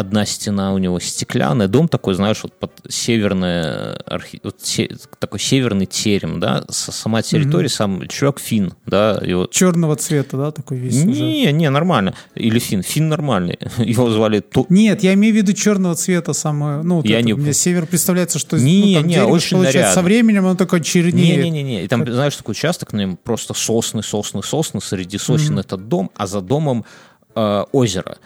э, 0.00 0.10
Одна 0.10 0.24
стена 0.26 0.72
у 0.72 0.78
него 0.78 0.98
стеклянная, 1.00 1.68
дом 1.68 1.88
такой, 1.88 2.14
знаешь, 2.14 2.42
вот 2.42 2.52
под 2.58 2.72
северная 2.88 3.94
архи... 4.06 4.40
вот 4.42 4.60
се- 4.60 4.90
такой 5.18 5.38
северный 5.40 5.86
терем, 5.86 6.40
да, 6.40 6.64
сама 6.70 7.22
территория, 7.22 7.68
сам 7.68 8.06
чувак 8.08 8.40
фин, 8.40 8.72
да, 8.86 9.20
вот 9.34 9.52
Черного 9.52 9.96
цвета, 9.96 10.36
да, 10.36 10.50
такой 10.52 10.78
весь 10.78 10.96
уже. 10.96 11.06
не, 11.06 11.52
не, 11.52 11.70
нормально. 11.70 12.14
Или 12.34 12.58
фин. 12.58 12.82
Фин 12.82 13.08
нормальный. 13.08 13.58
Его 13.78 14.10
звали. 14.10 14.42
Нет, 14.68 15.02
я 15.02 15.14
имею 15.14 15.34
в 15.34 15.36
виду 15.36 15.52
черного 15.52 15.94
цвета 15.94 16.32
самое. 16.32 16.82
Ну, 16.82 16.96
вот 16.96 17.06
Я 17.06 17.18
это, 17.18 17.26
не- 17.26 17.34
мне 17.34 17.52
север 17.52 17.86
представляется, 17.86 18.38
что 18.38 18.56
Не, 18.58 18.94
ну, 18.94 18.94
там 19.00 19.06
не, 19.08 19.14
дерево, 19.14 19.28
очень 19.30 19.50
получается, 19.56 19.78
нарядно. 19.80 19.94
со 19.94 20.02
временем 20.02 20.46
оно 20.46 20.56
такое 20.56 20.80
чернеет. 20.80 21.44
Не-не-не. 21.44 21.84
И 21.84 21.88
там, 21.88 22.06
знаешь, 22.10 22.36
такой 22.36 22.52
участок, 22.52 22.92
на 22.92 23.00
нем 23.00 23.16
просто 23.22 23.54
сосны, 23.54 24.02
сосны, 24.02 24.42
сосны. 24.42 24.80
Среди 24.80 25.18
сосен 25.18 25.58
этот 25.58 25.88
дом, 25.88 26.10
а 26.16 26.26
за 26.26 26.40
домом 26.40 26.84
э, 27.34 27.64
озеро. 27.72 28.18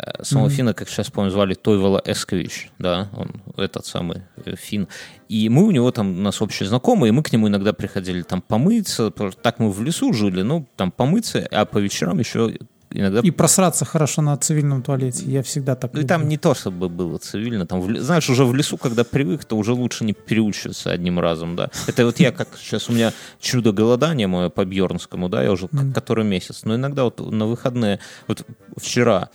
Э, 0.00 0.22
Самого 0.22 0.50
финна, 0.50 0.74
как 0.74 0.88
сейчас 0.88 1.10
помню, 1.10 1.30
звали 1.30 1.54
Тойвола 1.54 2.02
Эскович, 2.04 2.70
да, 2.78 3.08
он 3.12 3.42
этот 3.56 3.86
самый 3.86 4.22
э, 4.44 4.54
фин. 4.56 4.88
И 5.28 5.48
мы 5.48 5.64
у 5.64 5.70
него 5.70 5.90
там, 5.90 6.18
у 6.18 6.22
нас 6.22 6.40
общие 6.42 6.68
знакомые, 6.68 7.10
и 7.10 7.12
мы 7.12 7.22
к 7.22 7.32
нему 7.32 7.48
иногда 7.48 7.72
приходили 7.72 8.22
там 8.22 8.42
помыться, 8.42 9.10
так 9.10 9.58
мы 9.58 9.70
в 9.70 9.82
лесу 9.82 10.12
жили, 10.12 10.42
ну, 10.42 10.66
там 10.76 10.90
помыться, 10.90 11.46
а 11.50 11.64
по 11.64 11.78
вечерам 11.78 12.18
еще 12.18 12.56
иногда 12.90 13.20
И 13.20 13.30
просраться 13.30 13.84
хорошо 13.84 14.22
на 14.22 14.36
цивильном 14.36 14.82
туалете. 14.82 15.24
Я 15.26 15.42
всегда 15.42 15.76
так 15.76 15.94
Ну, 15.94 16.02
там 16.02 16.28
не 16.28 16.38
то, 16.38 16.54
чтобы 16.54 16.88
было 16.88 17.18
цивильно. 17.18 17.66
Там, 17.66 17.80
в 17.80 18.00
знаешь, 18.00 18.28
уже 18.30 18.44
в 18.44 18.54
лесу, 18.54 18.76
когда 18.76 19.04
привык, 19.04 19.44
то 19.44 19.56
уже 19.56 19.72
лучше 19.72 20.04
не 20.04 20.12
переучиваться 20.12 20.90
одним 20.90 21.20
разом, 21.20 21.56
да. 21.56 21.70
Это 21.86 22.04
вот 22.04 22.18
я, 22.18 22.32
как 22.32 22.48
сейчас 22.58 22.88
у 22.88 22.92
меня 22.92 23.12
чудо 23.40 23.72
голодания 23.72 24.26
мое 24.26 24.48
по 24.48 24.64
Бьернскому, 24.64 25.28
да, 25.28 25.42
я 25.42 25.52
уже 25.52 25.68
который 25.94 26.24
месяц. 26.24 26.62
Но 26.64 26.74
иногда 26.74 27.04
вот 27.04 27.20
на 27.20 27.46
выходные, 27.46 28.00
вот 28.26 28.44
вчера 28.76 29.30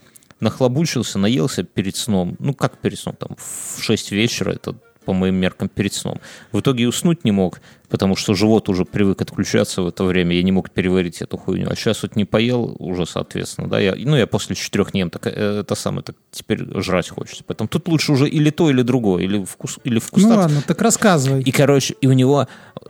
нахлобучился, 0.46 1.20
наелся 1.20 1.64
перед 1.64 1.96
сном. 1.96 2.36
Ну, 2.40 2.54
как 2.54 2.78
перед 2.78 2.98
сном, 3.00 3.16
там, 3.16 3.36
в 3.38 3.82
6 3.84 4.12
вечера, 4.12 4.52
это 4.52 4.76
по 5.06 5.14
моим 5.14 5.36
меркам 5.36 5.70
перед 5.70 5.94
сном. 5.94 6.20
В 6.52 6.60
итоге 6.60 6.84
и 6.84 6.88
уснуть 6.88 7.24
не 7.26 7.32
мог, 7.32 7.62
потому 7.90 8.16
что 8.16 8.34
живот 8.34 8.70
уже 8.70 8.86
привык 8.86 9.22
отключаться 9.22 9.82
в 9.82 9.88
это 9.88 10.04
время, 10.04 10.36
я 10.36 10.44
не 10.44 10.52
мог 10.52 10.72
переварить 10.72 11.22
эту 11.22 11.38
хуйню. 11.38 11.68
А 11.70 11.76
сейчас 11.76 12.02
вот 12.04 12.16
не 12.16 12.26
поел 12.26 12.76
уже, 12.80 13.06
соответственно, 13.06 13.70
да, 13.70 13.80
я, 13.80 13.96
ну, 13.96 14.18
я 14.18 14.28
после 14.28 14.56
четырех 14.56 14.94
не 14.94 15.02
ем, 15.02 15.10
так 15.10 15.28
э, 15.28 15.60
это 15.62 15.76
самое, 15.76 16.04
так 16.04 16.16
теперь 16.32 16.60
жрать 16.82 17.10
хочется. 17.10 17.44
Поэтому 17.46 17.68
тут 17.68 17.88
лучше 17.88 18.12
уже 18.12 18.28
или 18.28 18.50
то, 18.50 18.70
или 18.70 18.82
другое, 18.82 19.24
или 19.24 19.44
вкус, 19.44 19.80
или 19.84 20.00
вкус 20.00 20.24
Ну 20.24 20.30
ладно, 20.30 20.62
так 20.66 20.82
рассказывай. 20.82 21.42
и, 21.42 21.52
короче, 21.52 21.94
и 22.02 22.08
у 22.08 22.14
него 22.14 22.48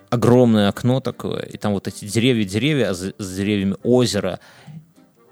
огромное 0.10 0.70
окно 0.70 1.02
такое, 1.02 1.42
и 1.42 1.58
там 1.58 1.74
вот 1.74 1.88
эти 1.88 2.06
деревья, 2.06 2.46
деревья, 2.46 2.92
а 2.92 2.94
за, 2.94 3.14
за 3.18 3.36
деревьями 3.36 3.76
озеро, 3.84 4.40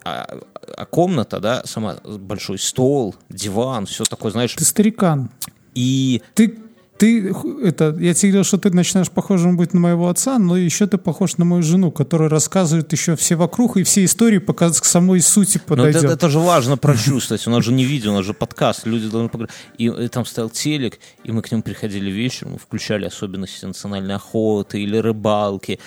а, 0.03 0.39
а 0.77 0.85
комната, 0.85 1.39
да, 1.39 1.61
сама 1.65 1.97
большой 2.03 2.59
стол, 2.59 3.15
диван, 3.29 3.85
все 3.85 4.03
такое, 4.03 4.31
знаешь, 4.31 4.53
Ты 4.53 4.65
старикан. 4.65 5.29
и 5.75 6.21
Ты, 6.33 6.57
ты, 6.97 7.33
это, 7.63 7.95
я 7.99 8.13
тебе 8.13 8.31
говорил, 8.31 8.43
что 8.45 8.57
ты 8.57 8.69
начинаешь 8.69 9.09
похожим 9.09 9.57
быть 9.57 9.73
на 9.73 9.79
моего 9.79 10.07
отца, 10.07 10.37
но 10.39 10.55
еще 10.55 10.85
ты 10.87 10.97
похож 10.97 11.37
на 11.37 11.43
мою 11.43 11.63
жену, 11.63 11.91
которая 11.91 12.29
рассказывает 12.29 12.91
еще 12.93 13.15
все 13.15 13.35
вокруг 13.35 13.77
и 13.77 13.83
все 13.83 14.05
истории, 14.05 14.37
пока 14.37 14.69
к 14.69 14.85
самой 14.85 15.19
сути 15.19 15.57
Ну, 15.57 15.73
это, 15.73 15.83
подойдет. 15.83 16.03
это 16.11 16.29
же 16.29 16.39
важно 16.39 16.77
прочувствовать. 16.77 17.45
У 17.47 17.49
нас 17.49 17.65
же 17.65 17.73
не 17.73 17.83
видео, 17.83 18.11
у 18.11 18.15
нас 18.15 18.25
же 18.25 18.33
подкаст. 18.33 18.85
Люди 18.85 19.09
должны 19.09 19.27
поговорить. 19.27 19.55
И, 19.77 19.89
э, 19.89 20.07
там 20.07 20.25
стоял 20.25 20.49
телек, 20.49 20.99
и 21.23 21.31
мы 21.31 21.41
к 21.41 21.51
нему 21.51 21.63
приходили 21.63 22.11
вечером, 22.11 22.57
включали 22.57 23.05
особенности 23.05 23.65
национальной 23.65 24.15
охоты 24.15 24.79
или 24.81 24.95
рыбалки 24.97 25.79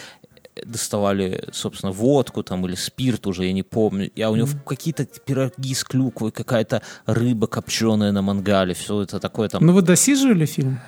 доставали, 0.65 1.45
собственно, 1.53 1.93
водку 1.93 2.43
там 2.43 2.67
или 2.67 2.75
спирт 2.75 3.27
уже, 3.27 3.47
я 3.47 3.53
не 3.53 3.63
помню. 3.63 4.11
А 4.23 4.31
у 4.31 4.37
него 4.37 4.49
какие-то 4.67 5.05
пироги 5.05 5.75
с 5.75 5.85
клюквой, 5.85 6.31
какая-то 6.31 6.83
рыба 7.07 7.47
копченая 7.47 8.13
на 8.13 8.23
мангале, 8.23 8.75
все 8.75 9.03
это 9.03 9.21
такое 9.21 9.49
там. 9.49 9.65
Ну 9.65 9.73
вы 9.73 9.83
досиживали 9.83 10.47
фильм? 10.47 10.79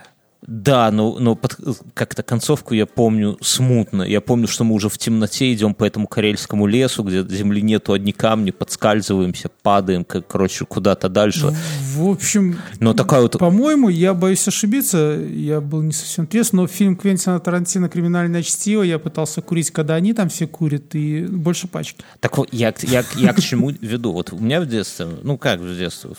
Да, 0.51 0.91
но, 0.91 1.19
но 1.19 1.35
под- 1.35 1.59
как-то 1.93 2.23
концовку 2.23 2.73
я 2.73 2.87
помню 2.87 3.37
смутно. 3.43 4.03
Я 4.03 4.23
помню, 4.23 4.49
что 4.49 4.65
мы 4.65 4.75
уже 4.75 4.89
в 4.89 4.97
темноте 4.97 5.53
идем 5.53 5.75
по 5.75 5.85
этому 5.85 6.07
карельскому 6.09 6.67
лесу, 6.67 7.03
где 7.03 7.23
земли 7.23 7.61
нету, 7.61 7.93
одни 7.93 8.13
камни, 8.13 8.51
подскальзываемся, 8.51 9.51
падаем, 9.63 10.07
как, 10.07 10.27
короче, 10.27 10.65
куда-то 10.65 11.11
дальше. 11.11 11.55
В 11.83 12.09
общем, 12.09 12.57
Но 12.81 12.95
такая 12.95 13.21
вот... 13.21 13.39
по-моему, 13.39 13.91
я 13.91 14.15
боюсь 14.15 14.49
ошибиться, 14.49 15.21
я 15.31 15.61
был 15.61 15.83
не 15.83 15.93
совсем 15.93 16.27
трезв, 16.27 16.55
но 16.55 16.67
фильм 16.67 16.97
Квентина 16.97 17.39
Тарантино 17.41 17.91
«Криминальное 17.91 18.43
чтиво» 18.43 18.83
я 18.83 18.99
пытался 18.99 19.43
курить, 19.43 19.71
когда 19.71 19.97
они 19.97 20.15
там 20.15 20.31
все 20.31 20.47
курят, 20.47 20.95
и 20.95 21.27
больше 21.27 21.69
пачки. 21.69 22.03
Так 22.21 22.39
вот, 22.39 22.49
я, 22.53 22.73
я, 22.85 23.05
я 23.17 23.35
к 23.35 23.41
чему 23.43 23.71
веду? 23.83 24.13
Вот 24.13 24.33
у 24.33 24.39
меня 24.39 24.63
в 24.63 24.67
детстве, 24.67 25.09
ну 25.23 25.37
как 25.37 25.61
в 25.61 25.77
детстве, 25.77 26.13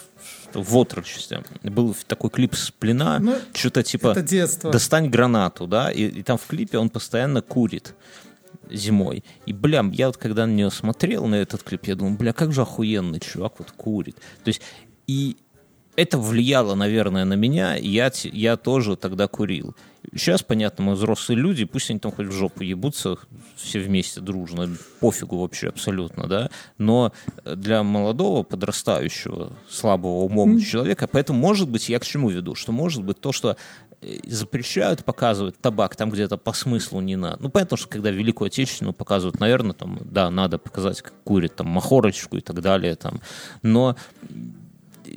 в, 0.54 0.78
отрочестве, 0.78 1.44
был 1.64 1.96
такой 2.08 2.30
клип 2.30 2.56
с 2.56 2.72
плена, 2.72 3.20
Ну, 3.20 3.36
что-то 3.54 3.84
типа 3.84 4.10
это 4.10 4.22
детство. 4.22 4.72
«Достань 4.72 5.10
гранату», 5.10 5.68
да, 5.68 5.92
и, 5.92 6.04
и 6.04 6.24
там 6.24 6.38
в 6.38 6.46
клипе 6.46 6.78
он 6.78 6.90
постоянно 6.90 7.42
курит 7.42 7.96
зимой. 8.70 9.24
И, 9.46 9.54
бля, 9.54 9.84
я 9.92 10.08
вот 10.08 10.18
когда 10.18 10.46
на 10.46 10.52
нее 10.52 10.72
смотрел, 10.72 11.26
на 11.26 11.36
этот 11.36 11.64
клип, 11.64 11.86
я 11.86 11.96
думал, 11.96 12.18
бля, 12.18 12.34
как 12.34 12.54
же 12.54 12.62
охуенный 12.62 13.20
чувак 13.20 13.54
вот 13.60 13.72
курит. 13.72 14.16
То 14.44 14.50
есть, 14.50 14.62
и 15.08 15.38
это 15.96 16.18
влияло, 16.18 16.76
наверное, 16.76 17.26
на 17.26 17.34
меня, 17.34 17.76
я, 17.76 18.12
я 18.24 18.58
тоже 18.58 18.96
тогда 18.96 19.28
курил. 19.28 19.76
Сейчас, 20.14 20.42
понятно, 20.44 20.86
мы 20.86 20.94
взрослые 20.94 21.38
люди, 21.40 21.66
пусть 21.66 21.90
они 21.90 22.00
там 22.00 22.12
хоть 22.12 22.28
в 22.28 22.32
жопу 22.32 22.64
ебутся, 22.64 23.18
все 23.56 23.80
вместе 23.80 24.22
дружно, 24.22 24.70
пофигу 25.00 25.38
вообще 25.38 25.70
абсолютно, 25.70 26.28
да, 26.28 26.50
но 26.78 27.14
для 27.44 27.84
молодого, 27.84 28.44
подрастающего, 28.44 29.54
слабого 29.70 30.24
умом 30.24 30.60
человека, 30.60 31.08
поэтому, 31.08 31.40
может 31.40 31.70
быть, 31.70 31.90
я 31.90 32.00
к 32.00 32.06
чему 32.06 32.30
веду, 32.30 32.56
что 32.56 32.72
может 32.72 33.04
быть 33.04 33.20
то, 33.20 33.32
что 33.32 33.58
э, 34.02 34.20
запрещают 34.26 35.04
показывать 35.04 35.60
табак 35.60 35.96
там 35.96 36.10
где-то 36.10 36.38
по 36.38 36.54
смыслу 36.54 37.02
не 37.02 37.16
надо. 37.16 37.38
Ну, 37.44 37.50
понятно, 37.50 37.78
что 37.78 37.88
когда 37.88 38.10
Великую 38.10 38.48
Отечественную 38.48 38.94
показывают, 38.94 39.40
наверное, 39.40 39.74
там, 39.74 40.00
да, 40.02 40.32
надо 40.32 40.58
показать, 40.58 41.02
как 41.02 41.14
курит 41.24 41.56
там 41.56 41.68
махорочку 41.68 42.38
и 42.38 42.42
так 42.42 42.62
далее, 42.62 42.96
там, 42.96 43.22
но 43.62 43.96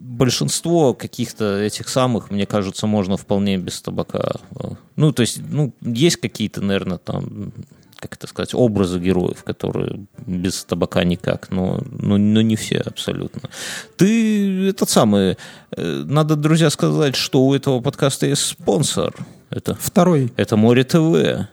большинство 0.00 0.94
каких-то 0.94 1.58
этих 1.58 1.88
самых, 1.88 2.30
мне 2.30 2.46
кажется, 2.46 2.86
можно 2.86 3.16
вполне 3.16 3.58
без 3.58 3.80
табака. 3.82 4.32
э, 4.60 4.68
Ну, 4.96 5.12
то 5.12 5.22
есть, 5.22 5.40
ну, 5.50 5.72
есть 5.80 6.16
какие-то, 6.16 6.60
наверное, 6.60 6.98
там, 6.98 7.52
как 7.96 8.14
это 8.14 8.26
сказать, 8.26 8.54
образы 8.54 8.98
героев, 8.98 9.44
которые 9.44 10.06
без 10.26 10.64
табака 10.64 11.04
никак, 11.04 11.50
но, 11.50 11.80
но, 11.84 12.18
но 12.18 12.42
не 12.42 12.56
все 12.56 12.78
абсолютно. 12.78 13.48
Ты 13.96 14.68
этот 14.68 14.90
самый, 14.90 15.36
э, 15.76 16.04
надо, 16.06 16.36
друзья, 16.36 16.70
сказать, 16.70 17.14
что 17.14 17.44
у 17.44 17.54
этого 17.54 17.80
подкаста 17.80 18.26
есть 18.26 18.42
спонсор. 18.42 19.14
Это 19.50 19.74
Второй. 19.74 20.32
это 20.36 20.56
Море 20.56 20.84
ТВ. 20.84 21.48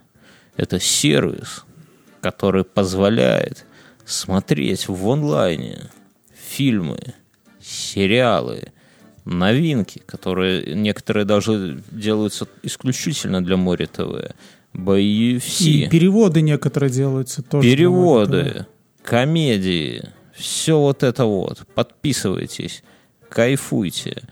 Это 0.58 0.80
сервис, 0.80 1.64
который 2.22 2.64
позволяет 2.64 3.66
смотреть 4.06 4.88
в 4.90 5.10
онлайне 5.10 5.90
фильмы, 6.34 7.14
сериалы, 7.70 8.72
новинки, 9.26 10.02
которые 10.06 10.74
некоторые 10.76 11.26
даже 11.26 11.82
делаются 11.92 12.48
исключительно 12.64 13.44
для 13.44 13.58
Море 13.58 13.86
ТВ, 13.86 14.34
UFC, 14.74 15.64
И 15.64 15.90
переводы 15.90 16.42
некоторые 16.42 16.90
делаются 16.90 17.42
тоже. 17.42 17.68
переводы, 17.70 18.66
комедии, 19.04 20.10
все 20.36 20.80
вот 20.80 21.04
это 21.04 21.26
вот. 21.26 21.66
Подписывайтесь, 21.76 22.84
кайфуйте. 23.30 24.24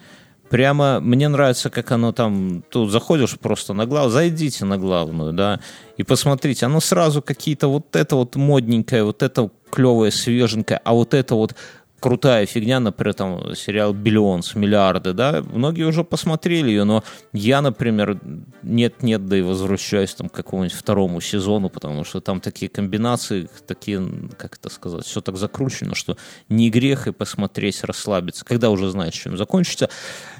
Прямо 0.50 1.02
мне 1.02 1.28
нравится, 1.28 1.70
как 1.70 1.92
оно 1.92 2.14
там... 2.14 2.64
Тут 2.70 2.90
заходишь 2.90 3.38
просто 3.38 3.74
на 3.74 3.86
главную, 3.86 4.12
зайдите 4.12 4.64
на 4.64 4.78
главную, 4.78 5.34
да, 5.34 5.60
и 5.98 6.04
посмотрите. 6.04 6.66
Оно 6.66 6.80
сразу 6.80 7.22
какие-то 7.22 7.68
вот 7.68 7.96
это 7.98 8.16
вот 8.16 8.38
модненькое, 8.38 9.04
вот 9.04 9.24
это 9.24 9.50
клевое, 9.70 10.10
свеженькое, 10.12 10.80
а 10.86 10.94
вот 10.94 11.14
это 11.14 11.36
вот 11.36 11.56
крутая 12.00 12.46
фигня, 12.46 12.80
например, 12.80 13.14
там 13.14 13.56
сериал 13.56 13.94
«Биллионс», 13.94 14.56
«Миллиарды», 14.56 15.14
да, 15.14 15.44
многие 15.54 15.84
уже 15.84 16.04
посмотрели 16.04 16.70
ее, 16.70 16.84
но 16.84 17.04
я, 17.34 17.62
например, 17.62 18.20
нет-нет, 18.62 19.26
да 19.26 19.38
и 19.38 19.42
возвращаюсь 19.42 20.14
там 20.14 20.30
к 20.30 20.34
какому-нибудь 20.34 20.78
второму 20.78 21.22
сезону, 21.22 21.70
потому 21.70 22.04
что 22.04 22.22
там 22.22 22.40
такие 22.40 22.70
комбинации, 22.70 23.50
такие, 23.66 24.02
как 24.38 24.58
это 24.58 24.70
сказать, 24.70 25.06
все 25.06 25.22
так 25.22 25.38
закручено, 25.38 25.96
что 25.96 26.18
не 26.50 26.70
грех 26.70 27.08
и 27.08 27.12
посмотреть, 27.12 27.84
расслабиться, 27.84 28.46
когда 28.46 28.70
уже 28.70 28.90
знаешь, 28.90 29.14
чем 29.14 29.38
закончится. 29.38 29.90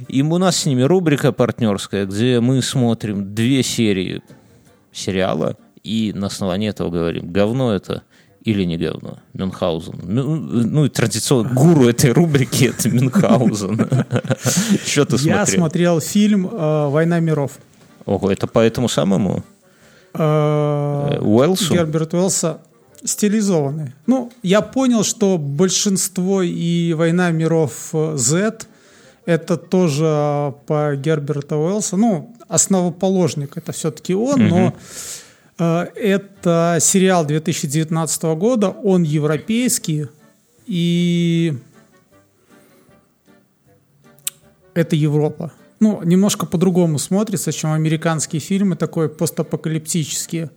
И 0.08 0.22
у 0.22 0.38
нас 0.38 0.58
с 0.58 0.66
ними 0.66 0.84
рубрика 0.84 1.32
партнерская, 1.32 2.06
где 2.06 2.40
мы 2.40 2.62
смотрим 2.62 3.34
две 3.34 3.64
серии 3.64 4.22
сериала, 4.92 5.58
и 5.84 6.12
на 6.14 6.28
основании 6.28 6.70
этого 6.70 6.90
говорим, 6.90 7.32
говно 7.32 7.74
это 7.74 8.04
или 8.52 8.64
не 8.66 8.78
говно? 8.78 9.18
Мюнхгаузен. 9.34 10.00
Ну, 10.04 10.36
ну 10.36 10.86
и 10.86 10.90
традиционно 10.90 11.54
гуру 11.54 11.88
этой 11.88 12.12
рубрики 12.12 12.66
это 12.66 12.90
Мюнхгаузен. 12.90 13.78
Что 14.86 15.06
ты 15.06 15.16
Я 15.16 15.46
смотрел? 15.46 15.46
смотрел 15.46 16.00
фильм 16.02 16.48
э, 16.52 16.90
«Война 16.90 17.20
миров». 17.20 17.52
Ого, 18.06 18.32
это 18.32 18.48
по 18.48 18.60
этому 18.60 18.88
самому 18.90 19.44
Э, 20.18 21.20
Уэллсу? 21.22 21.74
Герберт 21.74 22.14
Уэллса 22.14 22.60
стилизованный. 23.04 23.94
Ну, 24.08 24.32
я 24.42 24.62
понял, 24.62 25.04
что 25.04 25.38
большинство 25.38 26.42
и 26.42 26.94
«Война 26.94 27.32
миров 27.32 27.90
э, 27.94 28.14
Z» 28.18 28.68
это 29.26 29.58
тоже 29.58 30.06
э, 30.06 30.52
по 30.66 30.96
Герберта 30.96 31.58
Уэллса. 31.58 31.98
Ну, 31.98 32.36
основоположник 32.48 33.58
это 33.58 33.72
все-таки 33.72 34.16
он, 34.16 34.48
но 34.48 34.68
э, 34.68 34.72
это 35.64 36.78
сериал 36.80 37.26
2019 37.26 38.24
года, 38.36 38.70
он 38.70 39.04
европейский, 39.04 40.08
и 40.68 41.58
это 44.74 44.96
Европа. 44.96 45.52
Ну, 45.80 46.02
немножко 46.04 46.46
по-другому 46.46 47.00
смотрится, 47.00 47.52
чем 47.52 47.72
американские 47.72 48.40
фильмы, 48.40 48.76
такой 48.76 49.10
постапокалиптические. 49.10 50.50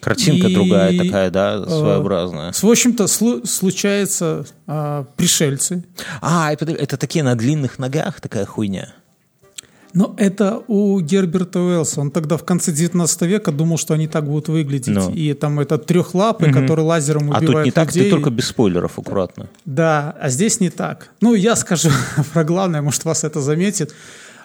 Картинка 0.00 0.48
И, 0.48 0.54
другая 0.54 0.98
такая, 0.98 1.30
да, 1.30 1.62
э, 1.64 1.68
своеобразная. 1.68 2.52
В 2.52 2.64
общем-то, 2.64 3.04
слу- 3.04 3.46
случаются 3.46 4.44
а, 4.66 5.04
пришельцы. 5.16 5.84
А, 6.20 6.52
это, 6.52 6.64
это 6.72 6.96
такие 6.96 7.22
на 7.22 7.36
длинных 7.36 7.78
ногах 7.78 8.20
такая 8.20 8.44
хуйня. 8.44 8.92
Но 9.94 10.14
это 10.16 10.62
у 10.68 11.00
Герберта 11.00 11.60
Уэллса. 11.60 12.00
Он 12.00 12.10
тогда 12.10 12.36
в 12.36 12.44
конце 12.44 12.72
19 12.72 13.22
века 13.22 13.52
думал, 13.52 13.76
что 13.76 13.94
они 13.94 14.08
так 14.08 14.24
будут 14.24 14.48
выглядеть. 14.48 14.94
Ну. 14.94 15.10
И 15.10 15.34
там 15.34 15.60
этот 15.60 15.86
трехлапый, 15.86 16.52
который 16.52 16.84
лазером 16.84 17.32
А 17.32 17.38
убивает 17.38 17.46
тут 17.46 17.64
не 17.66 17.70
так, 17.70 17.88
людей. 17.88 18.04
ты 18.04 18.10
только 18.10 18.30
без 18.30 18.46
спойлеров, 18.46 18.98
аккуратно. 18.98 19.48
Да, 19.64 20.16
а 20.20 20.28
здесь 20.30 20.60
не 20.60 20.70
так. 20.70 21.10
Ну, 21.20 21.34
я 21.34 21.56
скажу 21.56 21.90
про 22.32 22.44
главное, 22.44 22.82
может, 22.82 23.04
вас 23.04 23.24
это 23.24 23.40
заметит. 23.40 23.94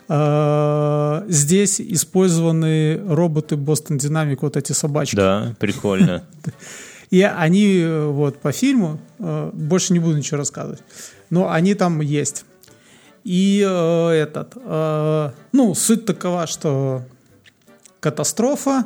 А, 0.09 1.25
Здесь 1.27 1.81
использованы 1.81 3.01
роботы 3.07 3.55
Boston 3.55 3.97
Dynamic, 3.97 4.39
вот 4.41 4.57
эти 4.57 4.73
собачки. 4.73 5.15
Да, 5.15 5.55
прикольно. 5.59 6.23
И 7.09 7.21
они 7.21 7.79
э, 7.79 8.07
вот 8.07 8.39
по 8.39 8.51
фильму, 8.51 8.99
э, 9.19 9.51
больше 9.53 9.93
не 9.93 9.99
буду 9.99 10.17
ничего 10.17 10.37
рассказывать, 10.37 10.81
но 11.29 11.49
они 11.49 11.73
там 11.73 12.01
есть. 12.01 12.43
И 13.27 13.61
э, 13.61 14.09
этот, 14.11 14.53
э, 14.55 15.31
ну, 15.51 15.75
суть 15.75 16.05
такова, 16.05 16.47
что 16.47 17.03
катастрофа, 17.99 18.85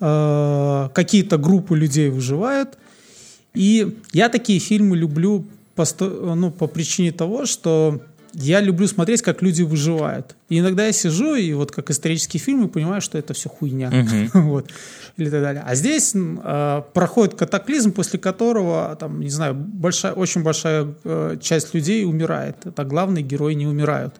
э, 0.00 0.88
какие-то 0.92 1.38
группы 1.38 1.76
людей 1.76 2.08
выживают. 2.10 2.76
И 3.54 3.96
я 4.12 4.30
такие 4.30 4.58
фильмы 4.58 4.96
люблю 4.96 5.44
по, 5.76 5.84
ну, 6.00 6.50
по 6.50 6.66
причине 6.66 7.12
того, 7.12 7.46
что 7.46 8.00
я 8.34 8.60
люблю 8.60 8.86
смотреть, 8.86 9.22
как 9.22 9.42
люди 9.42 9.62
выживают. 9.62 10.36
И 10.48 10.58
иногда 10.58 10.86
я 10.86 10.92
сижу 10.92 11.34
и 11.34 11.52
вот 11.52 11.70
как 11.70 11.90
исторические 11.90 12.40
фильмы 12.40 12.68
понимаю, 12.68 13.00
что 13.00 13.18
это 13.18 13.34
все 13.34 13.48
хуйня. 13.48 13.90
вот. 14.34 14.70
Или 15.16 15.30
так 15.30 15.42
далее. 15.42 15.64
А 15.66 15.74
здесь 15.74 16.12
э, 16.14 16.82
проходит 16.92 17.34
катаклизм, 17.34 17.92
после 17.92 18.18
которого, 18.18 18.96
там, 19.00 19.20
не 19.20 19.30
знаю, 19.30 19.54
большая, 19.54 20.12
очень 20.12 20.42
большая 20.42 20.94
э, 21.04 21.36
часть 21.40 21.74
людей 21.74 22.04
умирает. 22.04 22.56
Это 22.64 22.84
главные 22.84 23.24
герои 23.24 23.54
не 23.54 23.66
умирают. 23.66 24.14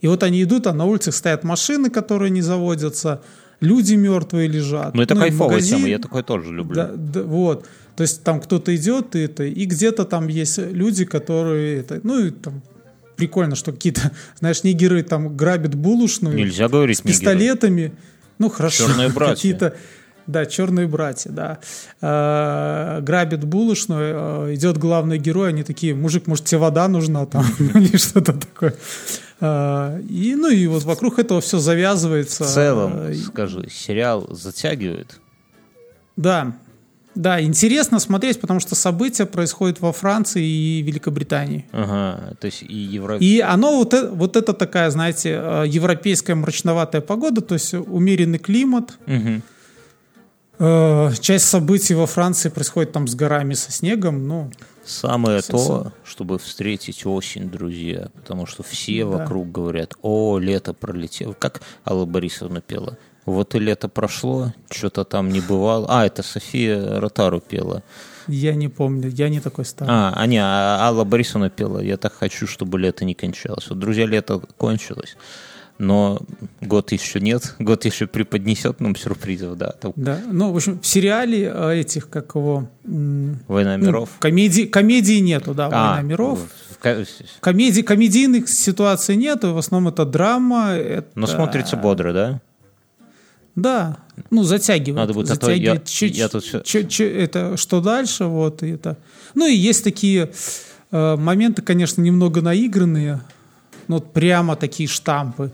И 0.00 0.06
вот 0.06 0.22
они 0.22 0.42
идут, 0.42 0.66
а 0.66 0.72
на 0.72 0.84
улицах 0.84 1.14
стоят 1.14 1.44
машины, 1.44 1.90
которые 1.90 2.30
не 2.30 2.42
заводятся, 2.42 3.22
люди 3.60 3.94
мертвые 3.94 4.48
лежат. 4.48 4.94
Ну, 4.94 5.02
это 5.02 5.14
и 5.14 5.18
кайфовая 5.18 5.56
магазин- 5.56 5.78
тема, 5.78 5.88
я 5.88 5.98
такое 5.98 6.22
тоже 6.22 6.52
люблю. 6.52 6.74
да, 6.74 6.90
да, 6.94 7.22
вот. 7.22 7.66
То 7.96 8.02
есть 8.02 8.22
там 8.22 8.40
кто-то 8.40 8.76
идет, 8.76 9.16
и, 9.16 9.20
это, 9.20 9.44
и 9.44 9.64
где-то 9.64 10.04
там 10.04 10.28
есть 10.28 10.58
люди, 10.58 11.06
которые... 11.06 11.80
Это, 11.80 12.00
ну, 12.02 12.26
и 12.26 12.30
там 12.30 12.62
прикольно, 13.16 13.56
что 13.56 13.72
какие-то, 13.72 14.12
знаешь, 14.38 14.62
нигеры 14.62 15.02
там 15.02 15.36
грабят 15.36 15.74
булочную 15.74 16.36
Нельзя 16.36 16.68
говорить 16.68 16.98
с 16.98 17.00
пистолетами. 17.00 17.92
Ну, 18.38 18.50
хорошо. 18.50 18.86
Черные 18.86 19.08
братья. 19.08 19.34
Какие-то, 19.34 19.76
да, 20.26 20.44
черные 20.44 20.86
братья, 20.86 21.30
да. 21.30 21.58
А, 22.00 23.00
грабят 23.00 23.44
булочную, 23.44 24.14
а, 24.16 24.54
идет 24.54 24.76
главный 24.78 25.18
герой, 25.18 25.50
они 25.50 25.62
такие, 25.62 25.94
мужик, 25.94 26.26
может, 26.26 26.44
тебе 26.44 26.58
вода 26.58 26.88
нужна 26.88 27.26
там? 27.26 27.44
Или 27.74 27.96
что-то 27.96 28.32
такое. 28.34 28.74
А, 29.40 29.98
И, 30.00 30.34
ну, 30.34 30.50
и 30.50 30.66
вот 30.66 30.82
вокруг 30.84 31.18
этого 31.18 31.40
все 31.40 31.58
завязывается. 31.58 32.44
В 32.44 32.48
целом, 32.48 33.14
скажи, 33.14 33.68
сериал 33.70 34.26
затягивает? 34.30 35.20
да, 36.16 36.56
да, 37.16 37.40
интересно 37.40 37.98
смотреть, 37.98 38.40
потому 38.40 38.60
что 38.60 38.74
события 38.74 39.26
происходят 39.26 39.80
во 39.80 39.92
Франции 39.92 40.44
и 40.44 40.82
Великобритании. 40.82 41.66
Ага, 41.72 42.36
то 42.38 42.44
есть 42.46 42.62
и 42.62 42.74
Евро... 42.76 43.16
И 43.18 43.40
оно 43.40 43.78
вот, 43.78 43.94
э- 43.94 44.08
вот 44.10 44.36
это 44.36 44.52
такая, 44.52 44.90
знаете, 44.90 45.30
э, 45.42 45.64
европейская 45.66 46.34
мрачноватая 46.34 47.00
погода, 47.00 47.40
то 47.40 47.54
есть 47.54 47.74
умеренный 47.74 48.38
климат. 48.38 48.98
Э, 50.58 51.10
Часть 51.20 51.48
событий 51.48 51.94
во 51.94 52.06
Франции 52.06 52.48
происходит 52.48 52.92
там 52.92 53.06
с 53.08 53.14
горами, 53.14 53.54
со 53.54 53.72
снегом, 53.72 54.26
ну, 54.26 54.50
Самое 54.84 55.42
то, 55.42 55.92
чтобы 56.04 56.38
встретить 56.38 57.04
осень, 57.06 57.50
друзья. 57.50 58.08
Потому 58.14 58.46
что 58.46 58.62
все 58.62 59.04
Да. 59.04 59.10
вокруг 59.18 59.50
говорят, 59.50 59.94
о, 60.00 60.38
лето 60.38 60.72
пролетело. 60.74 61.32
Как 61.32 61.60
Алла 61.84 62.04
Борисовна 62.04 62.60
пела? 62.60 62.96
Вот 63.26 63.54
и 63.56 63.58
лето 63.58 63.88
прошло, 63.88 64.52
что-то 64.70 65.04
там 65.04 65.28
не 65.28 65.40
бывало. 65.40 65.86
А, 65.88 66.06
это 66.06 66.22
София 66.22 67.00
Ротару 67.00 67.40
пела. 67.40 67.82
я 68.28 68.54
не 68.54 68.68
помню, 68.68 69.08
я 69.08 69.28
не 69.28 69.40
такой 69.40 69.64
старый. 69.64 69.92
А, 69.92 70.12
а 70.16 70.26
не, 70.26 70.38
а 70.38 70.78
Алла 70.80 71.04
Борисовна 71.04 71.50
пела. 71.50 71.80
Я 71.80 71.96
так 71.96 72.12
хочу, 72.12 72.46
чтобы 72.46 72.78
лето 72.78 73.04
не 73.04 73.14
кончалось. 73.14 73.68
Вот, 73.68 73.78
друзья, 73.78 74.06
лето 74.06 74.40
кончилось. 74.56 75.16
Но 75.78 76.20
год 76.62 76.92
еще 76.92 77.20
нет. 77.20 77.54
Год 77.58 77.84
еще 77.84 78.06
преподнесет 78.06 78.80
нам 78.80 78.96
сюрпризов, 78.96 79.58
да. 79.58 79.72
Там 79.72 79.92
Да, 79.96 80.20
ну, 80.30 80.50
в 80.52 80.56
общем, 80.56 80.80
в 80.80 80.86
сериале 80.86 81.52
э, 81.52 81.80
этих, 81.80 82.08
как 82.08 82.34
его... 82.34 82.70
Война 82.84 83.76
ну, 83.76 83.86
миров. 83.86 84.08
комедии, 84.18 84.62
комедии 84.62 85.20
нету, 85.20 85.52
да, 85.52 85.66
А, 85.66 85.96
«Война 85.96 86.02
миров». 86.02 86.38
в- 86.38 86.66
Комедий, 87.40 87.82
комедийных 87.82 88.48
ситуаций 88.48 89.16
нету, 89.16 89.52
в 89.52 89.58
основном 89.58 89.92
это 89.92 90.04
драма. 90.04 90.70
Это... 90.70 91.08
Но 91.14 91.26
смотрится 91.26 91.76
бодро, 91.76 92.12
да? 92.12 92.40
Да, 93.56 93.96
ну 94.30 94.42
затягивает. 94.44 94.96
Надо 94.96 95.14
будет, 95.14 95.30
а 95.30 95.36
то 95.36 95.50
я- 95.50 95.54
затягивает 95.56 95.84
чуть- 95.86 96.16
я 96.16 96.28
тут 96.28 96.44
чуть- 96.44 96.88
чуть- 96.90 97.00
это 97.00 97.56
что 97.56 97.80
дальше, 97.80 98.26
вот 98.26 98.62
и 98.62 98.68
это. 98.70 98.96
Ну 99.34 99.46
и 99.46 99.54
есть 99.54 99.82
такие 99.82 100.30
э, 100.92 101.16
моменты, 101.16 101.62
конечно, 101.62 102.00
немного 102.02 102.40
наигранные, 102.42 103.20
ну 103.88 103.96
вот 103.96 104.12
прямо 104.12 104.54
такие 104.56 104.88
штампы, 104.88 105.50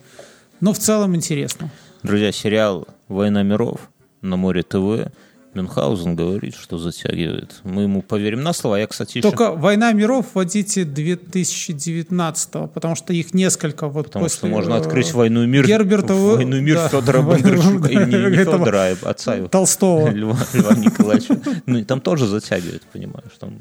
но 0.60 0.72
в 0.74 0.78
целом 0.78 1.16
интересно. 1.16 1.70
Друзья, 2.02 2.32
сериал 2.32 2.86
«Война 3.08 3.42
миров» 3.42 3.80
на 4.20 4.36
Море 4.36 4.62
ТВ. 4.62 5.10
Мюнхгаузен 5.54 6.16
говорит, 6.16 6.54
что 6.54 6.78
затягивает. 6.78 7.60
Мы 7.64 7.82
ему 7.82 8.00
поверим 8.02 8.42
на 8.42 8.52
слово. 8.54 8.76
Я, 8.76 8.86
кстати, 8.86 9.18
еще... 9.18 9.22
Только 9.28 9.52
«Война 9.52 9.92
миров» 9.92 10.26
вводите 10.34 10.84
2019 10.84 12.50
потому 12.72 12.94
что 12.94 13.12
их 13.12 13.34
несколько. 13.34 13.88
Вот 13.88 14.06
Потому 14.06 14.24
после, 14.24 14.38
что 14.38 14.46
можно 14.46 14.74
э, 14.74 14.78
открыть 14.78 15.12
«Войну 15.12 15.42
и 15.44 15.46
мир», 15.46 15.66
Герберта 15.66 16.14
«Войну 16.14 16.56
и 16.56 16.60
мир» 16.60 16.76
да. 16.76 16.88
Федора 16.88 17.22
Бондарчука. 17.22 17.88
И 17.88 17.96
не, 17.96 18.04
не 18.30 18.36
Федора, 18.36 18.96
а 19.02 19.10
отца 19.10 19.34
его. 19.34 19.48
Толстого. 19.48 20.08
Льва, 20.14 20.38
Льва 20.54 20.74
Николаевича. 20.74 21.38
Ну, 21.66 21.78
и 21.78 21.84
там 21.84 22.00
тоже 22.00 22.26
затягивает, 22.26 22.82
понимаешь. 22.92 23.32
Там 23.38 23.58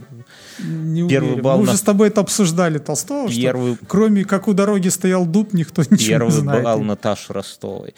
Не 0.59 1.07
Первый 1.07 1.27
уверен. 1.29 1.43
балл 1.43 1.57
Мы 1.59 1.65
на- 1.65 1.71
уже 1.71 1.77
с 1.77 1.81
тобой 1.81 2.07
это 2.07 2.21
обсуждали 2.21 2.77
Толстого, 2.77 3.29
что 3.29 3.41
Первый- 3.41 3.77
кроме 3.87 4.23
«Как 4.23 4.47
у 4.47 4.53
дороги 4.53 4.87
стоял 4.89 5.25
дуб», 5.25 5.53
никто 5.53 5.81
ничего 5.81 5.97
не 5.97 6.07
Первый 6.07 6.31
знает. 6.31 6.63
балл 6.63 6.81
Наташи 6.81 7.33
Ростовой. 7.33 7.93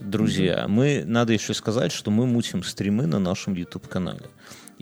Друзья, 0.00 0.66
мы, 0.68 1.04
надо 1.06 1.32
еще 1.32 1.54
сказать, 1.54 1.92
что 1.92 2.10
мы 2.10 2.26
мутим 2.26 2.62
стримы 2.64 3.06
на 3.06 3.18
нашем 3.18 3.54
YouTube-канале. 3.54 4.26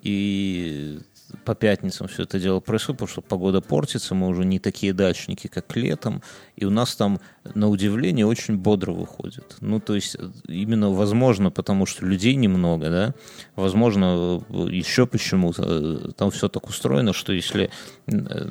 И 0.03 1.01
по 1.45 1.55
пятницам 1.55 2.09
все 2.09 2.23
это 2.25 2.39
дело 2.41 2.61
происходит, 2.61 2.99
потому 2.99 3.13
что 3.13 3.21
погода 3.21 3.61
портится, 3.61 4.15
мы 4.15 4.29
уже 4.29 4.45
не 4.45 4.59
такие 4.59 4.93
дачники, 4.93 5.47
как 5.47 5.77
летом, 5.77 6.23
и 6.57 6.65
у 6.65 6.71
нас 6.71 6.97
там, 6.97 7.21
на 7.55 7.69
удивление, 7.69 8.27
очень 8.27 8.57
бодро 8.57 8.93
выходит. 8.93 9.57
Ну, 9.61 9.81
то 9.81 9.95
есть, 9.95 10.17
именно, 10.47 10.91
возможно, 10.91 11.51
потому 11.51 11.87
что 11.87 12.07
людей 12.07 12.35
немного, 12.35 12.91
да, 12.91 13.15
возможно, 13.55 14.43
еще 14.51 15.07
почему-то, 15.07 15.63
э, 15.67 16.13
там 16.17 16.31
все 16.31 16.49
так 16.49 16.69
устроено, 16.69 17.13
что 17.13 17.33
если 17.33 17.71
э, 18.07 18.49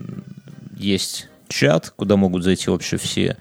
есть 0.78 1.28
чат, 1.48 1.90
куда 1.90 2.16
могут 2.16 2.44
зайти 2.44 2.70
вообще 2.70 2.98
все, 2.98 3.38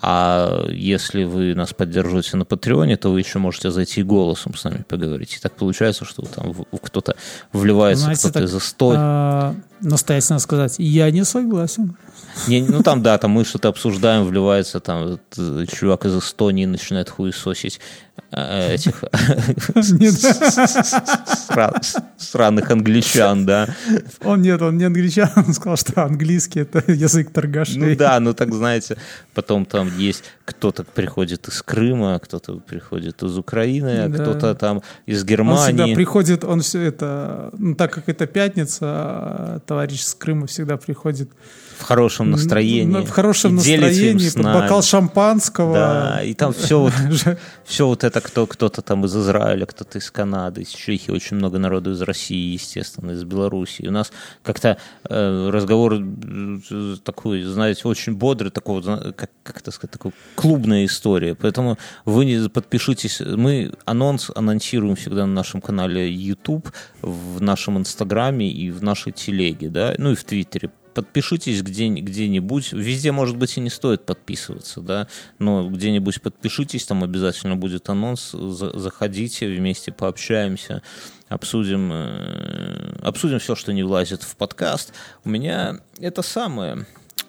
а 0.00 0.66
если 0.70 1.24
вы 1.24 1.54
нас 1.54 1.72
поддерживаете 1.72 2.36
на 2.36 2.44
Патреоне, 2.44 2.96
то 2.96 3.10
вы 3.10 3.20
еще 3.20 3.38
можете 3.38 3.70
зайти 3.70 4.02
голосом 4.02 4.54
с 4.54 4.64
нами 4.64 4.84
поговорить. 4.88 5.34
И 5.36 5.40
так 5.40 5.52
получается, 5.52 6.04
что 6.04 6.22
там 6.22 6.54
кто-то 6.82 7.16
вливается, 7.52 8.12
кто-то 8.14 8.46
за 8.46 8.60
100. 8.60 8.94
а, 8.96 9.54
настоятельно 9.80 10.38
сказать, 10.38 10.76
я 10.78 11.10
не 11.10 11.24
согласен. 11.24 11.96
Не, 12.48 12.62
ну 12.62 12.82
там, 12.82 13.02
да, 13.02 13.16
там 13.18 13.30
мы 13.30 13.44
что-то 13.44 13.68
обсуждаем, 13.68 14.24
вливается 14.24 14.80
там 14.80 15.18
э, 15.38 15.66
чувак 15.66 16.04
из 16.06 16.16
Эстонии 16.18 16.66
начинает 16.66 17.08
хуесосить 17.08 17.80
э, 18.32 18.74
этих 18.74 19.04
сра- 21.48 21.80
сраных 22.16 22.70
англичан, 22.70 23.46
да. 23.46 23.68
Он 24.22 24.42
нет, 24.42 24.60
он 24.62 24.76
не 24.78 24.84
англичан, 24.84 25.30
он 25.36 25.52
сказал, 25.54 25.76
что 25.76 26.02
английский 26.04 26.60
это 26.60 26.82
язык 26.92 27.30
торгашей. 27.32 27.76
Ну 27.78 27.96
да, 27.96 28.18
ну 28.20 28.34
так 28.34 28.52
знаете, 28.52 28.96
потом 29.34 29.64
там 29.64 29.96
есть 29.98 30.24
кто-то 30.44 30.84
приходит 30.84 31.48
из 31.48 31.62
Крыма, 31.62 32.18
кто-то 32.18 32.54
приходит 32.58 33.22
из 33.22 33.38
Украины, 33.38 34.04
а 34.04 34.08
Да. 34.08 34.18
кто-то 34.22 34.54
там 34.54 34.82
из 35.06 35.20
Он 35.22 35.26
всегда 35.26 35.28
Германии. 35.34 35.94
приходит, 35.94 36.44
он 36.44 36.60
все 36.60 36.82
это, 36.82 37.50
ну, 37.58 37.74
так 37.74 37.92
как 37.92 38.08
это 38.08 38.26
пятница, 38.26 38.78
а 38.86 39.60
товарищ 39.66 40.00
с 40.02 40.14
Крыма 40.14 40.46
всегда 40.46 40.76
приходит 40.76 41.30
в 41.78 41.82
хорошем 41.82 42.30
настроении. 42.30 42.98
н- 42.98 43.04
в 43.06 43.10
хорошем 43.10 43.56
настроении, 43.56 44.30
под 44.30 44.42
бокал 44.42 44.82
шампанского. 44.82 45.74
Да, 45.74 46.22
и 46.22 46.34
там 46.34 46.52
все 46.52 46.80
вот, 46.80 46.92
все 47.64 47.86
вот 47.86 48.04
это, 48.04 48.20
кто, 48.20 48.46
кто-то 48.46 48.82
там 48.82 49.04
из 49.04 49.16
Израиля, 49.16 49.66
кто-то 49.66 49.98
из 49.98 50.10
Канады, 50.10 50.62
из 50.62 50.68
Чехии, 50.68 51.10
очень 51.10 51.36
много 51.36 51.58
народу 51.58 51.92
из 51.92 52.02
России, 52.02 52.52
естественно, 52.52 53.12
из 53.12 53.24
Белоруссии. 53.24 53.86
У 53.86 53.92
нас 53.92 54.12
как-то 54.42 54.78
э, 55.08 55.50
разговор 55.50 55.94
э, 55.94 56.96
такой, 57.04 57.42
знаете, 57.42 57.82
очень 57.88 58.14
бодрый, 58.14 58.50
такой, 58.50 58.82
как, 58.82 59.30
как 59.42 59.58
это 59.58 59.70
сказать, 59.70 59.90
такой 59.92 60.12
клубная 60.34 60.84
история. 60.84 61.34
Поэтому 61.34 61.78
вы 62.04 62.24
не 62.24 62.48
подпишитесь. 62.48 63.20
Мы 63.20 63.72
анонс 63.84 64.30
анонсируем 64.34 64.96
всегда 64.96 65.26
на 65.26 65.32
нашем 65.32 65.60
канале 65.60 66.12
YouTube, 66.12 66.70
в 67.02 67.40
нашем 67.42 67.78
Инстаграме 67.78 68.50
и 68.50 68.70
в 68.70 68.82
нашей 68.82 69.12
телеге, 69.12 69.68
да, 69.68 69.94
ну 69.98 70.12
и 70.12 70.14
в 70.14 70.24
Твиттере 70.24 70.70
подпишитесь 70.94 71.62
где, 71.62 71.88
где-нибудь. 71.88 72.72
Везде, 72.72 73.12
может 73.12 73.36
быть, 73.36 73.56
и 73.56 73.60
не 73.60 73.70
стоит 73.70 74.06
подписываться, 74.06 74.80
да, 74.80 75.08
но 75.38 75.68
где-нибудь 75.68 76.22
подпишитесь, 76.22 76.84
там 76.86 77.04
обязательно 77.04 77.56
будет 77.56 77.88
анонс. 77.90 78.30
За- 78.32 78.78
заходите, 78.78 79.46
вместе 79.48 79.92
пообщаемся, 79.92 80.82
обсудим, 81.28 81.90
э, 81.92 82.96
обсудим 83.02 83.38
все, 83.38 83.54
что 83.54 83.72
не 83.72 83.82
влазит 83.82 84.22
в 84.22 84.36
подкаст. 84.36 84.92
У 85.24 85.28
меня 85.30 85.80
это 85.98 86.22
самое. 86.22 86.86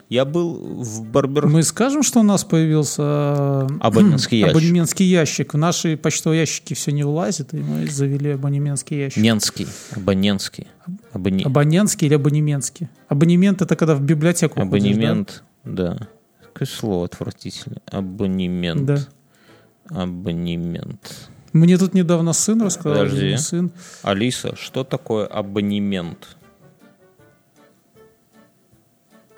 Я 0.07 0.23
был 0.23 0.53
в 0.83 1.03
барбер... 1.03 1.47
Мы 1.47 1.63
скажем, 1.63 2.03
что 2.03 2.19
у 2.19 2.23
нас 2.23 2.43
появился 2.43 3.01
э, 3.01 3.67
Абонентский 3.79 4.37
ящик. 4.39 4.55
абонементский 4.55 5.05
ящик. 5.07 5.53
В 5.55 5.57
наши 5.57 5.97
почтовые 5.97 6.41
ящики 6.41 6.75
все 6.75 6.91
не 6.91 7.03
влазит, 7.03 7.55
и 7.55 7.57
мы 7.57 7.87
завели 7.87 8.31
абонементский 8.31 8.99
ящик. 8.99 9.17
Ненский, 9.23 9.67
абонентский. 9.95 10.67
Абоне- 11.15 11.45
Абонентский 11.45 12.07
или 12.07 12.15
абонементский? 12.15 12.89
Абонемент 13.07 13.61
это 13.61 13.75
когда 13.75 13.95
в 13.95 14.01
библиотеку 14.01 14.55
ходишь, 14.59 14.67
Абонемент, 14.91 15.43
да. 15.63 16.07
Какое 16.41 16.67
слово 16.67 17.05
отвратительное. 17.05 17.81
Абонемент. 17.91 18.85
Да. 18.85 18.97
Абонемент. 19.89 20.99
да? 21.01 21.59
Мне 21.59 21.77
тут 21.77 21.93
недавно 21.93 22.33
сын 22.33 22.61
рассказал, 22.61 23.05
Подожди. 23.05 23.37
сын. 23.37 23.71
Алиса, 24.03 24.55
что 24.57 24.83
такое 24.83 25.25
абонемент? 25.25 26.35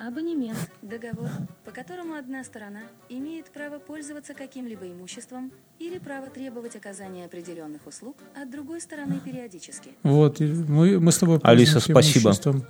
Абонемент– 0.08 0.58
договор, 0.82 1.30
по 1.66 1.72
которому 1.72 2.14
одна 2.14 2.42
сторона 2.46 2.80
имеет 3.10 3.48
право 3.52 3.78
пользоваться 3.78 4.34
каким-либо 4.34 4.88
имуществом 4.88 5.52
или 5.80 5.98
право 6.00 6.28
требовать 6.28 6.78
оказания 6.78 7.26
определенных 7.26 7.86
услуг 7.86 8.16
от 8.34 8.50
другой 8.50 8.80
стороны 8.80 9.20
периодически. 9.20 9.90
Вот, 10.04 10.40
мы, 10.40 11.02
мы 11.02 11.12
с 11.12 11.18
тобой 11.18 11.42
Алиса, 11.44 11.82
спасибо. 11.82 12.30
Имуществом. 12.30 12.66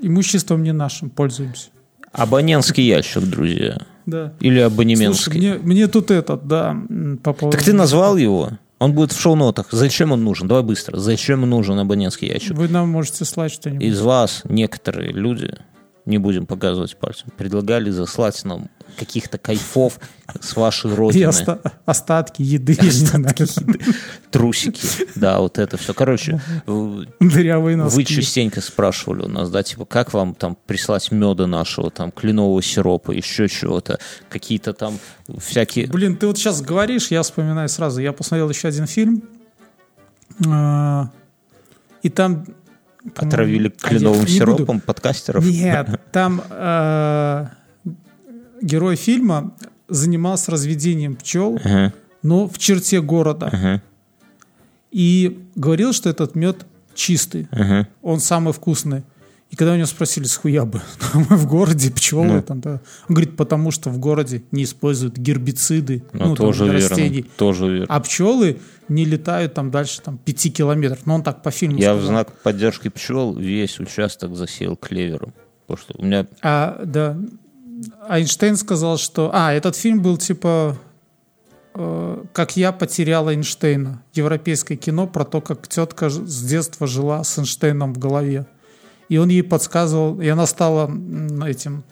имуществом 0.00 0.62
не 0.62 0.72
нашим 0.72 1.10
пользуемся. 1.10 1.70
Абонентский 2.12 2.84
ящик, 2.84 3.24
друзья. 3.24 3.78
Да. 4.06 4.32
Или 4.38 4.60
Слушай, 4.60 4.66
абонементский. 4.66 5.38
мне, 5.38 5.54
мне 5.54 5.88
тут 5.88 6.12
этот, 6.12 6.46
да, 6.46 6.76
по 7.24 7.32
поводу... 7.32 7.56
Так 7.56 7.66
ты 7.66 7.72
назвал 7.72 8.16
его? 8.16 8.52
Он 8.78 8.92
будет 8.92 9.12
в 9.12 9.20
шоу-нотах. 9.20 9.66
Зачем 9.70 10.12
он 10.12 10.22
нужен? 10.22 10.46
Давай 10.46 10.62
быстро. 10.62 10.98
Зачем 10.98 11.40
нужен 11.40 11.78
абонентский 11.78 12.28
ящик? 12.28 12.52
Вы 12.52 12.68
нам 12.68 12.88
можете 12.88 13.24
слать 13.24 13.52
что-нибудь. 13.52 13.84
Из 13.84 14.00
вас 14.00 14.42
некоторые 14.44 15.12
люди, 15.12 15.54
не 16.08 16.16
будем 16.18 16.46
показывать 16.46 16.96
пальцем, 16.96 17.28
предлагали 17.36 17.90
заслать 17.90 18.42
нам 18.44 18.70
каких-то 18.98 19.36
кайфов 19.36 20.00
с 20.40 20.56
вашей 20.56 20.90
И 20.90 20.94
родины. 20.94 21.28
оста- 21.28 21.60
остатки 21.84 22.40
еды, 22.42 22.76
не 22.80 22.90
знаю. 22.90 23.26
Трусики. 24.30 24.80
Да, 25.14 25.38
вот 25.40 25.58
это 25.58 25.76
все. 25.76 25.92
Короче, 25.92 26.40
дырявые 27.20 27.76
носки. 27.76 27.96
Вы 27.96 28.04
частенько 28.04 28.60
спрашивали 28.62 29.22
у 29.22 29.28
нас, 29.28 29.50
да, 29.50 29.62
типа, 29.62 29.84
как 29.84 30.14
вам 30.14 30.34
там 30.34 30.56
прислать 30.66 31.12
меда 31.12 31.46
нашего, 31.46 31.90
там, 31.90 32.10
кленового 32.10 32.62
сиропа, 32.62 33.12
еще 33.12 33.46
чего-то, 33.48 33.98
какие-то 34.30 34.72
там 34.72 34.98
всякие... 35.38 35.86
Блин, 35.88 36.16
ты 36.16 36.26
вот 36.26 36.38
сейчас 36.38 36.62
говоришь, 36.62 37.10
я 37.10 37.22
вспоминаю 37.22 37.68
сразу. 37.68 38.00
Я 38.00 38.12
посмотрел 38.14 38.48
еще 38.48 38.68
один 38.68 38.86
фильм, 38.86 39.22
а, 40.46 41.10
и 42.02 42.08
там... 42.08 42.46
Отравили 43.16 43.68
кленовым 43.68 44.20
не 44.20 44.24
буду- 44.24 44.32
сиропом 44.32 44.80
подкастеров. 44.80 45.44
Нет, 45.44 46.00
там 46.12 46.42
а, 46.50 47.50
герой 48.62 48.96
фильма 48.96 49.54
занимался 49.88 50.50
разведением 50.52 51.16
пчел, 51.16 51.58
Ага, 51.64 51.92
но 52.22 52.48
в 52.48 52.58
черте 52.58 53.00
города. 53.00 53.46
ага, 53.52 53.82
И 54.90 55.38
говорил, 55.54 55.92
что 55.92 56.08
этот 56.10 56.34
мед 56.34 56.66
чистый, 56.94 57.48
ага. 57.50 57.88
он 58.02 58.20
самый 58.20 58.52
вкусный. 58.52 59.02
И 59.50 59.56
когда 59.56 59.72
у 59.72 59.76
него 59.76 59.86
спросили, 59.86 60.24
с 60.24 60.36
хуя 60.36 60.64
бы, 60.66 60.82
мы 61.14 61.36
в 61.36 61.46
городе 61.46 61.90
пчелы 61.90 62.26
Ну. 62.26 62.42
там, 62.42 62.60
да. 62.60 62.80
Он 63.08 63.14
говорит, 63.14 63.36
потому 63.36 63.70
что 63.70 63.88
в 63.90 63.98
городе 63.98 64.42
не 64.52 64.64
используют 64.64 65.16
гербициды, 65.16 66.02
Ну, 66.12 66.18
ну, 66.20 66.36
там, 66.36 66.46
тоже 66.46 66.64
для 66.64 66.74
верно. 66.74 66.88
растений. 66.88 67.22
Тоже 67.36 67.66
верно. 67.70 67.86
А 67.88 68.00
пчелы 68.00 68.60
не 68.88 69.04
летают 69.06 69.54
там 69.54 69.70
дальше 69.70 70.02
там 70.02 70.18
5 70.18 70.52
километров. 70.54 71.06
Но 71.06 71.14
он 71.14 71.22
так 71.22 71.42
по 71.42 71.50
фильму 71.50 71.78
Я 71.78 71.94
в 71.94 71.98
сказал. 71.98 72.08
знак 72.12 72.32
поддержки 72.42 72.88
пчел 72.88 73.34
весь 73.34 73.78
участок 73.80 74.36
засеял 74.36 74.76
клевером. 74.76 75.32
Потому 75.66 75.78
что 75.84 75.94
у 75.98 76.04
меня... 76.04 76.26
А, 76.42 76.82
да. 76.84 77.16
Эйнштейн 78.08 78.56
сказал, 78.56 78.98
что... 78.98 79.30
А, 79.32 79.52
этот 79.52 79.76
фильм 79.76 80.02
был 80.02 80.18
типа... 80.18 80.76
э, 81.74 82.24
как 82.32 82.56
я 82.56 82.72
потерял 82.72 83.30
Эйнштейна. 83.30 84.02
Европейское 84.14 84.76
кино 84.76 85.06
про 85.06 85.24
то, 85.24 85.40
как 85.40 85.68
тетка 85.68 86.10
с 86.10 86.42
детства 86.42 86.86
жила 86.86 87.22
с 87.24 87.38
Эйнштейном 87.38 87.94
в 87.94 87.98
голове. 87.98 88.46
И 89.08 89.16
он 89.16 89.28
ей 89.28 89.42
подсказывал, 89.42 90.20
и 90.20 90.28
она 90.28 90.46
стала 90.46 90.90
этим 91.46 91.82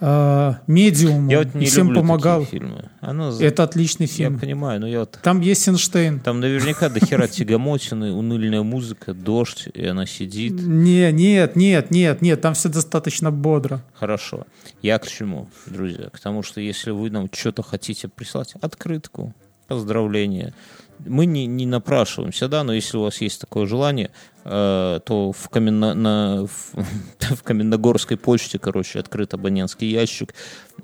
э, 0.00 0.54
медиумом, 0.66 1.28
Я 1.28 1.38
вот 1.38 1.54
не 1.54 1.66
и 1.66 1.68
всем 1.68 1.86
люблю 1.86 2.00
помогал. 2.00 2.44
такие 2.44 2.60
фильмы. 2.60 2.90
Оно... 3.00 3.38
Это 3.38 3.62
отличный 3.62 4.06
Я 4.06 4.12
фильм. 4.12 4.38
понимаю, 4.40 4.80
но 4.80 4.88
я 4.88 5.00
вот... 5.00 5.18
Там 5.22 5.40
есть 5.40 5.68
Эйнштейн. 5.68 6.18
Там 6.20 6.40
наверняка 6.40 6.88
до 6.88 6.98
хера 6.98 7.28
тягомотины, 7.28 8.12
уныльная 8.12 8.62
музыка, 8.62 9.14
дождь, 9.14 9.68
и 9.72 9.86
она 9.86 10.04
сидит. 10.06 10.54
Не, 10.54 11.12
нет, 11.12 11.54
нет, 11.54 11.90
нет, 11.92 12.22
нет, 12.22 12.40
там 12.40 12.54
все 12.54 12.68
достаточно 12.68 13.30
бодро. 13.30 13.80
Хорошо. 13.94 14.46
Я 14.82 14.98
к 14.98 15.06
чему, 15.06 15.48
друзья? 15.66 16.08
К 16.10 16.18
тому, 16.18 16.42
что 16.42 16.60
если 16.60 16.90
вы 16.90 17.10
нам 17.10 17.28
что-то 17.32 17.62
хотите 17.62 18.08
прислать, 18.08 18.54
открытку, 18.60 19.32
поздравления. 19.68 20.54
Мы 20.98 21.26
не, 21.26 21.46
не 21.46 21.66
напрашиваемся, 21.66 22.48
да, 22.48 22.64
но 22.64 22.72
если 22.72 22.96
у 22.96 23.02
вас 23.02 23.20
есть 23.20 23.40
такое 23.40 23.66
желание, 23.66 24.10
э, 24.44 25.00
то 25.04 25.32
в, 25.32 25.48
Каменно, 25.48 25.94
на, 25.94 26.46
в, 26.46 26.74
в 27.34 27.42
Каменногорской 27.42 28.16
почте, 28.16 28.58
короче, 28.58 29.00
открыт 29.00 29.34
абонентский 29.34 29.88
ящик. 29.90 30.34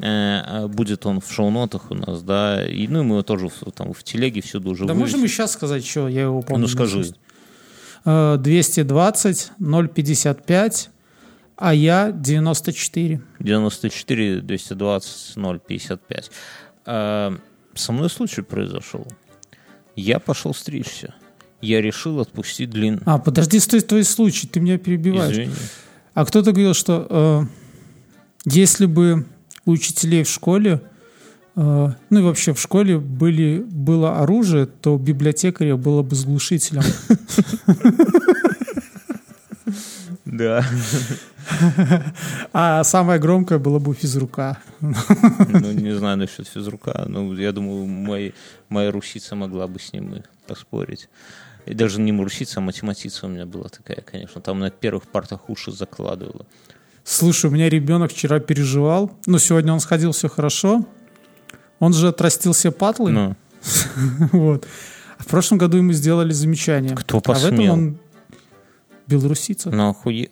Э, 0.00 0.66
будет 0.66 1.06
он 1.06 1.20
в 1.20 1.32
шоу-нотах 1.32 1.90
у 1.90 1.94
нас, 1.94 2.22
да, 2.22 2.66
и 2.66 2.88
ну, 2.88 3.04
мы 3.04 3.14
его 3.16 3.22
тоже 3.22 3.48
в, 3.48 3.70
там, 3.72 3.92
в 3.92 4.02
телеге 4.02 4.40
всюду 4.40 4.70
уже 4.70 4.86
Да 4.86 4.94
вывесим. 4.94 5.18
можем 5.18 5.24
и 5.24 5.28
сейчас 5.28 5.52
сказать, 5.52 5.86
что 5.86 6.08
я 6.08 6.22
его 6.22 6.42
помню. 6.42 6.62
Ну, 6.62 6.68
скажи. 6.68 7.12
Э, 8.04 8.36
220 8.38 9.52
055, 9.58 10.90
а 11.56 11.74
я 11.74 12.12
94. 12.12 13.20
94 13.40 14.40
220 14.40 15.34
055. 15.66 16.30
А, 16.86 17.34
со 17.74 17.92
мной 17.92 18.08
случай 18.08 18.42
произошел. 18.42 19.06
Я 19.98 20.20
пошел 20.20 20.54
стричься. 20.54 21.12
Я 21.60 21.82
решил 21.82 22.20
отпустить 22.20 22.70
длин. 22.70 23.00
А, 23.04 23.18
подожди, 23.18 23.58
стой, 23.58 23.80
твой 23.80 24.04
случай, 24.04 24.46
ты 24.46 24.60
меня 24.60 24.78
перебиваешь. 24.78 25.32
Извини. 25.32 25.54
А 26.14 26.24
кто-то 26.24 26.52
говорил, 26.52 26.72
что 26.72 27.06
э, 27.10 27.42
если 28.44 28.86
бы 28.86 29.26
у 29.64 29.72
учителей 29.72 30.22
в 30.22 30.28
школе, 30.28 30.80
э, 31.56 31.88
ну 32.10 32.18
и 32.18 32.22
вообще 32.22 32.54
в 32.54 32.60
школе 32.60 32.98
были, 32.98 33.58
было 33.58 34.20
оружие, 34.20 34.66
то 34.66 34.96
библиотекаря 34.96 35.76
было 35.76 36.02
бы 36.04 36.14
с 36.14 36.24
глушителем. 36.24 36.84
Да. 40.28 40.62
А 42.52 42.84
самое 42.84 43.18
громкое 43.18 43.58
было 43.58 43.78
бы 43.78 43.94
физрука. 43.94 44.58
Ну, 44.80 45.72
не 45.72 45.92
знаю 45.96 46.18
насчет 46.18 46.46
физрука. 46.46 47.04
Ну, 47.08 47.34
я 47.34 47.52
думаю, 47.52 47.86
мой, 47.86 48.34
моя 48.68 48.90
русица 48.92 49.34
могла 49.34 49.66
бы 49.66 49.80
с 49.80 49.92
ним 49.92 50.16
и 50.16 50.22
поспорить. 50.46 51.08
И 51.66 51.74
даже 51.74 52.00
не 52.00 52.12
русица, 52.12 52.60
а 52.60 52.62
математица 52.62 53.26
у 53.26 53.28
меня 53.30 53.46
была 53.46 53.68
такая, 53.68 54.02
конечно. 54.02 54.40
Там 54.40 54.58
на 54.58 54.70
первых 54.70 55.04
партах 55.08 55.48
уши 55.48 55.72
закладывала. 55.72 56.46
Слушай, 57.04 57.46
у 57.50 57.54
меня 57.54 57.68
ребенок 57.70 58.12
вчера 58.12 58.38
переживал. 58.38 59.10
Ну, 59.26 59.38
сегодня 59.38 59.72
он 59.72 59.80
сходил, 59.80 60.12
все 60.12 60.28
хорошо. 60.28 60.84
Он 61.78 61.92
же 61.94 62.08
отрастил 62.08 62.52
себе 62.54 62.72
патлы. 62.72 63.12
Ну, 63.12 63.36
Вот. 64.32 64.66
А 65.18 65.22
в 65.22 65.26
прошлом 65.26 65.58
году 65.58 65.78
ему 65.78 65.92
сделали 65.92 66.32
замечание. 66.32 66.94
Кто 66.94 67.18
А 67.18 67.20
в 67.20 67.28
этом 67.30 67.50
посмел? 67.50 67.72
он 67.72 67.98
белорусица. 69.08 69.70
ну 69.70 69.90
охуе... 69.90 70.28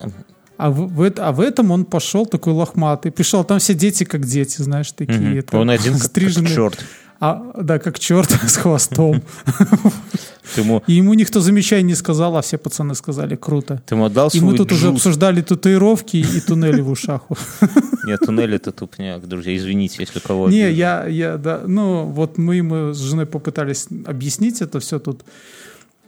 А 0.59 0.71
в, 0.71 0.89
в 0.89 1.13
а 1.19 1.33
в 1.33 1.41
этом 1.41 1.71
он 1.71 1.85
пошел 1.85 2.25
такой 2.25 2.55
лохматый. 2.55 3.13
Пришел, 3.13 3.45
там 3.45 3.59
все 3.59 3.75
дети 3.75 4.05
как 4.05 4.25
дети, 4.25 4.63
знаешь, 4.63 4.91
такие. 4.93 5.19
Мгм. 5.19 5.39
это, 5.39 5.59
Он 5.59 5.69
один 5.69 5.99
как, 5.99 6.13
как 6.13 6.49
черт. 6.49 6.85
А, 7.19 7.53
да, 7.61 7.79
как 7.79 7.99
черт 7.99 8.31
с 8.47 8.57
хвостом. 8.57 9.23
Ему, 10.57 10.83
И 10.87 10.95
ему 10.95 11.15
никто 11.15 11.41
замечания 11.41 11.83
не 11.83 11.95
сказал, 11.95 12.37
а 12.37 12.43
все 12.43 12.57
пацаны 12.57 12.95
сказали, 12.95 13.37
круто. 13.37 13.83
ты 13.87 13.95
ему 13.95 14.05
отдал 14.05 14.31
И 14.33 14.41
мы 14.41 14.57
тут 14.57 14.73
уже 14.73 14.89
обсуждали 14.89 15.41
татуировки 15.43 16.19
и 16.19 16.41
туннели 16.41 16.81
в 16.81 16.91
ушах. 16.91 17.23
Нет, 18.07 18.21
туннель 18.25 18.55
это 18.55 18.71
тупняк, 18.71 19.27
друзья. 19.27 19.57
Извините, 19.57 19.97
если 20.01 20.21
кого 20.21 20.49
Не, 20.49 20.71
я, 20.71 21.07
я, 21.07 21.37
да, 21.37 21.63
ну, 21.67 22.05
вот 22.05 22.39
мы 22.39 22.57
ему 22.57 22.93
с 22.93 22.99
женой 22.99 23.27
попытались 23.27 23.89
объяснить 24.07 24.61
это 24.61 24.79
все 24.79 24.99
тут. 24.99 25.25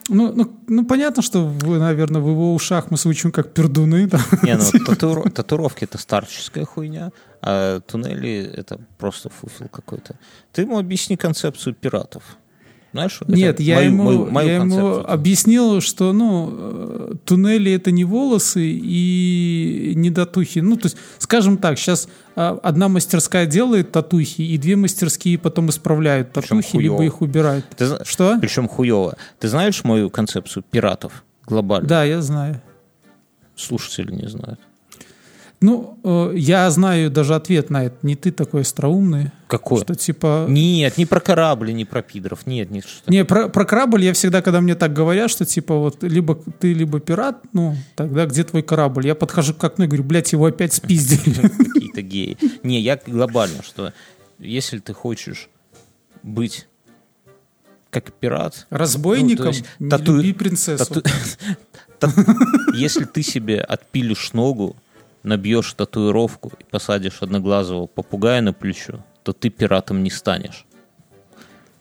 Ну, 0.09 0.33
ну, 0.33 0.51
ну, 0.67 0.85
понятно, 0.85 1.23
что 1.23 1.45
вы, 1.45 1.79
наверное, 1.79 2.21
в 2.21 2.29
его 2.29 2.55
ушах 2.55 2.91
мы 2.91 2.97
звучим 2.97 3.31
как 3.31 3.53
пердуны. 3.53 4.09
там. 4.09 4.21
Не, 4.43 4.57
ну 4.57 4.63
татуро- 4.87 5.31
татуировки 5.31 5.85
это 5.85 5.99
старческая 5.99 6.65
хуйня, 6.65 7.13
а 7.43 7.81
туннели 7.81 8.51
это 8.57 8.81
просто 8.99 9.29
фуфел 9.29 9.69
какой-то. 9.69 10.17
Ты 10.53 10.63
ему 10.63 10.79
объясни 10.79 11.17
концепцию 11.17 11.75
пиратов. 11.75 12.23
Знаешь, 12.99 13.21
Нет, 13.29 13.61
я 13.61 13.77
мою- 13.77 13.87
ему, 13.91 14.03
мою- 14.03 14.27
мою 14.27 14.49
я 14.49 14.57
ему 14.57 14.97
объяснил, 14.99 15.81
что 15.81 16.13
ну, 16.13 16.51
э, 16.53 17.15
туннели 17.25 17.73
это 17.73 17.91
не 17.93 18.05
волосы 18.05 18.69
и 18.69 19.93
не 19.95 20.11
татухи. 20.11 20.59
Ну, 20.59 20.77
то 20.77 20.87
есть, 20.87 20.97
скажем 21.19 21.59
так, 21.59 21.79
сейчас 21.79 22.09
одна 22.35 22.89
мастерская 22.89 23.47
делает 23.47 23.93
татухи, 23.93 24.43
и 24.43 24.59
две 24.59 24.77
мастерские 24.77 25.39
потом 25.39 25.71
исправляют 25.71 26.33
татухи, 26.33 26.77
либо 26.77 27.05
их 27.05 27.21
убирают. 27.23 27.65
Ты 27.77 28.05
Что? 28.05 28.39
Причем 28.41 28.69
хуево. 28.69 29.17
Ты 29.39 29.49
знаешь 29.49 29.85
мою 29.85 30.11
концепцию 30.11 30.65
пиратов 30.69 31.25
глобально? 31.47 31.89
Да, 31.89 32.05
я 32.05 32.21
знаю. 32.23 32.61
Слушатели 33.57 34.13
не 34.13 34.29
знают. 34.29 34.61
Ну, 35.61 35.99
э, 36.05 36.35
я 36.37 36.71
знаю 36.71 37.11
даже 37.11 37.35
ответ 37.35 37.69
на 37.69 37.87
это. 37.87 37.97
Не 38.03 38.15
ты 38.15 38.31
такой 38.31 38.61
остроумный. 38.61 39.33
Какой? 39.49 39.81
Что 39.81 39.97
типа... 39.97 40.47
Нет, 40.49 40.97
не 40.99 41.05
про 41.05 41.19
корабли, 41.19 41.73
не 41.73 41.85
про 41.85 42.01
пидоров. 42.01 42.47
Нет, 42.47 42.71
нет. 42.71 42.85
Что 42.87 43.11
Не, 43.11 43.25
про, 43.25 43.49
про 43.49 43.65
корабль 43.65 44.05
я 44.05 44.13
всегда, 44.13 44.41
когда 44.41 44.61
мне 44.61 44.77
так 44.77 44.93
говорят, 44.93 45.31
что 45.31 45.45
типа 45.45 45.75
вот 45.75 46.05
либо 46.05 46.37
ты, 46.37 46.73
либо 46.73 47.01
пират, 47.01 47.43
ну, 47.53 47.75
тогда 47.97 48.27
где 48.27 48.45
твой 48.45 48.63
корабль? 48.63 49.07
Я 49.09 49.17
подхожу 49.17 49.53
к 49.53 49.65
окну 49.65 49.87
и 49.87 49.89
говорю, 49.89 50.05
блядь, 50.05 50.31
его 50.33 50.47
опять 50.47 50.73
спиздили. 50.75 51.49
какие-то 51.73 52.03
геи. 52.03 52.39
Не, 52.63 52.81
я 52.81 53.01
глобально, 53.05 53.65
что 53.65 53.93
если 54.39 54.79
ты 54.79 54.93
хочешь 54.93 55.49
быть 56.23 56.69
как 57.91 58.13
пират, 58.13 58.67
Разбойником 58.71 59.47
Ну, 59.47 59.51
есть 59.53 59.65
не 59.81 59.89
тату- 59.91 60.17
люби 60.17 60.33
принцессу. 60.35 60.85
тату- 60.85 61.03
та- 61.99 62.13
если 62.75 63.05
ты 63.07 63.23
себе 63.23 63.61
отпилишь 63.61 64.33
ногу, 64.35 64.77
набьешь 65.23 65.73
татуировку 65.73 66.53
и 66.59 66.65
посадишь 66.65 67.23
одноглазого 67.23 67.87
попугая 67.87 68.41
на 68.41 68.53
плечо, 68.53 69.05
то 69.23 69.33
ты 69.33 69.51
пиратом 69.51 70.03
не 70.03 70.11
станешь. 70.11 70.67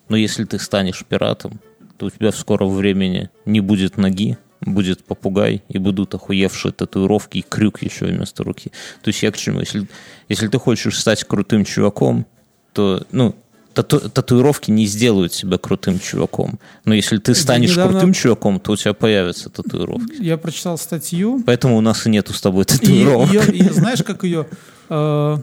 Но 0.09 0.17
если 0.17 0.43
ты 0.45 0.59
станешь 0.59 1.05
пиратом, 1.05 1.59
то 1.97 2.05
у 2.05 2.09
тебя 2.09 2.31
в 2.31 2.37
скором 2.37 2.69
времени 2.69 3.29
не 3.45 3.59
будет 3.59 3.97
ноги, 3.97 4.37
будет 4.61 5.03
попугай, 5.03 5.63
и 5.67 5.77
будут 5.77 6.13
охуевшие 6.15 6.71
татуировки 6.71 7.39
и 7.39 7.41
крюк 7.41 7.81
еще 7.81 8.05
вместо 8.05 8.43
руки. 8.43 8.71
То 9.01 9.09
есть 9.09 9.21
я 9.23 9.31
к 9.31 9.37
чему? 9.37 9.59
Если, 9.59 9.87
если 10.29 10.47
ты 10.47 10.59
хочешь 10.59 10.99
стать 10.99 11.23
крутым 11.23 11.65
чуваком, 11.65 12.25
то, 12.73 13.05
ну, 13.11 13.35
тату- 13.81 14.09
татуировки 14.09 14.71
не 14.71 14.85
сделают 14.85 15.31
тебя 15.31 15.57
крутым 15.57 15.99
чуваком. 15.99 16.59
Но 16.85 16.93
если 16.93 17.17
ты 17.17 17.35
станешь 17.35 17.71
недавно- 17.71 17.91
крутым 17.99 18.13
чуваком, 18.13 18.59
то 18.59 18.71
у 18.71 18.75
тебя 18.75 18.93
появятся 18.93 19.49
татуировки. 19.49 20.21
Я 20.21 20.37
прочитал 20.37 20.77
статью. 20.77 21.43
Поэтому 21.45 21.77
у 21.77 21.81
нас 21.81 22.05
и 22.07 22.09
нету 22.09 22.33
с 22.33 22.41
тобой 22.41 22.63
И 22.63 22.65
татуировок. 22.67 23.49
и 23.49 23.69
знаешь, 23.69 24.03
как 24.03 24.23
ее 24.23 24.47
э, 24.89 25.37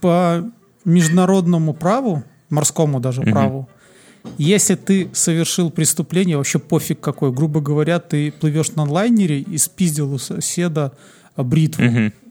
по 0.00 0.50
международному 0.84 1.74
праву, 1.74 2.22
морскому 2.48 3.00
даже 3.00 3.22
праву, 3.22 3.68
если 4.38 4.74
ты 4.74 5.08
совершил 5.12 5.70
преступление, 5.70 6.36
вообще 6.36 6.58
пофиг 6.58 7.00
какое, 7.00 7.30
грубо 7.30 7.60
говоря, 7.60 7.98
ты 8.00 8.30
плывешь 8.32 8.72
на 8.76 8.84
лайнере 8.84 9.40
и 9.40 9.58
спиздил 9.58 10.12
у 10.12 10.18
соседа 10.18 10.92
э, 11.36 11.42
бритву, 11.42 11.84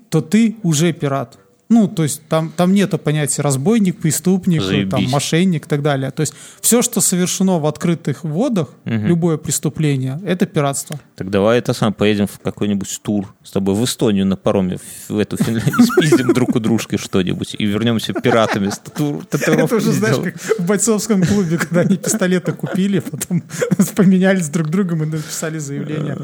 то 0.09 0.21
ты 0.21 0.55
уже 0.63 0.93
пират. 0.93 1.37
Ну, 1.69 1.87
то 1.87 2.01
есть 2.01 2.23
там, 2.27 2.51
там 2.55 2.73
нету 2.73 2.97
понятия 2.97 3.43
разбойник, 3.43 3.99
преступник, 3.99 4.61
Заебись. 4.63 4.89
там, 4.91 5.03
мошенник 5.05 5.65
и 5.67 5.69
так 5.69 5.83
далее. 5.83 6.09
То 6.09 6.21
есть 6.21 6.33
все, 6.61 6.81
что 6.81 6.99
совершено 6.99 7.59
в 7.59 7.67
открытых 7.67 8.23
водах, 8.23 8.69
любое 8.85 9.37
преступление, 9.37 10.19
это 10.25 10.47
пиратство. 10.47 10.99
Так 11.15 11.29
давай 11.29 11.59
это 11.59 11.73
сам 11.73 11.93
поедем 11.93 12.25
в 12.25 12.39
какой-нибудь 12.39 12.99
тур 13.03 13.33
с 13.43 13.51
тобой 13.51 13.75
в 13.75 13.83
Эстонию 13.85 14.25
на 14.25 14.35
пароме 14.35 14.79
в 15.09 15.17
эту 15.19 15.37
Финляндию, 15.37 15.75
спиздим 15.85 16.33
друг 16.33 16.55
у 16.55 16.59
дружки 16.59 16.97
что-нибудь 16.97 17.55
и 17.59 17.65
вернемся 17.65 18.13
пиратами 18.13 18.69
с 18.69 18.79
тату- 18.79 19.19
Это 19.29 19.37
татуировками. 19.37 19.77
уже, 19.79 19.91
знаешь, 19.91 20.17
как 20.17 20.59
в 20.59 20.65
бойцовском 20.65 21.23
клубе, 21.23 21.57
когда 21.59 21.81
они 21.81 21.97
пистолеты 21.97 22.51
купили, 22.53 22.97
потом 22.99 23.43
поменялись 23.95 24.49
друг 24.49 24.69
другом 24.69 25.03
и 25.03 25.05
написали 25.05 25.59
заявление, 25.59 26.17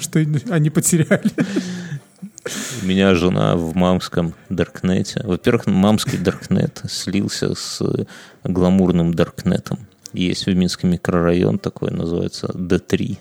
что 0.00 0.18
они 0.50 0.70
потеряли. 0.70 1.30
У 2.82 2.86
меня 2.86 3.14
жена 3.14 3.56
в 3.56 3.74
мамском 3.74 4.34
даркнете. 4.48 5.20
Во-первых, 5.24 5.66
мамский 5.66 6.18
даркнет 6.18 6.82
слился 6.88 7.54
с 7.54 7.80
э, 7.82 8.04
гламурным 8.44 9.12
даркнетом. 9.12 9.78
Есть 10.12 10.46
в 10.46 10.54
Минске 10.54 10.86
микрорайон 10.86 11.58
такой, 11.58 11.90
называется 11.90 12.46
Д3. 12.46 13.18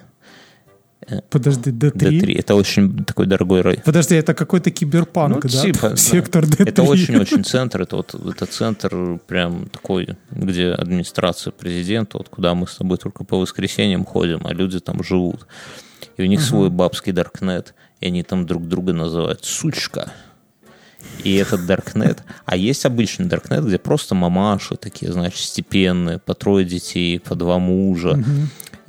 Подожди, 1.30 1.70
D3? 1.72 1.92
Д3. 1.94 2.40
Это 2.40 2.56
очень 2.56 3.06
такой 3.06 3.28
дорогой 3.28 3.62
район. 3.62 3.82
Подожди, 3.86 4.16
это 4.16 4.34
какой-то 4.34 4.72
киберпанк, 4.72 5.44
Ну, 5.44 5.50
да? 5.50 5.62
типа, 5.62 5.90
да. 5.92 5.96
Сектор 5.96 6.44
D3. 6.44 6.70
Это 6.70 6.84
очень-очень 6.84 7.46
центр. 7.46 7.84
Это 7.84 7.96
вот 7.98 8.14
это 8.14 8.46
центр 8.46 9.20
прям 9.26 9.70
такой, 9.70 10.18
где 10.32 10.72
администрация 10.72 11.52
президента, 11.52 12.18
вот 12.18 12.30
куда 12.30 12.56
мы 12.56 12.68
с 12.68 12.76
тобой 12.76 12.98
только 12.98 13.24
по 13.24 13.40
воскресеньям 13.40 14.06
ходим, 14.06 14.42
а 14.44 14.54
люди 14.54 14.80
там 14.80 15.04
живут. 15.04 15.48
И 16.18 16.24
у 16.24 16.26
них 16.26 16.42
свой 16.42 16.70
бабский 16.70 17.14
даркнет, 17.14 17.74
и 18.00 18.08
они 18.08 18.24
там 18.24 18.46
друг 18.46 18.68
друга 18.68 18.94
называют 18.94 19.46
«сучка». 19.46 20.12
И 21.24 21.36
этот 21.36 21.66
даркнет. 21.66 22.24
А 22.46 22.56
есть 22.58 22.86
обычный 22.86 23.26
даркнет, 23.26 23.66
где 23.66 23.78
просто 23.78 24.16
мамаши 24.16 24.76
такие, 24.76 25.12
значит, 25.12 25.40
степенные, 25.40 26.20
по 26.20 26.34
трое 26.34 26.66
детей, 26.66 27.20
по 27.20 27.36
два 27.36 27.60
мужа. 27.60 28.24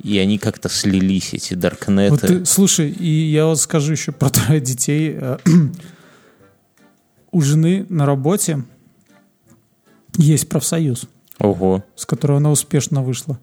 И 0.01 0.17
они 0.17 0.37
как-то 0.37 0.69
слились, 0.69 1.33
эти 1.33 1.53
даркнеты. 1.55 2.11
Вот 2.11 2.21
ты, 2.21 2.45
слушай, 2.45 2.89
и 2.89 3.09
я 3.09 3.47
вот 3.47 3.59
скажу 3.59 3.91
еще 3.91 4.11
про 4.11 4.29
твоих 4.29 4.63
детей. 4.63 5.17
Э, 5.19 5.37
У 7.31 7.41
жены 7.41 7.85
на 7.89 8.05
работе 8.05 8.63
есть 10.17 10.47
профсоюз. 10.49 11.05
Ого. 11.39 11.85
с 11.95 12.05
которой 12.05 12.37
она 12.37 12.51
успешно 12.51 13.01
вышла. 13.01 13.39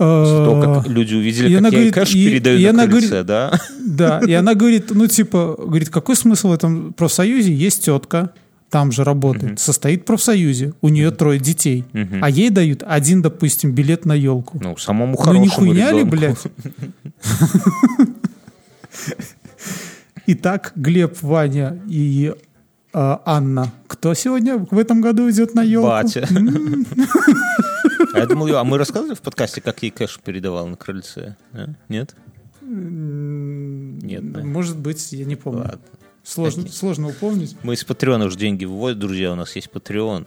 То, 0.00 0.60
как 0.62 0.86
Э, 0.86 0.88
люди 0.90 1.14
увидели, 1.14 1.50
и 1.50 1.52
как 1.52 1.58
она 1.58 1.68
я 1.68 1.74
говорит, 1.74 1.94
кэш 1.94 2.14
и- 2.14 2.24
передаю 2.26 2.58
и 2.58 2.64
на 2.64 2.70
она 2.70 2.86
крыльце, 2.86 3.22
да? 3.22 3.52
Да, 3.86 4.20
и 4.26 4.32
она 4.32 4.54
говорит, 4.54 4.90
ну, 4.94 5.06
типа, 5.06 5.56
говорит, 5.58 5.90
какой 5.90 6.16
смысл 6.16 6.48
в 6.48 6.52
этом 6.52 6.94
профсоюзе? 6.94 7.52
Есть 7.52 7.84
тетка, 7.84 8.30
там 8.70 8.92
же 8.92 9.04
работает, 9.04 9.60
состоит 9.60 10.02
в 10.02 10.04
профсоюзе, 10.06 10.72
у 10.80 10.88
нее 10.88 11.10
трое 11.10 11.38
детей, 11.38 11.84
а 12.22 12.30
ей 12.30 12.48
дают 12.48 12.82
один, 12.86 13.20
допустим, 13.20 13.72
билет 13.72 14.06
на 14.06 14.14
елку. 14.14 14.58
Ну, 14.62 14.76
самому 14.78 15.12
Ну, 15.12 15.18
хорошему 15.18 15.44
не 15.44 15.48
хуйня 15.48 15.92
ли, 15.92 16.04
блядь? 16.04 16.38
Итак, 20.26 20.72
Глеб, 20.76 21.16
Ваня 21.22 21.80
и 21.88 22.32
а, 22.92 23.20
Анна. 23.24 23.72
Кто 23.86 24.14
сегодня 24.14 24.64
в 24.70 24.78
этом 24.78 25.00
году 25.00 25.28
идет 25.30 25.54
на 25.54 25.62
елку? 25.62 25.88
Батя. 25.88 26.26
А 28.14 28.18
я 28.18 28.26
думал, 28.26 28.54
а 28.56 28.64
мы 28.64 28.78
рассказывали 28.78 29.14
в 29.14 29.20
подкасте, 29.20 29.60
как 29.60 29.82
ей 29.82 29.90
кэш 29.90 30.18
передавал 30.24 30.66
на 30.66 30.76
крыльце? 30.76 31.36
а? 31.52 31.66
Нет? 31.88 32.14
Нет, 32.62 34.32
да. 34.32 34.40
Может 34.44 34.78
быть, 34.78 35.12
я 35.12 35.24
не 35.24 35.36
помню. 35.36 35.60
Ладно. 35.60 35.80
Сложно, 36.22 36.62
Окей. 36.62 36.72
сложно 36.72 37.08
упомнить. 37.08 37.56
Мы 37.62 37.74
из 37.74 37.84
Патреона 37.84 38.26
уже 38.26 38.36
деньги 38.38 38.64
выводим, 38.64 39.00
друзья, 39.00 39.32
у 39.32 39.34
нас 39.34 39.56
есть 39.56 39.70
Патреон. 39.70 40.26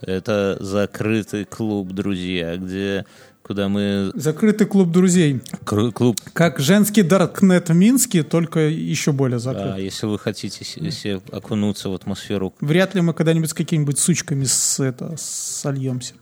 Это 0.00 0.56
закрытый 0.60 1.44
клуб, 1.44 1.88
друзья, 1.92 2.56
где 2.56 3.04
куда 3.42 3.68
мы... 3.68 4.10
Закрытый 4.14 4.66
клуб 4.66 4.90
друзей. 4.90 5.40
Кру- 5.64 5.92
Клуб, 5.92 6.16
Как 6.32 6.58
женский 6.58 7.02
Даркнет 7.02 7.68
в 7.68 7.74
Минске, 7.74 8.22
только 8.22 8.60
еще 8.60 9.12
более 9.12 9.38
закрыт. 9.38 9.78
если 9.78 10.06
вы 10.06 10.18
хотите 10.18 10.64
се- 10.64 10.90
се 10.90 11.20
окунуться 11.32 11.88
в 11.90 11.94
атмосферу, 11.94 12.54
Вряд 12.60 12.94
ли 12.94 13.00
мы 13.00 13.12
когда-нибудь 13.14 13.50
с 13.50 13.54
какими-нибудь 13.54 13.98
сучками 13.98 14.44
с, 14.44 14.80
это, 14.80 15.14
сольемся. 15.18 16.14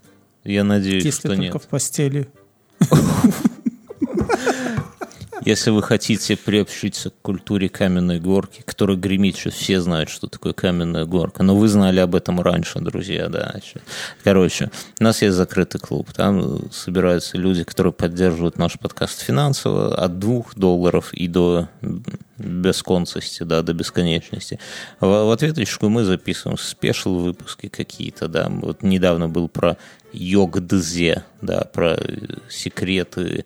Я 0.52 0.64
надеюсь, 0.64 1.04
Если 1.04 1.18
что 1.20 1.28
только 1.28 1.42
нет. 1.42 1.54
в 1.62 1.66
постели. 1.68 2.28
Если 5.48 5.70
вы 5.70 5.82
хотите 5.82 6.36
приобщиться 6.36 7.08
к 7.08 7.14
культуре 7.22 7.70
каменной 7.70 8.20
горки, 8.20 8.62
которая 8.62 8.98
гремит, 8.98 9.34
сейчас 9.34 9.54
все 9.54 9.80
знают, 9.80 10.10
что 10.10 10.26
такое 10.26 10.52
каменная 10.52 11.06
горка, 11.06 11.42
но 11.42 11.56
вы 11.56 11.68
знали 11.68 12.00
об 12.00 12.14
этом 12.14 12.38
раньше, 12.42 12.80
друзья, 12.80 13.30
да. 13.30 13.54
Короче, 14.22 14.70
у 15.00 15.04
нас 15.04 15.22
есть 15.22 15.34
закрытый 15.34 15.80
клуб, 15.80 16.12
там 16.12 16.70
собираются 16.70 17.38
люди, 17.38 17.64
которые 17.64 17.94
поддерживают 17.94 18.58
наш 18.58 18.78
подкаст 18.78 19.22
финансово 19.22 19.94
от 19.94 20.18
двух 20.18 20.54
долларов 20.54 21.14
и 21.14 21.28
до 21.28 21.70
бесконцности, 22.36 23.42
да, 23.42 23.62
до 23.62 23.72
бесконечности. 23.72 24.60
В, 25.00 25.06
в 25.06 25.30
ответочку 25.30 25.88
мы 25.88 26.04
записываем 26.04 26.58
спешл 26.58 27.16
выпуски 27.20 27.68
какие-то, 27.68 28.28
да, 28.28 28.50
вот 28.50 28.82
недавно 28.82 29.30
был 29.30 29.48
про 29.48 29.78
Йогдзе, 30.12 31.24
да, 31.42 31.62
про 31.72 31.98
секреты 32.48 33.44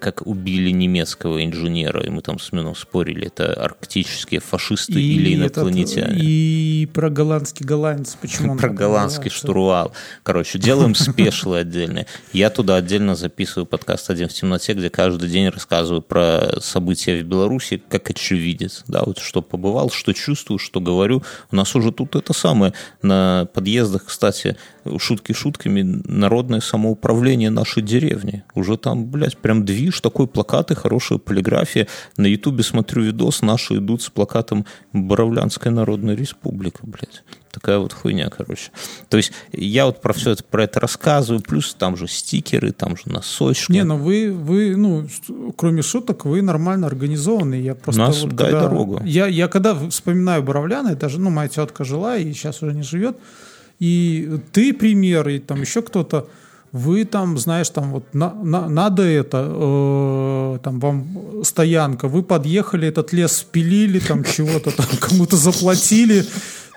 как 0.00 0.26
убили 0.26 0.70
немецкого 0.70 1.44
инженера, 1.44 2.04
и 2.04 2.10
мы 2.10 2.22
там 2.22 2.38
с 2.38 2.52
Мином 2.52 2.74
спорили, 2.74 3.26
это 3.26 3.52
арктические 3.52 4.40
фашисты 4.40 5.00
или 5.02 5.34
этот- 5.44 5.58
инопланетяне. 5.58 6.18
и 6.20 6.88
про 6.92 7.10
голландский 7.10 7.66
голландец. 7.66 8.16
Почему 8.20 8.52
он 8.52 8.58
Про 8.58 8.68
голландский 8.70 9.30
штурвал. 9.30 9.92
Короче, 10.22 10.58
делаем 10.58 10.94
спешлы 10.94 11.58
отдельные. 11.58 12.06
Я 12.32 12.50
туда 12.50 12.76
отдельно 12.76 13.16
записываю 13.16 13.66
подкаст 13.66 14.10
«Один 14.10 14.28
в 14.28 14.32
темноте», 14.32 14.74
где 14.74 14.90
каждый 14.90 15.28
день 15.28 15.48
рассказываю 15.48 16.02
про 16.02 16.60
события 16.60 17.20
в 17.20 17.24
Беларуси, 17.26 17.82
как 17.88 18.10
очевидец. 18.10 18.84
Да, 18.86 19.02
вот 19.04 19.18
что 19.18 19.42
побывал, 19.42 19.90
что 19.90 20.12
чувствую, 20.12 20.58
что 20.58 20.80
говорю. 20.80 21.22
У 21.50 21.56
нас 21.56 21.74
уже 21.74 21.92
тут 21.92 22.14
это 22.16 22.32
самое. 22.32 22.72
На 23.02 23.48
подъездах, 23.52 24.04
кстати, 24.06 24.56
шутки 24.98 25.32
шутками, 25.32 25.82
народное 25.82 26.60
самоуправление 26.60 27.50
нашей 27.50 27.82
деревни. 27.82 28.44
Уже 28.54 28.76
там, 28.76 29.06
блядь, 29.06 29.36
прям 29.36 29.64
движ, 29.64 30.00
такой 30.00 30.26
плакаты, 30.26 30.74
хорошая 30.74 31.18
полиграфия. 31.18 31.86
На 32.16 32.26
ютубе 32.26 32.62
смотрю 32.62 33.02
видос, 33.02 33.42
наши 33.42 33.76
идут 33.76 34.02
с 34.02 34.08
плакатом 34.10 34.64
Боровлянская 34.92 35.72
Народная 35.72 36.14
Республика, 36.14 36.80
блядь. 36.82 37.22
Такая 37.50 37.78
вот 37.78 37.92
хуйня, 37.92 38.28
короче. 38.28 38.70
То 39.08 39.16
есть 39.16 39.32
я 39.52 39.86
вот 39.86 40.00
про 40.02 40.12
все 40.12 40.32
это, 40.32 40.44
про 40.44 40.64
это 40.64 40.80
рассказываю, 40.80 41.42
плюс 41.42 41.74
там 41.74 41.96
же 41.96 42.06
стикеры, 42.06 42.72
там 42.72 42.96
же 42.96 43.04
носочки. 43.06 43.72
Не, 43.72 43.84
ну 43.84 43.96
вы, 43.96 44.30
вы, 44.32 44.76
ну, 44.76 45.08
кроме 45.56 45.82
шуток, 45.82 46.24
вы 46.26 46.42
нормально 46.42 46.86
организованы. 46.86 47.54
Я 47.54 47.74
просто 47.74 48.00
Нас 48.02 48.20
вот 48.22 48.34
дай 48.36 48.50
когда- 48.52 48.68
дорогу. 48.68 49.00
Я, 49.04 49.26
я 49.26 49.48
когда 49.48 49.74
вспоминаю 49.88 50.42
Боровляна, 50.42 50.88
это 50.88 51.08
же, 51.08 51.18
ну, 51.18 51.30
моя 51.30 51.48
тетка 51.48 51.84
жила 51.84 52.16
и 52.18 52.32
сейчас 52.32 52.62
уже 52.62 52.74
не 52.74 52.82
живет. 52.82 53.16
И 53.80 54.28
ты 54.52 54.72
пример, 54.72 55.28
и 55.28 55.38
там 55.38 55.60
еще 55.60 55.82
кто-то, 55.82 56.28
вы 56.72 57.04
там, 57.04 57.38
знаешь, 57.38 57.70
там 57.70 57.92
вот 57.92 58.04
на- 58.14 58.34
на- 58.34 58.68
надо 58.68 59.02
это, 59.02 59.46
э, 59.50 60.58
там 60.62 60.80
вам 60.80 61.06
стоянка, 61.44 62.08
вы 62.08 62.22
подъехали, 62.22 62.88
этот 62.88 63.12
лес 63.12 63.32
спилили, 63.32 63.98
там 64.00 64.24
чего-то 64.24 64.70
там 64.70 64.86
кому-то 65.00 65.36
заплатили, 65.36 66.24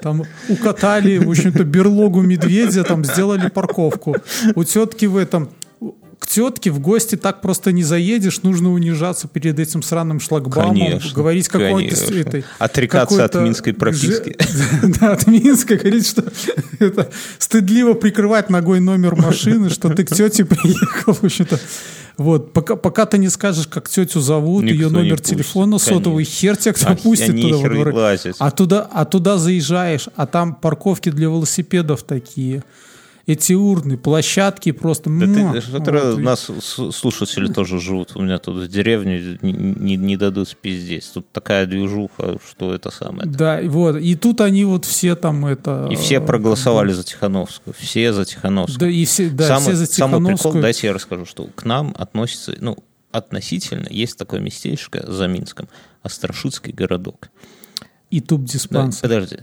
там 0.02 0.24
укатали, 0.50 1.18
в 1.18 1.30
общем-то, 1.30 1.64
берлогу 1.64 2.22
медведя, 2.22 2.84
там 2.84 3.04
сделали 3.04 3.50
парковку. 3.50 4.16
У 4.56 4.64
тетки 4.64 5.06
в 5.08 5.18
этом 5.18 5.50
к 6.22 6.28
тетке 6.28 6.70
в 6.70 6.80
гости 6.80 7.16
так 7.16 7.42
просто 7.42 7.72
не 7.72 7.84
заедешь, 7.84 8.44
нужно 8.44 8.72
унижаться 8.72 9.28
перед 9.28 9.58
этим 9.58 9.82
сраным 9.82 10.20
шлагбаумом, 10.20 10.78
Конечно, 10.78 11.14
говорить 11.16 11.48
какой-то 11.48 12.14
этой... 12.14 12.46
Отрекаться 12.60 13.26
от 13.26 13.34
минской 13.34 13.74
прописки. 13.74 14.38
Да, 15.00 15.14
от 15.14 15.26
Минска, 15.26 15.78
говорить, 15.78 16.08
что 16.08 16.24
это 16.78 17.10
стыдливо 17.40 17.94
прикрывать 17.94 18.52
ногой 18.52 18.80
номер 18.80 19.16
машины, 19.16 19.72
что 19.72 19.90
ты 19.90 20.06
к 20.06 20.16
тете 20.16 20.46
приехал, 20.46 21.14
в 21.14 21.24
общем-то. 21.24 21.60
Вот, 22.18 22.54
пока, 22.54 22.76
пока 22.76 23.08
ты 23.08 23.18
не 23.18 23.30
скажешь, 23.30 23.66
как 23.66 23.90
тетю 23.90 24.20
зовут, 24.20 24.64
Никто 24.64 24.76
ее 24.76 24.90
номер 24.90 25.18
пустит, 25.18 25.38
телефона 25.38 25.80
сотовый, 25.80 26.26
конечно. 26.26 26.40
хер 26.40 26.58
тебя 26.58 26.74
кто 26.74 26.88
А 26.90 26.96
пустит 26.96 27.42
туда 27.42 27.92
лазить. 27.94 28.36
А 28.38 28.52
туда, 28.52 28.88
а 28.92 29.06
туда 29.06 29.38
заезжаешь, 29.40 30.08
а 30.16 30.28
там 30.28 30.54
парковки 30.54 31.10
для 31.10 31.26
велосипедов 31.26 32.04
такие. 32.04 32.64
Эти 33.28 33.54
урны, 33.54 33.98
площадки 33.98 34.72
просто... 34.72 35.10
Да 35.10 35.26
муа. 35.28 35.54
ты, 35.54 35.72
Вот, 35.72 35.88
и- 36.20 36.22
нас 36.22 36.50
слушатели 36.92 37.48
тоже 37.52 37.80
живут. 37.80 38.14
У 38.16 38.22
меня 38.22 38.40
тут 38.40 38.64
в 38.64 38.68
деревне 38.68 39.38
не, 39.42 39.52
не- 39.52 39.96
не 39.98 40.18
дадут 40.18 40.50
спиздеть. 40.50 41.10
Тут 41.14 41.32
такая 41.32 41.66
движуха, 41.68 42.38
что 42.50 42.74
это 42.74 42.90
самое. 42.92 43.30
Да, 43.30 43.62
вот. 43.64 43.98
И 43.98 44.16
тут 44.16 44.42
они 44.42 44.66
вот 44.66 44.86
все 44.86 45.16
там 45.16 45.46
это... 45.46 45.88
И 45.92 45.96
все 45.96 46.20
проголосовали 46.20 46.92
за 46.94 47.04
Тихановскую. 47.04 47.76
Все 47.78 48.12
за 48.14 48.26
Тихановскую. 48.26 48.80
Да, 48.80 48.90
и 48.90 49.06
все, 49.06 49.30
да, 49.30 49.48
самый, 49.48 49.62
все 49.62 49.76
за 49.76 49.86
самый 49.86 50.18
прикол, 50.18 50.36
Тихановскую. 50.38 50.62
дайте 50.64 50.88
я 50.88 50.94
расскажу, 50.94 51.26
что 51.26 51.46
к 51.56 51.64
нам 51.66 51.96
относится, 51.98 52.56
ну, 52.60 52.78
относительно, 53.12 53.88
есть 53.90 54.18
такое 54.18 54.40
местечко 54.40 55.06
за 55.12 55.28
Минском, 55.28 55.68
Острашицкий 56.02 56.74
городок. 56.74 57.30
И 58.10 58.20
Да, 58.20 58.26
туб-диспансер. 58.28 59.02
подожди. 59.02 59.38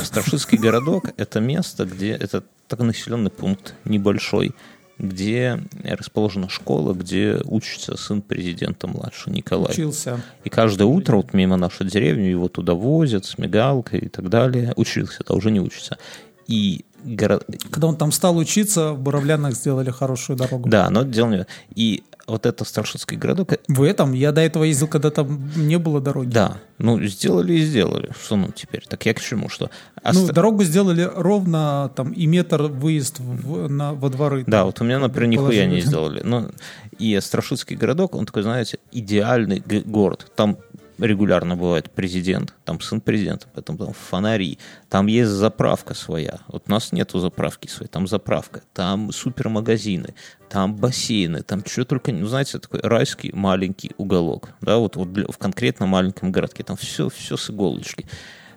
Острашицкий 0.00 0.58
городок– 0.58 1.04
это 1.16 1.40
место, 1.40 1.84
где, 1.84 2.10
это 2.12 2.44
такой 2.70 2.86
населенный 2.86 3.30
пункт 3.30 3.74
небольшой, 3.84 4.54
где 4.98 5.60
расположена 5.82 6.48
школа, 6.48 6.94
где 6.94 7.40
учится 7.44 7.96
сын 7.96 8.22
президента 8.22 8.86
младший 8.86 9.32
Николай. 9.32 9.72
Учился. 9.72 10.20
И 10.44 10.48
каждое 10.50 10.84
утро 10.84 11.16
вот 11.16 11.34
мимо 11.34 11.56
нашей 11.56 11.86
деревни 11.86 12.26
его 12.26 12.48
туда 12.48 12.74
возят 12.74 13.24
с 13.26 13.36
мигалкой 13.38 14.00
и 14.00 14.08
так 14.08 14.28
далее. 14.28 14.72
Учился, 14.76 15.24
да, 15.26 15.34
уже 15.34 15.50
не 15.50 15.60
учится. 15.60 15.98
И 16.46 16.84
горо- 17.04 17.42
Когда 17.70 17.88
он 17.88 17.96
там 17.96 18.12
стал 18.12 18.36
учиться, 18.36 18.92
в 18.92 19.00
Боровлянах 19.00 19.54
сделали 19.54 19.90
хорошую 19.90 20.36
дорогу. 20.36 20.68
Да, 20.68 20.90
но 20.90 21.02
дело 21.02 21.30
не... 21.30 21.46
И 21.74 22.02
вот 22.30 22.46
это 22.46 22.64
Старшинский 22.64 23.16
городок, 23.16 23.52
В 23.68 23.82
этом 23.82 24.12
я 24.14 24.32
до 24.32 24.40
этого 24.40 24.64
ездил, 24.64 24.88
когда 24.88 25.10
там 25.10 25.50
не 25.56 25.78
было 25.78 26.00
дороги. 26.00 26.30
да, 26.30 26.58
ну, 26.78 27.02
сделали 27.04 27.52
и 27.54 27.60
сделали. 27.64 28.10
Что 28.24 28.36
ну 28.36 28.50
теперь? 28.54 28.84
Так 28.88 29.04
я 29.06 29.12
к 29.14 29.20
чему? 29.20 29.48
Что? 29.48 29.70
Ну, 30.02 30.22
Оста- 30.22 30.32
дорогу 30.32 30.64
сделали 30.64 31.02
ровно 31.14 31.90
там 31.94 32.12
и 32.12 32.26
метр 32.26 32.62
выезд 32.62 33.18
в- 33.18 33.68
на, 33.68 33.92
во 33.92 34.08
дворы. 34.08 34.44
Да, 34.46 34.64
вот 34.64 34.80
у 34.80 34.84
меня, 34.84 34.98
например, 34.98 35.28
нихуя 35.28 35.66
не 35.66 35.80
сделали. 35.80 36.22
Но 36.24 36.50
и 36.98 37.18
Страшицкий 37.20 37.76
городок, 37.76 38.14
он 38.14 38.24
такой, 38.26 38.42
знаете, 38.42 38.78
идеальный 38.92 39.62
город. 39.84 40.30
Там 40.36 40.56
регулярно 41.00 41.56
бывает 41.56 41.90
президент, 41.90 42.54
там 42.64 42.80
сын 42.80 43.00
президента, 43.00 43.46
потом 43.52 43.76
там 43.78 43.92
фонари, 43.92 44.58
там 44.88 45.06
есть 45.06 45.30
заправка 45.30 45.94
своя. 45.94 46.40
Вот 46.48 46.64
у 46.68 46.70
нас 46.70 46.92
нету 46.92 47.18
заправки 47.18 47.68
своей, 47.68 47.90
там 47.90 48.06
заправка, 48.06 48.62
там 48.72 49.12
супермагазины, 49.12 50.14
там 50.48 50.76
бассейны, 50.76 51.42
там 51.42 51.64
что 51.66 51.84
только, 51.84 52.12
ну, 52.12 52.26
знаете, 52.26 52.58
такой 52.58 52.80
райский 52.80 53.32
маленький 53.32 53.92
уголок, 53.96 54.50
да, 54.60 54.78
вот, 54.78 54.96
вот 54.96 55.12
для- 55.12 55.26
в 55.26 55.38
конкретно 55.38 55.86
маленьком 55.86 56.32
городке, 56.32 56.62
там 56.62 56.76
все, 56.76 57.08
все 57.08 57.36
с 57.36 57.50
иголочки. 57.50 58.06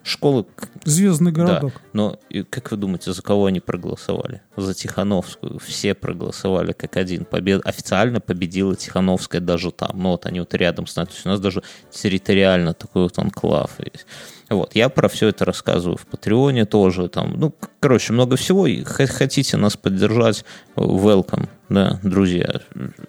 Школы 0.05 0.45
Звездный 0.83 1.31
да, 1.31 1.45
городок. 1.45 1.81
но 1.93 2.19
и 2.29 2.43
как 2.43 2.71
вы 2.71 2.77
думаете, 2.77 3.13
за 3.13 3.21
кого 3.21 3.45
они 3.45 3.61
проголосовали? 3.61 4.41
За 4.56 4.74
Тихановскую. 4.74 5.60
Все 5.60 5.93
проголосовали 5.93 6.74
как 6.74 6.97
один. 6.97 7.26
Побед... 7.26 7.66
Официально 7.66 8.20
победила 8.20 8.76
Тихановская 8.76 9.41
даже 9.41 9.72
там. 9.72 9.91
Ну 10.01 10.12
вот 10.12 10.26
они 10.26 10.39
вот 10.39 10.54
рядом 10.54 10.88
с 10.88 10.95
нами. 10.95 11.08
То 11.08 11.14
есть 11.14 11.26
у 11.26 11.30
нас 11.30 11.39
даже 11.39 11.64
территориально 11.91 12.74
такой 12.74 13.04
вот 13.04 13.18
анклав 13.18 13.72
есть. 13.80 14.06
Вот, 14.54 14.76
я 14.76 14.89
про 14.89 15.08
все 15.08 15.30
это 15.30 15.45
рассказываю 15.45 15.97
в 15.97 16.06
Патреоне 16.06 16.66
тоже. 16.66 17.08
Там, 17.10 17.34
ну, 17.38 17.56
короче, 17.80 18.14
много 18.14 18.36
всего. 18.36 18.68
И 18.68 18.84
хотите 18.84 19.58
нас 19.58 19.78
поддержать, 19.78 20.45
welcome, 20.76 21.47
да, 21.70 21.99
друзья. 22.04 22.62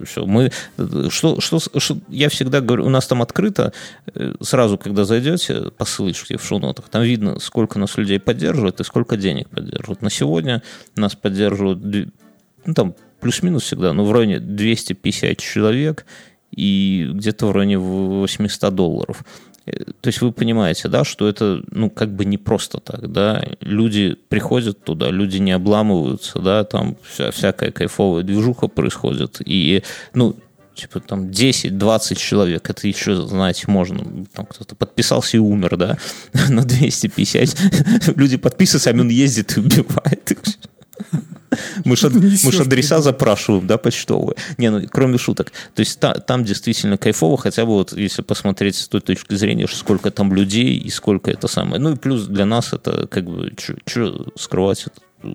Все, 0.05 0.25
мы, 0.25 0.51
что, 1.09 1.41
что, 1.41 1.59
что, 1.59 1.99
я 2.09 2.29
всегда 2.29 2.61
говорю, 2.61 2.87
у 2.87 2.89
нас 2.89 3.07
там 3.07 3.21
открыто, 3.21 3.73
э, 4.15 4.35
сразу, 4.41 4.79
когда 4.79 5.05
зайдете 5.05 5.71
по 5.77 5.85
ссылочке 5.85 6.39
в 6.39 6.45
шоу-нотах, 6.45 6.89
там 6.89 7.03
видно, 7.03 7.39
сколько 7.41 7.79
нас 7.79 7.97
людей 7.97 8.21
поддерживает 8.21 8.81
и 8.81 8.85
сколько 8.85 9.17
денег 9.17 9.49
поддерживают. 9.51 10.03
На 10.03 10.11
сегодня 10.11 10.63
нас 10.97 11.15
поддерживают, 11.35 11.83
ну, 12.65 12.75
там, 12.75 12.95
плюс-минус 13.21 13.65
всегда, 13.65 13.93
ну, 13.93 14.05
в 14.05 14.13
районе 14.13 14.39
250 14.39 15.37
человек 15.39 16.07
и 16.57 17.11
где-то 17.13 17.47
в 17.47 17.53
районе 17.53 17.79
800 17.79 18.75
долларов. 18.75 19.25
Э, 19.67 19.73
То 20.01 20.09
есть 20.09 20.21
вы 20.21 20.31
понимаете, 20.33 20.89
да, 20.89 21.05
что 21.05 21.29
это, 21.29 21.63
ну, 21.71 21.91
как 21.91 22.15
бы 22.15 22.25
не 22.25 22.39
просто 22.39 22.79
так, 22.79 23.11
да. 23.11 23.45
Люди 23.61 24.17
приходят 24.29 24.85
туда, 24.85 25.11
люди 25.11 25.39
не 25.39 25.53
обламываются, 25.53 26.39
да, 26.39 26.65
там 26.65 26.97
вся, 27.03 27.31
всякая 27.31 27.73
кайфовая 27.73 28.23
движуха 28.23 28.69
происходит. 28.69 29.41
И, 29.45 29.83
ну, 30.15 30.37
типа 30.75 31.01
там 31.01 31.31
10-20 31.31 32.17
человек, 32.17 32.71
это 32.71 32.87
еще, 32.87 33.17
знаете, 33.27 33.65
можно, 33.67 34.27
там 34.33 34.47
кто-то 34.47 34.77
подписался 34.77 35.37
и 35.39 35.41
умер, 35.41 35.77
да, 35.77 35.99
на 36.49 36.63
250. 36.63 38.17
Люди 38.17 38.37
подписываются, 38.37 38.91
а 38.91 38.93
он 38.93 39.09
ездит 39.09 39.57
и 39.57 39.61
убивает 39.61 40.31
их. 40.31 40.39
Мы 41.85 42.53
же 42.53 42.63
адреса 42.63 43.01
запрашиваем, 43.01 43.67
да, 43.67 43.79
почтовые. 43.79 44.37
Не, 44.59 44.71
ну, 44.71 44.87
кроме 44.91 45.19
шуток. 45.19 45.53
То 45.75 45.81
есть 45.81 46.01
та- 46.01 46.15
там 46.15 46.45
действительно 46.45 46.99
кайфово, 46.99 47.37
хотя 47.37 47.65
бы 47.65 47.73
вот 47.73 47.93
если 47.93 48.23
посмотреть 48.23 48.77
с 48.77 48.89
той 48.89 49.01
точки 49.01 49.35
зрения, 49.35 49.67
сколько 49.69 50.11
там 50.11 50.35
людей 50.35 50.77
и 50.77 50.91
сколько 50.91 51.31
это 51.31 51.49
самое. 51.49 51.81
Ну 51.81 51.93
и 51.93 51.97
плюс 51.97 52.27
для 52.27 52.47
нас 52.47 52.73
это 52.73 53.07
как 53.07 53.25
бы, 53.25 53.53
что 53.87 54.33
скрывать 54.37 54.87
это? 54.87 55.35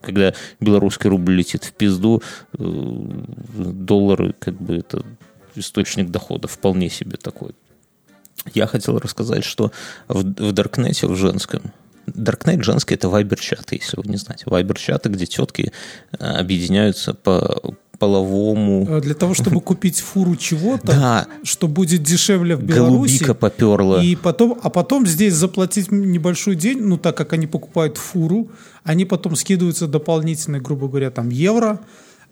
Когда 0.00 0.34
белорусский 0.60 1.10
рубль 1.10 1.34
летит 1.34 1.64
в 1.64 1.72
пизду, 1.72 2.22
э, 2.58 2.58
доллары 2.58 4.34
как 4.38 4.54
бы 4.54 4.76
это 4.76 5.04
источник 5.54 6.10
дохода 6.10 6.48
вполне 6.48 6.88
себе 6.88 7.16
такой. 7.16 7.52
Я 8.54 8.66
хотел 8.66 8.98
рассказать, 8.98 9.44
что 9.44 9.72
в, 10.08 10.22
в 10.22 10.52
Даркнете, 10.52 11.06
в 11.06 11.16
женском, 11.16 11.72
Даркнет 12.14 12.64
женский 12.64 12.94
это 12.94 13.08
вайбер-чаты, 13.08 13.76
если 13.76 13.96
вы 13.96 14.04
не 14.10 14.16
знаете. 14.16 14.44
Вайбер-чаты, 14.46 15.08
где 15.08 15.26
тетки 15.26 15.72
э, 16.18 16.24
объединяются 16.24 17.14
по 17.14 17.60
половому... 17.98 18.86
Э, 18.88 19.00
Для 19.00 19.14
того, 19.14 19.34
чтобы 19.34 19.60
купить 19.60 20.00
фуру 20.00 20.36
чего-то, 20.36 20.86
Да, 20.86 21.26
что 21.42 21.68
будет 21.68 22.02
дешевле 22.02 22.56
в 22.56 22.62
Беларуси. 22.62 22.90
голубика 22.90 23.34
поперла. 23.34 24.02
И 24.02 24.16
потом, 24.16 24.58
а 24.62 24.70
потом 24.70 25.06
здесь 25.06 25.34
заплатить 25.34 25.90
небольшой 25.90 26.54
день, 26.54 26.80
ну 26.80 26.96
так 26.96 27.16
как 27.16 27.32
они 27.32 27.46
покупают 27.46 27.96
фуру, 27.96 28.50
они 28.84 29.04
потом 29.04 29.36
скидываются 29.36 29.86
дополнительно, 29.86 30.60
грубо 30.60 30.88
говоря, 30.88 31.10
там 31.10 31.28
евро, 31.30 31.80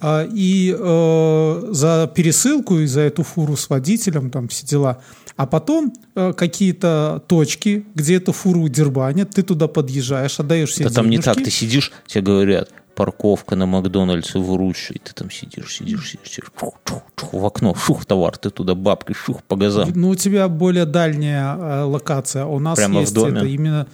и 0.02 0.76
э, 0.78 1.68
за 1.70 2.10
пересылку 2.14 2.78
и 2.78 2.86
за 2.86 3.00
эту 3.00 3.22
фуру 3.22 3.56
с 3.56 3.70
водителем, 3.70 4.30
там 4.30 4.48
все 4.48 4.66
дела. 4.66 5.00
А 5.36 5.46
потом 5.46 5.92
э, 6.14 6.32
какие-то 6.32 7.22
точки, 7.26 7.86
где 7.94 8.16
эту 8.16 8.32
фуру 8.32 8.68
дербанят, 8.68 9.30
ты 9.30 9.42
туда 9.42 9.68
подъезжаешь, 9.68 10.40
отдаешь 10.40 10.70
все 10.70 10.84
Да 10.84 10.90
там 10.90 11.06
не 11.06 11.16
денежки. 11.16 11.34
так, 11.34 11.44
ты 11.44 11.50
сидишь, 11.50 11.92
тебе 12.06 12.22
говорят, 12.22 12.70
парковка 12.94 13.56
на 13.56 13.66
Макдональдсе 13.66 14.38
в 14.38 14.56
Ручье, 14.56 14.96
и 14.96 14.98
ты 14.98 15.12
там 15.12 15.30
сидишь, 15.30 15.74
сидишь, 15.74 16.10
сидишь, 16.10 16.28
сидишь, 16.32 16.50
чух, 16.58 16.74
чух, 16.84 17.02
чух, 17.16 17.32
в 17.32 17.44
окно, 17.44 17.74
шух, 17.74 18.06
товар, 18.06 18.36
ты 18.38 18.50
туда 18.50 18.74
бабкой, 18.74 19.14
шух, 19.14 19.42
по 19.44 19.56
газам. 19.56 19.90
Ну, 19.94 20.08
у 20.10 20.14
тебя 20.14 20.48
более 20.48 20.86
дальняя 20.86 21.56
э, 21.56 21.82
локация. 21.82 22.46
У 22.46 22.58
нас 22.58 22.78
Прямо 22.78 22.98
в 22.98 23.00
есть 23.02 23.14
доме? 23.14 23.38
это 23.38 23.46
именно... 23.46 23.86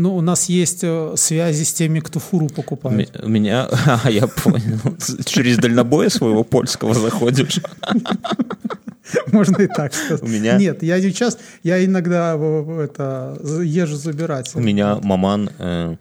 Ну, 0.00 0.16
у 0.16 0.22
нас 0.22 0.48
есть 0.48 0.80
э, 0.82 1.12
связи 1.16 1.62
с 1.62 1.74
теми, 1.74 2.00
кто 2.00 2.20
фуру 2.20 2.48
покупает. 2.48 3.20
у 3.22 3.28
меня, 3.28 3.68
а, 3.86 4.10
я 4.10 4.26
понял, 4.26 4.78
через 5.26 5.58
дальнобоя 5.58 6.08
своего 6.08 6.42
польского 6.42 6.94
заходишь. 6.94 7.60
Можно 9.30 9.62
и 9.62 9.66
так 9.66 9.92
сказать. 9.92 10.22
У 10.22 10.26
меня- 10.26 10.56
Нет, 10.56 10.82
я 10.82 10.98
сейчас, 11.02 11.36
я 11.62 11.84
иногда 11.84 12.34
э, 12.34 12.80
это 12.84 13.38
езжу 13.62 13.96
забирать. 13.96 14.50
У 14.54 14.60
меня 14.60 14.96
маман 15.02 15.50
э, 15.58 15.96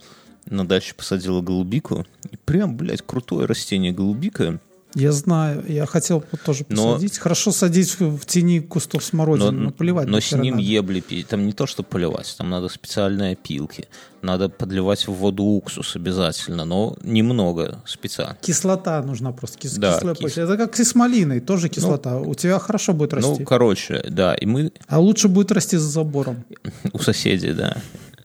на 0.50 0.66
даче 0.66 0.94
посадила 0.96 1.42
голубику. 1.42 2.06
И 2.32 2.38
прям, 2.38 2.78
блядь, 2.78 3.02
крутое 3.06 3.48
растение 3.48 3.92
голубика. 3.92 4.60
Я 4.96 5.12
знаю, 5.12 5.64
я 5.68 5.86
хотел 5.86 6.24
тоже 6.46 6.66
Но- 6.70 6.94
посадить. 6.94 7.20
Хорошо 7.20 7.52
садить 7.52 8.00
в, 8.00 8.26
тени 8.26 8.60
кустов 8.60 9.04
смородины, 9.04 9.52
но, 9.52 9.72
поливать 9.72 10.08
но 10.08 10.20
с 10.20 10.32
ним 10.32 10.56
надо. 10.56 10.64
ебли. 10.64 11.24
Там 11.24 11.46
не 11.46 11.54
то, 11.54 11.68
что 11.68 11.84
поливать, 11.84 12.34
там 12.38 12.50
надо 12.50 12.70
специальные 12.70 13.34
опилки. 13.34 13.88
Надо 14.22 14.50
подливать 14.50 15.08
в 15.08 15.14
воду 15.14 15.44
уксус 15.44 15.96
обязательно, 15.96 16.66
но 16.66 16.98
немного 17.04 17.82
специально. 17.86 18.36
Кислота 18.42 19.02
нужна 19.04 19.32
просто. 19.32 19.60
Кис- 19.60 19.78
Да, 19.78 19.96
кислая 19.96 20.16
кис- 20.16 20.22
почва. 20.22 20.42
Это 20.42 20.58
как 20.58 20.80
и 20.80 20.84
с 20.84 20.96
малиной, 20.96 21.40
тоже 21.40 21.70
кислота. 21.70 22.18
У 22.18 22.34
тебя 22.34 22.58
хорошо 22.58 22.94
будет 22.94 23.14
расти. 23.14 23.30
Ну, 23.40 23.46
короче, 23.46 24.04
да, 24.10 24.34
и 24.34 24.46
мы 24.46 24.72
а 24.88 25.00
лучше 25.00 25.28
будет 25.28 25.52
расти 25.52 25.78
за 25.78 25.88
забором. 25.88 26.44
у 26.94 27.00
соседей, 27.00 27.54
да. 27.54 27.78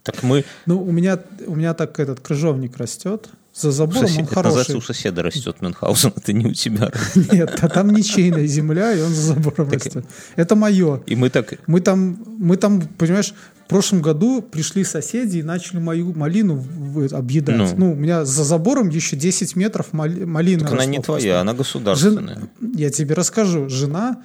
Так 0.02 0.22
мы... 0.22 0.44
Ну, 0.66 0.82
у 0.82 0.92
меня, 0.92 1.18
у 1.46 1.54
меня 1.54 1.74
так 1.74 1.98
этот 2.00 2.20
крыжовник 2.20 2.76
растет. 2.76 3.28
За 3.54 3.70
забором 3.70 4.08
сосед- 4.08 4.18
он 4.18 4.24
это 4.24 4.42
называется, 4.42 4.72
хороший. 4.72 4.78
у 4.78 4.80
соседа 4.94 5.22
растет 5.22 5.56
Мюнхгаузен, 5.62 6.12
это 6.16 6.32
не 6.32 6.46
у 6.46 6.52
тебя. 6.52 6.90
Нет, 7.14 7.56
а 7.62 7.68
там 7.68 7.90
ничейная 7.90 8.46
земля, 8.48 8.92
и 8.92 9.00
он 9.00 9.10
за 9.14 9.34
забором 9.34 9.70
растет. 9.70 10.04
Это 10.34 10.56
мое. 10.56 11.02
И 11.06 11.14
мы 11.14 11.30
так... 11.30 11.54
Мы 11.68 11.80
там, 11.80 12.18
мы 12.26 12.56
там, 12.56 12.82
понимаешь, 12.98 13.32
в 13.64 13.68
прошлом 13.68 14.02
году 14.02 14.42
пришли 14.42 14.82
соседи 14.84 15.38
и 15.38 15.42
начали 15.44 15.78
мою 15.78 16.12
малину 16.14 16.64
объедать. 17.12 17.56
Ну. 17.56 17.68
Ну. 17.76 17.92
у 17.92 17.94
меня 17.94 18.24
за 18.24 18.42
забором 18.44 18.88
еще 18.88 19.14
10 19.16 19.54
метров 19.56 19.92
мали- 19.92 20.24
малины 20.24 20.62
Так 20.64 20.72
она 20.72 20.84
не 20.84 20.96
просто. 21.00 21.20
твоя, 21.22 21.40
она 21.40 21.54
государственная. 21.54 22.34
Жен- 22.60 22.72
Я 22.76 22.90
тебе 22.90 23.14
расскажу. 23.14 23.68
Жена 23.68 24.18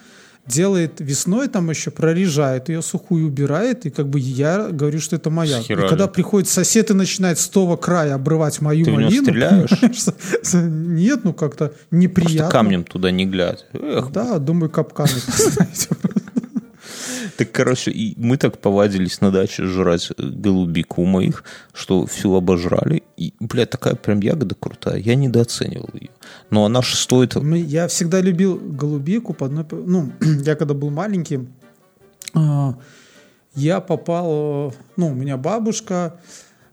делает 0.46 0.94
весной 1.00 1.48
там 1.48 1.70
еще 1.70 1.92
прорежает 1.92 2.70
ее 2.70 2.82
сухую 2.82 3.28
убирает 3.28 3.86
и 3.86 3.90
как 3.90 4.08
бы 4.08 4.20
я 4.20 4.70
говорю 4.70 5.00
что 5.00 5.16
это 5.16 5.30
моя 5.30 5.62
Схерали. 5.62 5.86
и 5.86 5.90
когда 5.90 6.08
приходит 6.08 6.50
сосед 6.50 6.90
и 6.90 6.94
начинает 6.94 7.38
с 7.40 7.48
того 7.48 7.78
края 7.78 8.16
обрывать 8.16 8.60
мою 8.62 8.86
Ты 8.86 8.92
малину 8.92 9.24
стреляешь? 9.24 9.70
понимаешь, 9.70 10.06
нет 10.54 11.20
ну 11.24 11.34
как-то 11.34 11.68
Просто 11.68 11.86
неприятно 11.92 12.52
камнем 12.52 12.84
туда 12.84 13.12
не 13.12 13.26
глядь. 13.26 13.66
Да 14.12 14.40
думаю 14.40 14.70
капканы 14.70 15.10
поставить. 15.26 15.90
Так, 17.40 17.54
короче, 17.54 17.90
и 17.92 18.14
мы 18.18 18.36
так 18.36 18.58
повадились 18.60 19.22
на 19.22 19.32
даче 19.32 19.64
жрать 19.66 20.12
э, 20.18 20.22
голубику 20.24 21.06
моих, 21.06 21.46
что 21.74 22.06
всю 22.06 22.36
обожрали. 22.36 23.02
И, 23.16 23.34
блядь, 23.40 23.70
такая 23.70 23.96
прям 23.96 24.20
ягода 24.20 24.56
крутая. 24.60 24.98
Я 24.98 25.16
недооценивал 25.16 25.90
ее. 25.94 26.10
Но 26.50 26.66
она 26.66 26.82
же 26.82 26.98
стоит... 26.98 27.36
Мы- 27.36 27.60
Я 27.60 27.88
всегда 27.88 28.20
любил 28.20 28.58
голубику 28.58 29.34
по 29.34 29.46
одной... 29.46 29.64
п- 29.64 29.78
Ну, 29.78 30.12
я 30.44 30.56
когда 30.56 30.74
был 30.74 30.90
маленький, 30.90 31.48
а, 32.34 32.76
я 33.56 33.80
попал... 33.80 34.72
э, 34.72 34.72
Ну, 34.98 35.08
у 35.08 35.14
меня 35.14 35.38
бабушка... 35.38 36.20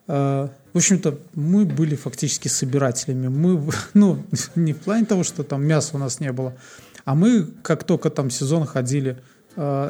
э, 0.09 0.49
В 0.73 0.77
общем-то, 0.77 1.17
мы 1.37 1.65
были 1.65 1.95
фактически 1.95 2.49
собирателями. 2.49 3.29
Мы, 3.29 3.63
ну, 3.95 4.25
не 4.57 4.73
в 4.73 4.79
плане 4.79 5.07
того, 5.07 5.23
что 5.23 5.45
там 5.45 5.65
мяса 5.65 5.95
у 5.97 5.99
нас 6.01 6.19
не 6.19 6.33
было, 6.33 6.57
а 7.05 7.15
мы, 7.15 7.47
как 7.63 7.85
только 7.85 8.11
там 8.11 8.31
сезон 8.31 8.67
ходили, 8.67 9.17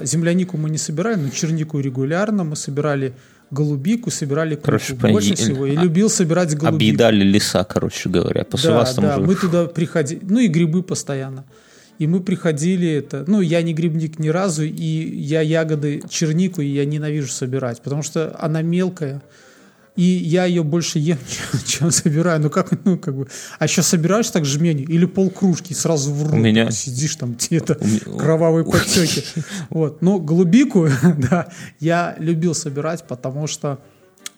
землянику 0.04 0.56
мы 0.56 0.70
не 0.70 0.78
собирали, 0.78 1.16
но 1.16 1.30
чернику 1.30 1.80
регулярно. 1.80 2.44
Мы 2.44 2.56
собирали 2.56 3.14
голубику, 3.50 4.10
собирали 4.10 4.54
клюкву. 4.54 4.64
Короче, 4.64 4.94
больше 4.94 5.30
пони- 5.30 5.34
всего. 5.34 5.66
Я 5.66 5.80
а- 5.80 5.82
любил 5.82 6.10
собирать 6.10 6.56
голубику. 6.56 6.74
Объедали 6.74 7.24
леса, 7.24 7.64
короче 7.64 8.08
говоря. 8.08 8.44
По 8.44 8.56
Да, 8.62 8.84
да, 8.96 9.16
уже... 9.16 9.26
мы 9.26 9.34
туда 9.34 9.66
приходили, 9.66 10.20
ну 10.22 10.40
и 10.40 10.48
грибы 10.48 10.82
постоянно. 10.82 11.44
И 11.98 12.06
мы 12.06 12.20
приходили, 12.20 12.88
это, 12.88 13.24
ну 13.26 13.40
я 13.40 13.62
не 13.62 13.72
грибник 13.72 14.18
ни 14.18 14.28
разу, 14.28 14.64
и 14.64 14.70
я 14.72 15.40
ягоды 15.40 16.02
чернику 16.10 16.60
и 16.60 16.66
я 16.66 16.84
ненавижу 16.84 17.28
собирать, 17.28 17.80
потому 17.82 18.02
что 18.02 18.36
она 18.38 18.60
мелкая, 18.62 19.22
и 19.96 20.02
я 20.02 20.44
ее 20.44 20.62
больше 20.62 20.98
ем, 20.98 21.18
чем, 21.66 21.90
собираю. 21.90 22.40
Ну 22.40 22.50
как, 22.50 22.84
ну 22.84 22.98
как 22.98 23.16
бы, 23.16 23.28
а 23.58 23.64
еще 23.64 23.82
собираешь 23.82 24.30
так 24.30 24.44
жменю 24.44 24.84
или 24.84 25.06
полкружки 25.06 25.72
и 25.72 25.74
сразу 25.74 26.12
в 26.12 26.22
рот 26.24 26.32
У 26.32 26.36
меня- 26.36 26.70
сидишь 26.70 27.16
там 27.16 27.34
где-то 27.38 27.78
кровавые 28.18 28.64
подтеки. 28.70 29.24
Вот, 29.70 30.02
но 30.02 30.18
голубику, 30.18 30.88
да, 31.30 31.48
я 31.80 32.14
любил 32.18 32.54
собирать, 32.54 33.04
потому 33.06 33.46
что 33.46 33.78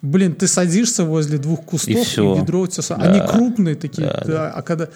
Блин, 0.01 0.37
ты 0.37 0.47
садишься 0.47 1.03
возле 1.05 1.39
двух 1.39 1.65
кустов, 1.65 1.89
и, 1.97 2.05
всё. 2.05 2.37
ведро 2.37 2.61
у 2.61 2.67
тебя... 2.69 2.85
Да. 2.97 3.03
Они 3.03 3.21
крупные 3.29 3.75
такие, 3.75 4.07
Да, 4.07 4.23
да, 4.25 4.51
а 4.53 4.63
когда... 4.63 4.89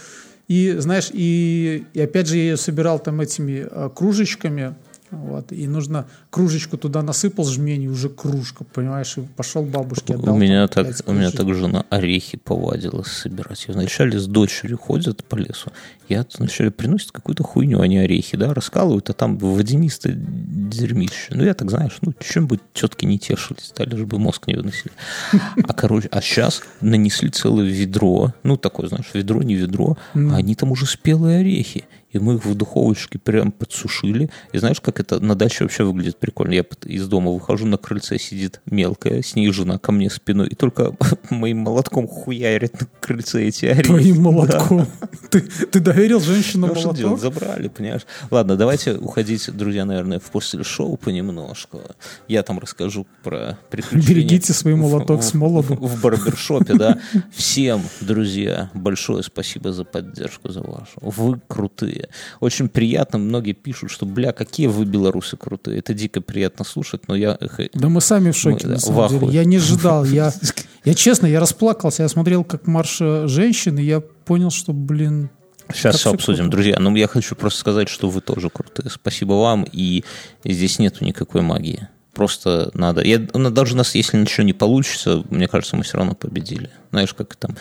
И, 0.47 0.77
знаешь, 0.79 1.11
и, 1.13 1.85
и 1.93 2.01
опять 2.01 2.29
же 2.29 2.37
я 2.37 2.43
ее 2.43 2.57
собирал 2.57 3.01
там 3.01 3.21
этими 3.21 3.67
а, 3.69 3.89
кружечками, 3.89 4.77
Вот. 5.13 5.53
И 5.53 5.67
нужно 5.67 6.07
кружечку 6.31 6.79
туда 6.79 7.03
насыпал 7.03 7.45
жмень, 7.45 7.83
и 7.83 7.89
уже 7.89 8.09
кружка, 8.09 8.65
понимаешь, 8.65 9.19
и 9.19 9.21
пошел 9.21 9.63
бабушке 9.63 10.15
отдал. 10.15 10.35
У 10.35 10.39
меня, 10.39 10.67
там 10.69 10.87
так, 10.87 10.97
у 11.07 11.13
меня 11.13 11.31
так 11.31 11.55
жена 11.55 11.85
орехи 11.91 12.39
повадилась 12.39 13.09
собирать. 13.09 13.67
И 13.69 13.73
вначале 13.73 14.19
с 14.19 14.27
дочерью 14.27 14.79
ходят 14.79 15.23
по 15.25 15.37
лесу. 15.37 15.71
Я 16.09 16.25
вначале 16.39 16.71
приносит 16.71 17.13
какую-то 17.13 17.45
хуйню, 17.45 17.81
они 17.81 17.99
орехи, 17.99 18.39
да, 18.39 18.55
раскалывают, 18.55 19.11
а 19.11 19.13
там 19.13 19.37
водянистое 19.37 20.15
дерьмище. 20.17 21.35
Ну, 21.35 21.45
я 21.45 21.53
так, 21.53 21.71
знаешь, 21.71 21.99
ну, 22.01 22.15
чем-нибудь 22.19 22.61
тетки 22.73 23.05
не 23.05 23.19
тешились, 23.19 23.73
да, 23.77 23.85
лишь 23.85 24.05
бы 24.05 24.19
мозг 24.19 24.47
не 24.47 24.55
выносили. 24.55 24.93
А, 25.33 25.75
короче, 25.75 26.09
а 26.11 26.23
сейчас 26.23 26.63
нанесли 26.81 27.29
целое 27.29 27.67
ведро, 27.67 28.33
ну, 28.43 28.57
такое, 28.57 28.89
знаешь, 28.89 29.11
ведро, 29.13 29.43
не 29.43 29.55
ведро, 29.55 29.99
а 30.15 30.37
они 30.37 30.55
там 30.55 30.73
уже 30.73 30.87
спелые 30.87 31.41
орехи. 31.41 31.85
И 32.13 32.19
мы 32.19 32.35
их 32.35 32.45
в 32.45 32.55
духовочке 32.55 33.19
прям 33.19 33.53
подсушили. 33.53 34.31
И 34.53 34.59
знаешь, 34.59 34.81
как 34.81 35.01
это 35.01 35.19
на 35.21 35.35
даче 35.35 35.65
вообще 35.65 35.85
выглядит 35.85 36.19
прикольно? 36.19 36.53
Я 36.53 36.65
из 36.85 37.09
дома 37.09 37.31
выхожу, 37.33 37.67
на 37.67 37.79
крыльце 37.79 38.19
сидит 38.19 38.61
мелкая, 38.67 39.23
с 39.23 39.35
ней 39.35 39.51
жена 39.53 39.79
ко 39.79 39.93
мне 39.93 40.11
спиной, 40.11 40.49
и 40.49 40.55
только 40.55 40.95
моим 41.31 41.59
молотком 41.59 42.07
хуярит 42.07 42.81
на 42.81 42.87
крыльце 43.01 43.45
эти 43.45 43.67
орехи. 43.67 43.85
Твоим 43.87 44.17
Да. 44.17 44.21
молотком. 44.23 44.87
Ты, 45.31 45.41
ты 45.41 45.81
доверил 45.81 46.21
женщине 46.21 46.67
Ну, 46.67 46.75
что 46.75 46.93
делать? 46.93 47.03
молоток? 47.03 47.21
Забрали, 47.21 47.69
понимаешь? 47.69 48.03
Ладно, 48.31 48.57
давайте 48.57 48.95
уходить, 48.95 49.51
друзья, 49.51 49.85
наверное, 49.85 50.19
в 50.21 50.25
после 50.31 50.63
шоу 50.65 50.97
понемножку. 50.97 51.81
Я 52.29 52.43
там 52.43 52.59
расскажу 52.59 53.07
про 53.23 53.59
приключения. 53.71 54.09
Берегите 54.09 54.53
свой 54.53 54.75
молоток 54.75 55.21
в- 55.21 55.25
с 55.25 55.35
молоду. 55.35 55.75
В, 55.75 55.97
в 55.97 56.03
барбершопе, 56.03 56.75
да. 56.75 56.99
Всем, 57.33 57.81
друзья, 58.01 58.71
большое 58.75 59.23
спасибо 59.23 59.73
за 59.73 59.85
поддержку, 59.85 60.51
за 60.51 60.61
вашу. 60.63 60.93
Вы 61.01 61.41
крутые. 61.49 62.02
Очень 62.41 62.69
приятно. 62.69 63.19
Многие 63.19 63.53
пишут, 63.53 63.91
что, 63.91 64.07
бля, 64.07 64.33
какие 64.33 64.67
вы, 64.67 64.85
белорусы, 64.85 65.37
крутые. 65.37 65.79
Это 65.79 65.95
дико 65.95 66.21
приятно 66.21 66.65
слушать, 66.65 67.09
но 67.09 67.15
я... 67.15 67.39
Да 67.75 67.89
мы 67.89 68.01
сами 68.01 68.31
в 68.31 68.37
шоке, 68.37 68.67
Мы, 68.67 68.75
на 68.75 68.81
самом 68.81 69.09
деле. 69.09 69.33
Я 69.33 69.45
не 69.45 69.57
ожидал. 69.57 70.05
Я, 70.05 70.33
я 70.85 70.95
честно, 70.95 71.27
я 71.27 71.41
расплакался. 71.41 72.03
Я 72.03 72.09
смотрел, 72.09 72.45
как 72.45 72.67
марш 72.67 72.99
э, 73.01 73.27
женщин, 73.27 73.79
и 73.79 73.83
я 73.83 74.01
понял, 74.01 74.51
что, 74.51 74.73
блин, 74.73 75.31
Сейчас 75.73 75.97
все 75.97 76.13
обсудим, 76.13 76.45
круто. 76.45 76.51
друзья. 76.51 76.77
Но 76.79 76.97
я 76.97 77.07
хочу 77.07 77.35
просто 77.35 77.61
сказать, 77.61 77.89
что 77.89 78.09
вы 78.09 78.21
тоже 78.21 78.51
крутые. 78.51 78.91
Спасибо 78.91 79.35
вам. 79.35 79.67
И 79.71 80.05
здесь 80.45 80.79
нету 80.79 81.05
никакой 81.05 81.41
магии. 81.43 81.89
Просто 82.15 82.71
надо... 82.75 83.03
Я, 83.03 83.27
ну, 83.33 83.51
даже 83.51 83.75
у 83.75 83.77
нас, 83.79 83.95
если 83.95 84.19
ничего 84.19 84.45
не 84.45 84.53
получится, 84.53 85.25
мне 85.31 85.49
кажется, 85.49 85.77
мы 85.77 85.83
все 85.83 85.97
равно 85.97 86.15
победили. 86.15 86.71
Знаешь, 86.91 87.15
как 87.15 87.35
там... 87.37 87.57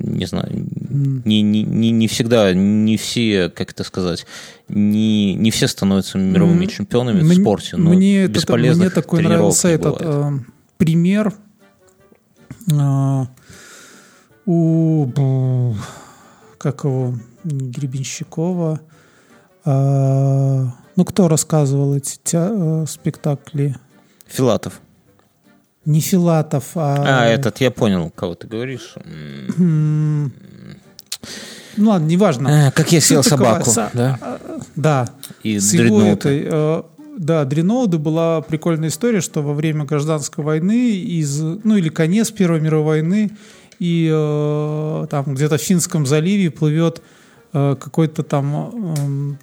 Не 0.00 0.26
знаю, 0.26 0.48
не, 0.50 1.42
не, 1.42 1.62
не, 1.62 1.90
не 1.90 2.08
всегда, 2.08 2.52
не 2.54 2.96
все, 2.96 3.50
как 3.50 3.72
это 3.72 3.84
сказать, 3.84 4.26
не, 4.68 5.34
не 5.34 5.50
все 5.50 5.68
становятся 5.68 6.18
мировыми 6.18 6.64
М, 6.64 6.68
чемпионами 6.70 7.20
в 7.20 7.24
Мне- 7.24 7.34
спорте, 7.40 7.76
но 7.76 7.90
мне, 7.90 8.26
бесполезных 8.26 8.86
мне 8.86 8.94
такой 8.94 9.22
нравился 9.22 9.68
этот 9.68 9.96
э, 10.00 10.30
пример 10.78 11.34
э, 12.72 13.22
у 14.46 15.74
как 16.58 16.84
его 16.84 17.14
Гребенщикова. 17.44 18.80
э, 19.64 20.66
ну, 20.96 21.04
кто 21.04 21.28
рассказывал 21.28 21.94
эти 21.94 22.18
тя- 22.22 22.50
э, 22.52 22.84
спектакли? 22.88 23.76
Филатов. 24.26 24.80
Не 25.86 26.00
Филатов, 26.00 26.64
а... 26.74 27.22
А, 27.22 27.26
этот, 27.26 27.60
я 27.60 27.70
понял, 27.70 28.10
кого 28.14 28.34
ты 28.34 28.46
говоришь. 28.46 28.94
Ну 31.76 31.90
ладно, 31.90 32.06
неважно. 32.06 32.66
а, 32.68 32.70
Как 32.70 32.92
я 32.92 33.00
съел 33.00 33.22
собаку. 33.22 33.70
са- 33.70 33.90
Да? 33.94 34.18
Да. 34.76 35.08
И 35.42 35.58
С 35.58 35.72
его 35.72 36.02
этой, 36.02 36.42
э, 36.44 36.82
да, 37.18 37.44
Дреноуды 37.44 37.98
была 37.98 38.40
прикольная 38.42 38.88
история, 38.88 39.20
что 39.20 39.40
во 39.42 39.54
время 39.54 39.84
гражданской 39.84 40.44
войны, 40.44 40.90
из, 40.96 41.40
ну 41.40 41.76
или 41.76 41.88
конец 41.88 42.30
Первой 42.30 42.60
мировой 42.60 43.00
войны, 43.02 43.30
и 43.78 44.10
э, 44.12 45.06
там 45.10 45.24
где-то 45.34 45.56
в 45.56 45.62
Финском 45.62 46.06
заливе 46.06 46.50
плывет 46.50 47.02
э, 47.52 47.76
какой-то 47.80 48.22
там 48.24 49.38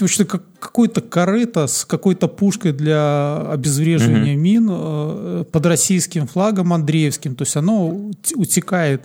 общем, 0.00 0.26
как, 0.26 0.42
какой-то 0.58 1.00
корыто 1.00 1.66
с 1.66 1.84
какой-то 1.84 2.26
пушкой 2.28 2.72
для 2.72 3.36
обезвреживания 3.50 4.36
мин 4.36 4.68
э, 4.70 5.44
под 5.50 5.66
российским 5.66 6.26
флагом 6.26 6.72
Андреевским. 6.72 7.34
То 7.34 7.42
есть 7.42 7.56
оно 7.56 7.88
ут- 7.88 8.32
утекает. 8.34 9.02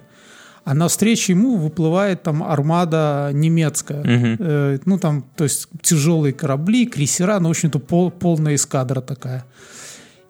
А 0.64 0.74
навстречу 0.74 1.32
ему 1.32 1.56
выплывает 1.58 2.24
там 2.24 2.44
армада 2.44 3.30
немецкая. 3.34 4.04
Мгм. 4.04 4.36
Э, 4.40 4.80
ну, 4.86 4.98
там, 5.00 5.24
то 5.36 5.46
есть 5.46 5.68
тяжелые 5.82 6.34
корабли, 6.34 6.86
крейсера, 6.86 7.40
ну, 7.40 7.48
в 7.48 7.52
общем-то, 7.52 7.80
пол- 7.80 8.12
полная 8.12 8.56
эскадра 8.56 9.00
такая. 9.02 9.46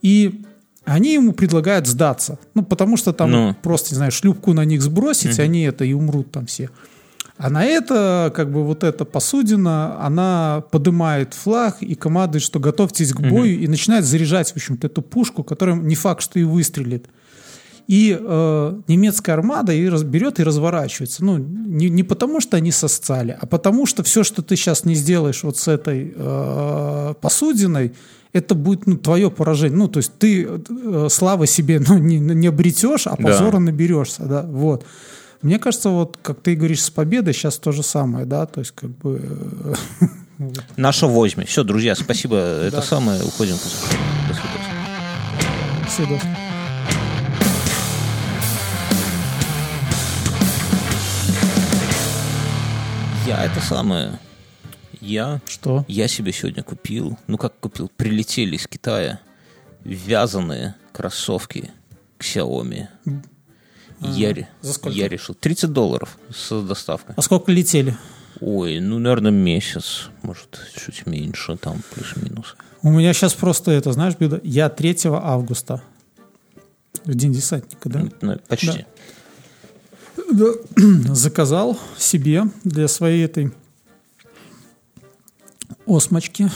И 0.03 0.43
они 0.85 1.13
ему 1.15 1.33
предлагают 1.33 1.87
сдаться. 1.87 2.37
Ну, 2.53 2.63
потому 2.63 2.97
что 2.97 3.13
там 3.13 3.31
Ну. 3.31 3.55
просто, 3.63 3.91
не 3.91 3.95
знаю, 3.97 4.11
шлюпку 4.11 4.53
на 4.53 4.63
них 4.63 4.81
сбросить, 4.81 5.39
они 5.39 5.63
это 5.63 5.83
и 5.85 5.93
умрут 5.93 6.31
там 6.31 6.45
все. 6.45 6.69
А 7.37 7.49
на 7.51 7.63
это, 7.65 8.31
как 8.35 8.51
бы, 8.51 8.63
вот 8.63 8.83
эта 8.83 9.05
посудина, 9.05 10.03
она 10.03 10.63
поднимает 10.71 11.33
флаг 11.35 11.77
и 11.81 11.93
командует, 11.93 12.43
что 12.43 12.59
готовьтесь 12.59 13.13
к 13.13 13.19
бою, 13.19 13.59
и 13.59 13.67
начинает 13.67 14.05
заряжать, 14.05 14.51
в 14.51 14.55
общем-то, 14.55 14.87
эту 14.87 15.01
пушку, 15.03 15.43
которая 15.43 15.75
не 15.75 15.95
факт, 15.95 16.21
что 16.23 16.39
и 16.39 16.43
выстрелит. 16.43 17.07
И 17.87 18.17
э, 18.19 18.81
немецкая 18.87 19.33
армада 19.33 19.71
и 19.71 19.87
раз- 19.87 20.03
берет 20.03 20.39
и 20.39 20.43
разворачивается. 20.43 21.23
Ну, 21.23 21.37
не, 21.37 21.89
не 21.89 22.03
потому, 22.03 22.41
что 22.41 22.57
они 22.57 22.71
сосцали, 22.71 23.37
а 23.39 23.45
потому, 23.45 23.85
что 23.85 24.03
все, 24.03 24.23
что 24.23 24.41
ты 24.41 24.55
сейчас 24.57 24.83
не 24.83 24.95
сделаешь 24.95 25.43
вот 25.43 25.57
с 25.57 25.67
этой 25.69 26.13
э, 26.13 27.13
посудиной, 27.21 27.93
это 28.33 28.55
будет 28.55 28.87
ну, 28.87 28.97
твое 28.97 29.31
поражение. 29.31 29.77
Ну, 29.77 29.87
то 29.87 29.97
есть 29.99 30.11
ты 30.19 30.45
э, 30.47 31.07
славы 31.09 31.47
себе 31.47 31.79
ну, 31.87 31.97
не, 31.97 32.19
не 32.19 32.47
обретешь, 32.47 33.07
а 33.07 33.15
Да. 33.15 33.23
позора 33.23 33.59
наберешься. 33.59 34.23
Да? 34.23 34.41
Вот. 34.41 34.83
Мне 35.41 35.59
кажется, 35.59 35.89
вот 35.89 36.17
как 36.21 36.41
ты 36.41 36.55
говоришь 36.55 36.81
с 36.83 36.89
победой, 36.89 37.33
сейчас 37.33 37.57
то 37.57 37.71
же 37.71 37.83
самое, 37.83 38.25
да, 38.25 38.45
то 38.45 38.59
есть 38.59 38.71
как 38.71 38.89
бы... 38.89 39.75
э, 40.39 40.45
Наша 40.77 41.07
возьме. 41.07 41.45
Все, 41.45 41.63
друзья, 41.63 41.95
спасибо. 41.95 42.35
Это 42.67 42.81
самое. 42.81 43.23
Уходим. 43.23 43.55
До 43.55 44.33
свидания. 44.33 44.67
всегда. 45.87 46.19
Я 53.25 53.43
это 53.43 53.59
самое. 53.59 54.19
Я, 55.01 55.41
Что? 55.45 55.85
я 55.87 56.07
себе 56.07 56.31
сегодня 56.31 56.63
купил, 56.63 57.17
ну 57.27 57.37
как 57.37 57.59
купил, 57.59 57.89
прилетели 57.95 58.55
из 58.55 58.67
Китая 58.67 59.19
вязаные 59.83 60.75
кроссовки 60.91 61.71
Xiaomi. 62.19 62.87
Я, 63.99 64.47
за 64.61 64.73
сколько? 64.73 64.97
я 64.97 65.07
решил. 65.07 65.35
30 65.35 65.71
долларов 65.71 66.17
с 66.29 66.61
доставкой. 66.61 67.15
А 67.17 67.21
сколько 67.21 67.51
летели? 67.51 67.97
Ой, 68.39 68.79
ну, 68.79 68.99
наверное, 68.99 69.31
месяц. 69.31 70.09
Может, 70.21 70.59
чуть 70.75 71.05
меньше, 71.07 71.57
там 71.57 71.81
плюс-минус. 71.93 72.55
У 72.83 72.91
меня 72.91 73.13
сейчас 73.13 73.33
просто 73.33 73.71
это, 73.71 73.91
знаешь, 73.91 74.15
беда. 74.15 74.39
Я 74.43 74.69
3 74.69 74.97
августа, 75.05 75.81
в 77.05 77.15
день 77.15 77.33
десантника, 77.33 77.89
да? 77.89 78.05
Ну, 78.21 78.39
почти. 78.47 78.85
заказал 81.13 81.79
себе 81.97 82.43
для 82.63 82.87
своей 82.87 83.25
этой 83.25 83.51
осмочки. 85.85 86.49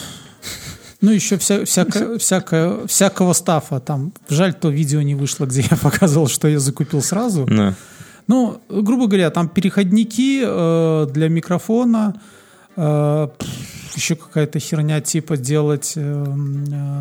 Ну, 1.02 1.11
еще 1.11 1.38
вся, 1.38 1.64
всяко- 1.64 2.18
всяко- 2.19 2.88
всякого 2.88 3.34
стафа 3.34 3.80
там. 3.80 4.14
Жаль, 4.30 4.53
то 4.53 4.69
видео 4.69 5.02
не 5.02 5.15
вышло, 5.15 5.45
где 5.45 5.61
я 5.61 5.78
показывал, 5.82 6.28
что 6.28 6.48
я 6.48 6.60
закупил 6.60 7.02
сразу. 7.02 7.45
Да. 7.45 7.73
Ну, 8.28 8.61
грубо 8.69 9.07
говоря, 9.07 9.30
там 9.32 9.49
переходники 9.49 10.41
э, 10.45 11.07
для 11.11 11.28
микрофона, 11.28 12.14
э, 12.78 13.28
еще 13.95 14.15
какая-то 14.15 14.60
херня 14.60 15.02
типа 15.02 15.38
делать 15.38 15.94
э, 15.95 16.26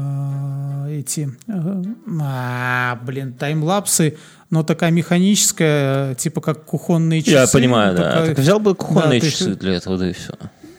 э, 0.00 0.98
эти, 1.00 1.30
э, 1.46 1.82
а, 2.22 2.98
блин, 3.04 3.34
таймлапсы, 3.34 4.16
но 4.50 4.62
такая 4.62 4.90
механическая, 4.90 6.14
типа 6.14 6.40
как 6.40 6.64
кухонные 6.64 7.22
часы. 7.22 7.32
Я 7.32 7.46
понимаю, 7.46 7.96
да. 7.96 8.02
Такая- 8.10 8.28
Так 8.28 8.38
взял 8.38 8.58
бы 8.58 8.74
кухонные 8.74 9.20
Да, 9.20 9.26
ты- 9.26 9.30
часы 9.30 9.54
для 9.54 9.74
этого, 9.74 9.98
да 9.98 10.10
и 10.10 10.12
все. 10.12 10.32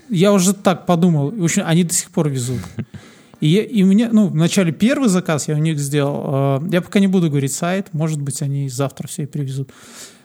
я 0.10 0.34
уже 0.34 0.54
так 0.54 0.86
подумал. 0.86 1.32
В 1.32 1.44
общем, 1.44 1.64
они 1.66 1.84
до 1.84 1.94
сих 1.94 2.10
пор 2.12 2.28
везут. 2.30 2.60
И, 3.42 3.48
я- 3.50 3.64
и 3.64 3.84
мне, 3.84 4.10
ну, 4.12 4.28
вначале 4.28 4.72
первый 4.72 5.10
заказ 5.10 5.48
я 5.48 5.56
у 5.56 5.60
них 5.60 5.80
сделал. 5.80 6.60
Э, 6.64 6.68
Я 6.72 6.82
пока 6.82 7.00
не 7.00 7.08
буду 7.08 7.30
говорить 7.30 7.54
сайт, 7.54 7.88
может 7.94 8.22
быть, 8.22 8.42
они 8.42 8.70
завтра 8.70 9.08
все 9.08 9.24
и 9.24 9.26
привезут. 9.26 9.72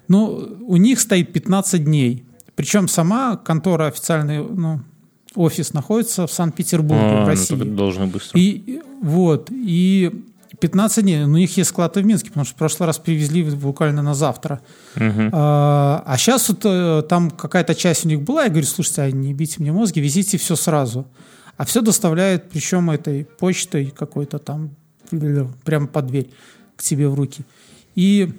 Но 0.08 0.26
у 0.66 0.76
них 0.76 1.00
стоит 1.00 1.32
15 1.32 1.84
дней. 1.84 2.24
Причем 2.54 2.88
сама 2.88 3.36
контора 3.36 3.86
официальный, 3.86 4.38
ну, 4.38 4.80
офис 5.34 5.72
находится 5.74 6.26
в 6.26 6.32
Санкт-Петербурге, 6.32 7.02
А, 7.02 7.16
в 7.16 7.20
ну, 7.22 7.26
России. 7.26 7.56
так 7.56 7.74
должны 7.74 8.06
быстро. 8.06 8.38
И 8.40 8.80
вот, 9.02 9.48
и 9.50 10.10
15 10.60 11.02
дней. 11.04 11.24
У 11.24 11.28
них 11.28 11.56
есть 11.58 11.70
склад 11.70 11.96
в 11.96 12.02
Минске, 12.04 12.28
потому 12.28 12.44
что 12.46 12.54
в 12.54 12.58
прошлый 12.58 12.86
раз 12.86 12.98
привезли 12.98 13.42
буквально 13.42 14.00
на 14.02 14.14
завтра. 14.14 14.60
Мгм. 14.94 15.30
А, 15.32 16.14
сейчас 16.18 16.48
вот 16.48 16.60
э, 16.64 17.02
там 17.08 17.30
какая-то 17.30 17.74
часть 17.74 18.06
у 18.06 18.08
них 18.08 18.22
была, 18.22 18.44
я 18.44 18.48
говорю, 18.48 18.66
слушайте, 18.66 19.02
а 19.02 19.10
не 19.10 19.34
бейте 19.34 19.56
мне 19.58 19.72
мозги, 19.72 20.00
везите 20.00 20.38
все 20.38 20.56
сразу. 20.56 21.06
А 21.56 21.64
все 21.64 21.80
доставляют, 21.80 22.50
причем 22.50 22.90
этой 22.90 23.24
почтой 23.24 23.86
какой-то 23.96 24.38
там, 24.38 24.70
прямо 25.64 25.86
под 25.86 26.06
дверь 26.06 26.30
к 26.76 26.82
тебе 26.82 27.08
в 27.08 27.14
руки. 27.14 27.44
И, 27.94 28.32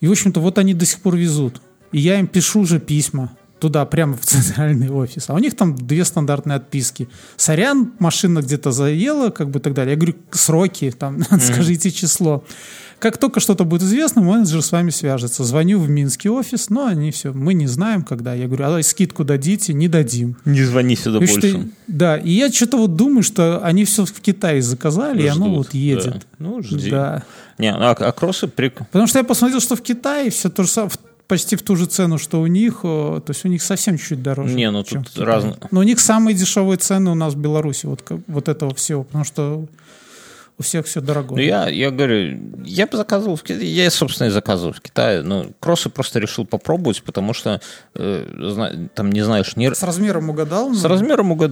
и 0.00 0.06
в 0.06 0.10
общем-то, 0.10 0.40
вот 0.40 0.58
они 0.58 0.74
до 0.74 0.84
сих 0.84 1.00
пор 1.00 1.16
везут. 1.16 1.62
И 1.92 1.98
я 2.00 2.20
им 2.20 2.26
пишу 2.26 2.60
уже 2.60 2.78
письма 2.78 3.36
туда, 3.58 3.84
прямо 3.84 4.16
в 4.16 4.24
центральный 4.24 4.90
офис. 4.90 5.28
А 5.28 5.34
у 5.34 5.38
них 5.38 5.54
там 5.54 5.76
две 5.76 6.04
стандартные 6.04 6.56
отписки. 6.56 7.08
Сорян, 7.36 7.92
машина 7.98 8.40
где-то 8.40 8.72
заела, 8.72 9.30
как 9.30 9.50
бы 9.50 9.60
так 9.60 9.74
далее. 9.74 9.92
Я 9.92 9.96
говорю, 9.96 10.16
сроки, 10.30 10.90
там, 10.90 11.16
mm-hmm. 11.18 11.40
скажите 11.40 11.90
число. 11.90 12.44
Как 13.00 13.16
только 13.16 13.40
что-то 13.40 13.64
будет 13.64 13.82
известно, 13.82 14.20
менеджер 14.20 14.62
с 14.62 14.72
вами 14.72 14.90
свяжется. 14.90 15.42
Звоню 15.42 15.80
в 15.80 15.88
Минский 15.88 16.28
офис, 16.28 16.68
но 16.68 16.86
они 16.86 17.10
все, 17.10 17.32
мы 17.32 17.54
не 17.54 17.66
знаем, 17.66 18.02
когда. 18.02 18.34
Я 18.34 18.46
говорю, 18.46 18.64
а 18.64 18.82
скидку 18.82 19.24
дадите? 19.24 19.72
Не 19.72 19.88
дадим. 19.88 20.36
Не 20.44 20.62
звони 20.62 20.96
сюда 20.96 21.16
и 21.16 21.26
больше. 21.26 21.48
Что, 21.48 21.64
да, 21.86 22.18
и 22.18 22.30
я 22.30 22.52
что-то 22.52 22.76
вот 22.76 22.96
думаю, 22.96 23.22
что 23.22 23.64
они 23.64 23.86
все 23.86 24.04
в 24.04 24.20
Китае 24.20 24.60
заказали, 24.60 25.20
Ждут, 25.20 25.24
и 25.24 25.28
оно 25.28 25.54
вот 25.54 25.74
едет. 25.74 26.12
Да. 26.12 26.20
Ну, 26.38 26.62
жди. 26.62 26.90
Да. 26.90 27.24
Не, 27.58 27.72
а, 27.72 27.90
а 27.92 28.12
кроссы... 28.12 28.48
Прик... 28.48 28.78
Потому 28.78 29.06
что 29.06 29.18
я 29.18 29.24
посмотрел, 29.24 29.60
что 29.60 29.76
в 29.76 29.82
Китае 29.82 30.30
все 30.30 30.50
то 30.50 30.62
же 30.62 30.68
самое, 30.68 30.92
почти 31.26 31.56
в 31.56 31.62
ту 31.62 31.76
же 31.76 31.86
цену, 31.86 32.18
что 32.18 32.40
у 32.40 32.46
них, 32.46 32.80
то 32.82 33.24
есть 33.28 33.44
у 33.44 33.48
них 33.48 33.62
совсем 33.62 33.96
чуть-чуть 33.96 34.22
дороже. 34.22 34.54
Не, 34.54 34.70
ну 34.70 34.82
тут 34.82 35.16
разные. 35.16 35.56
Но 35.70 35.80
у 35.80 35.84
них 35.84 36.00
самые 36.00 36.34
дешевые 36.34 36.76
цены 36.76 37.12
у 37.12 37.14
нас 37.14 37.34
в 37.34 37.38
Беларуси, 37.38 37.86
вот, 37.86 38.04
вот 38.26 38.48
этого 38.48 38.74
всего, 38.74 39.04
потому 39.04 39.24
что 39.24 39.64
у 40.60 40.62
всех 40.62 40.84
все 40.84 41.00
дорого. 41.00 41.36
Ну, 41.36 41.40
я, 41.40 41.70
я 41.70 41.90
говорю, 41.90 42.38
я 42.66 42.86
бы 42.86 42.98
заказывал 42.98 43.36
в 43.36 43.42
Китае, 43.42 43.74
я, 43.74 43.90
собственно, 43.90 44.28
и 44.28 44.30
заказывал 44.30 44.74
в 44.74 44.82
Китае, 44.82 45.22
но 45.22 45.46
кроссы 45.58 45.88
просто 45.88 46.18
решил 46.18 46.44
попробовать, 46.44 47.02
потому 47.02 47.32
что 47.32 47.62
э, 47.94 48.86
там 48.94 49.10
не 49.10 49.22
знаешь... 49.22 49.56
Не... 49.56 49.74
С 49.74 49.82
размером 49.82 50.28
угадал? 50.28 50.74
С 50.74 50.84
размером 50.84 51.32
угадал. 51.32 51.50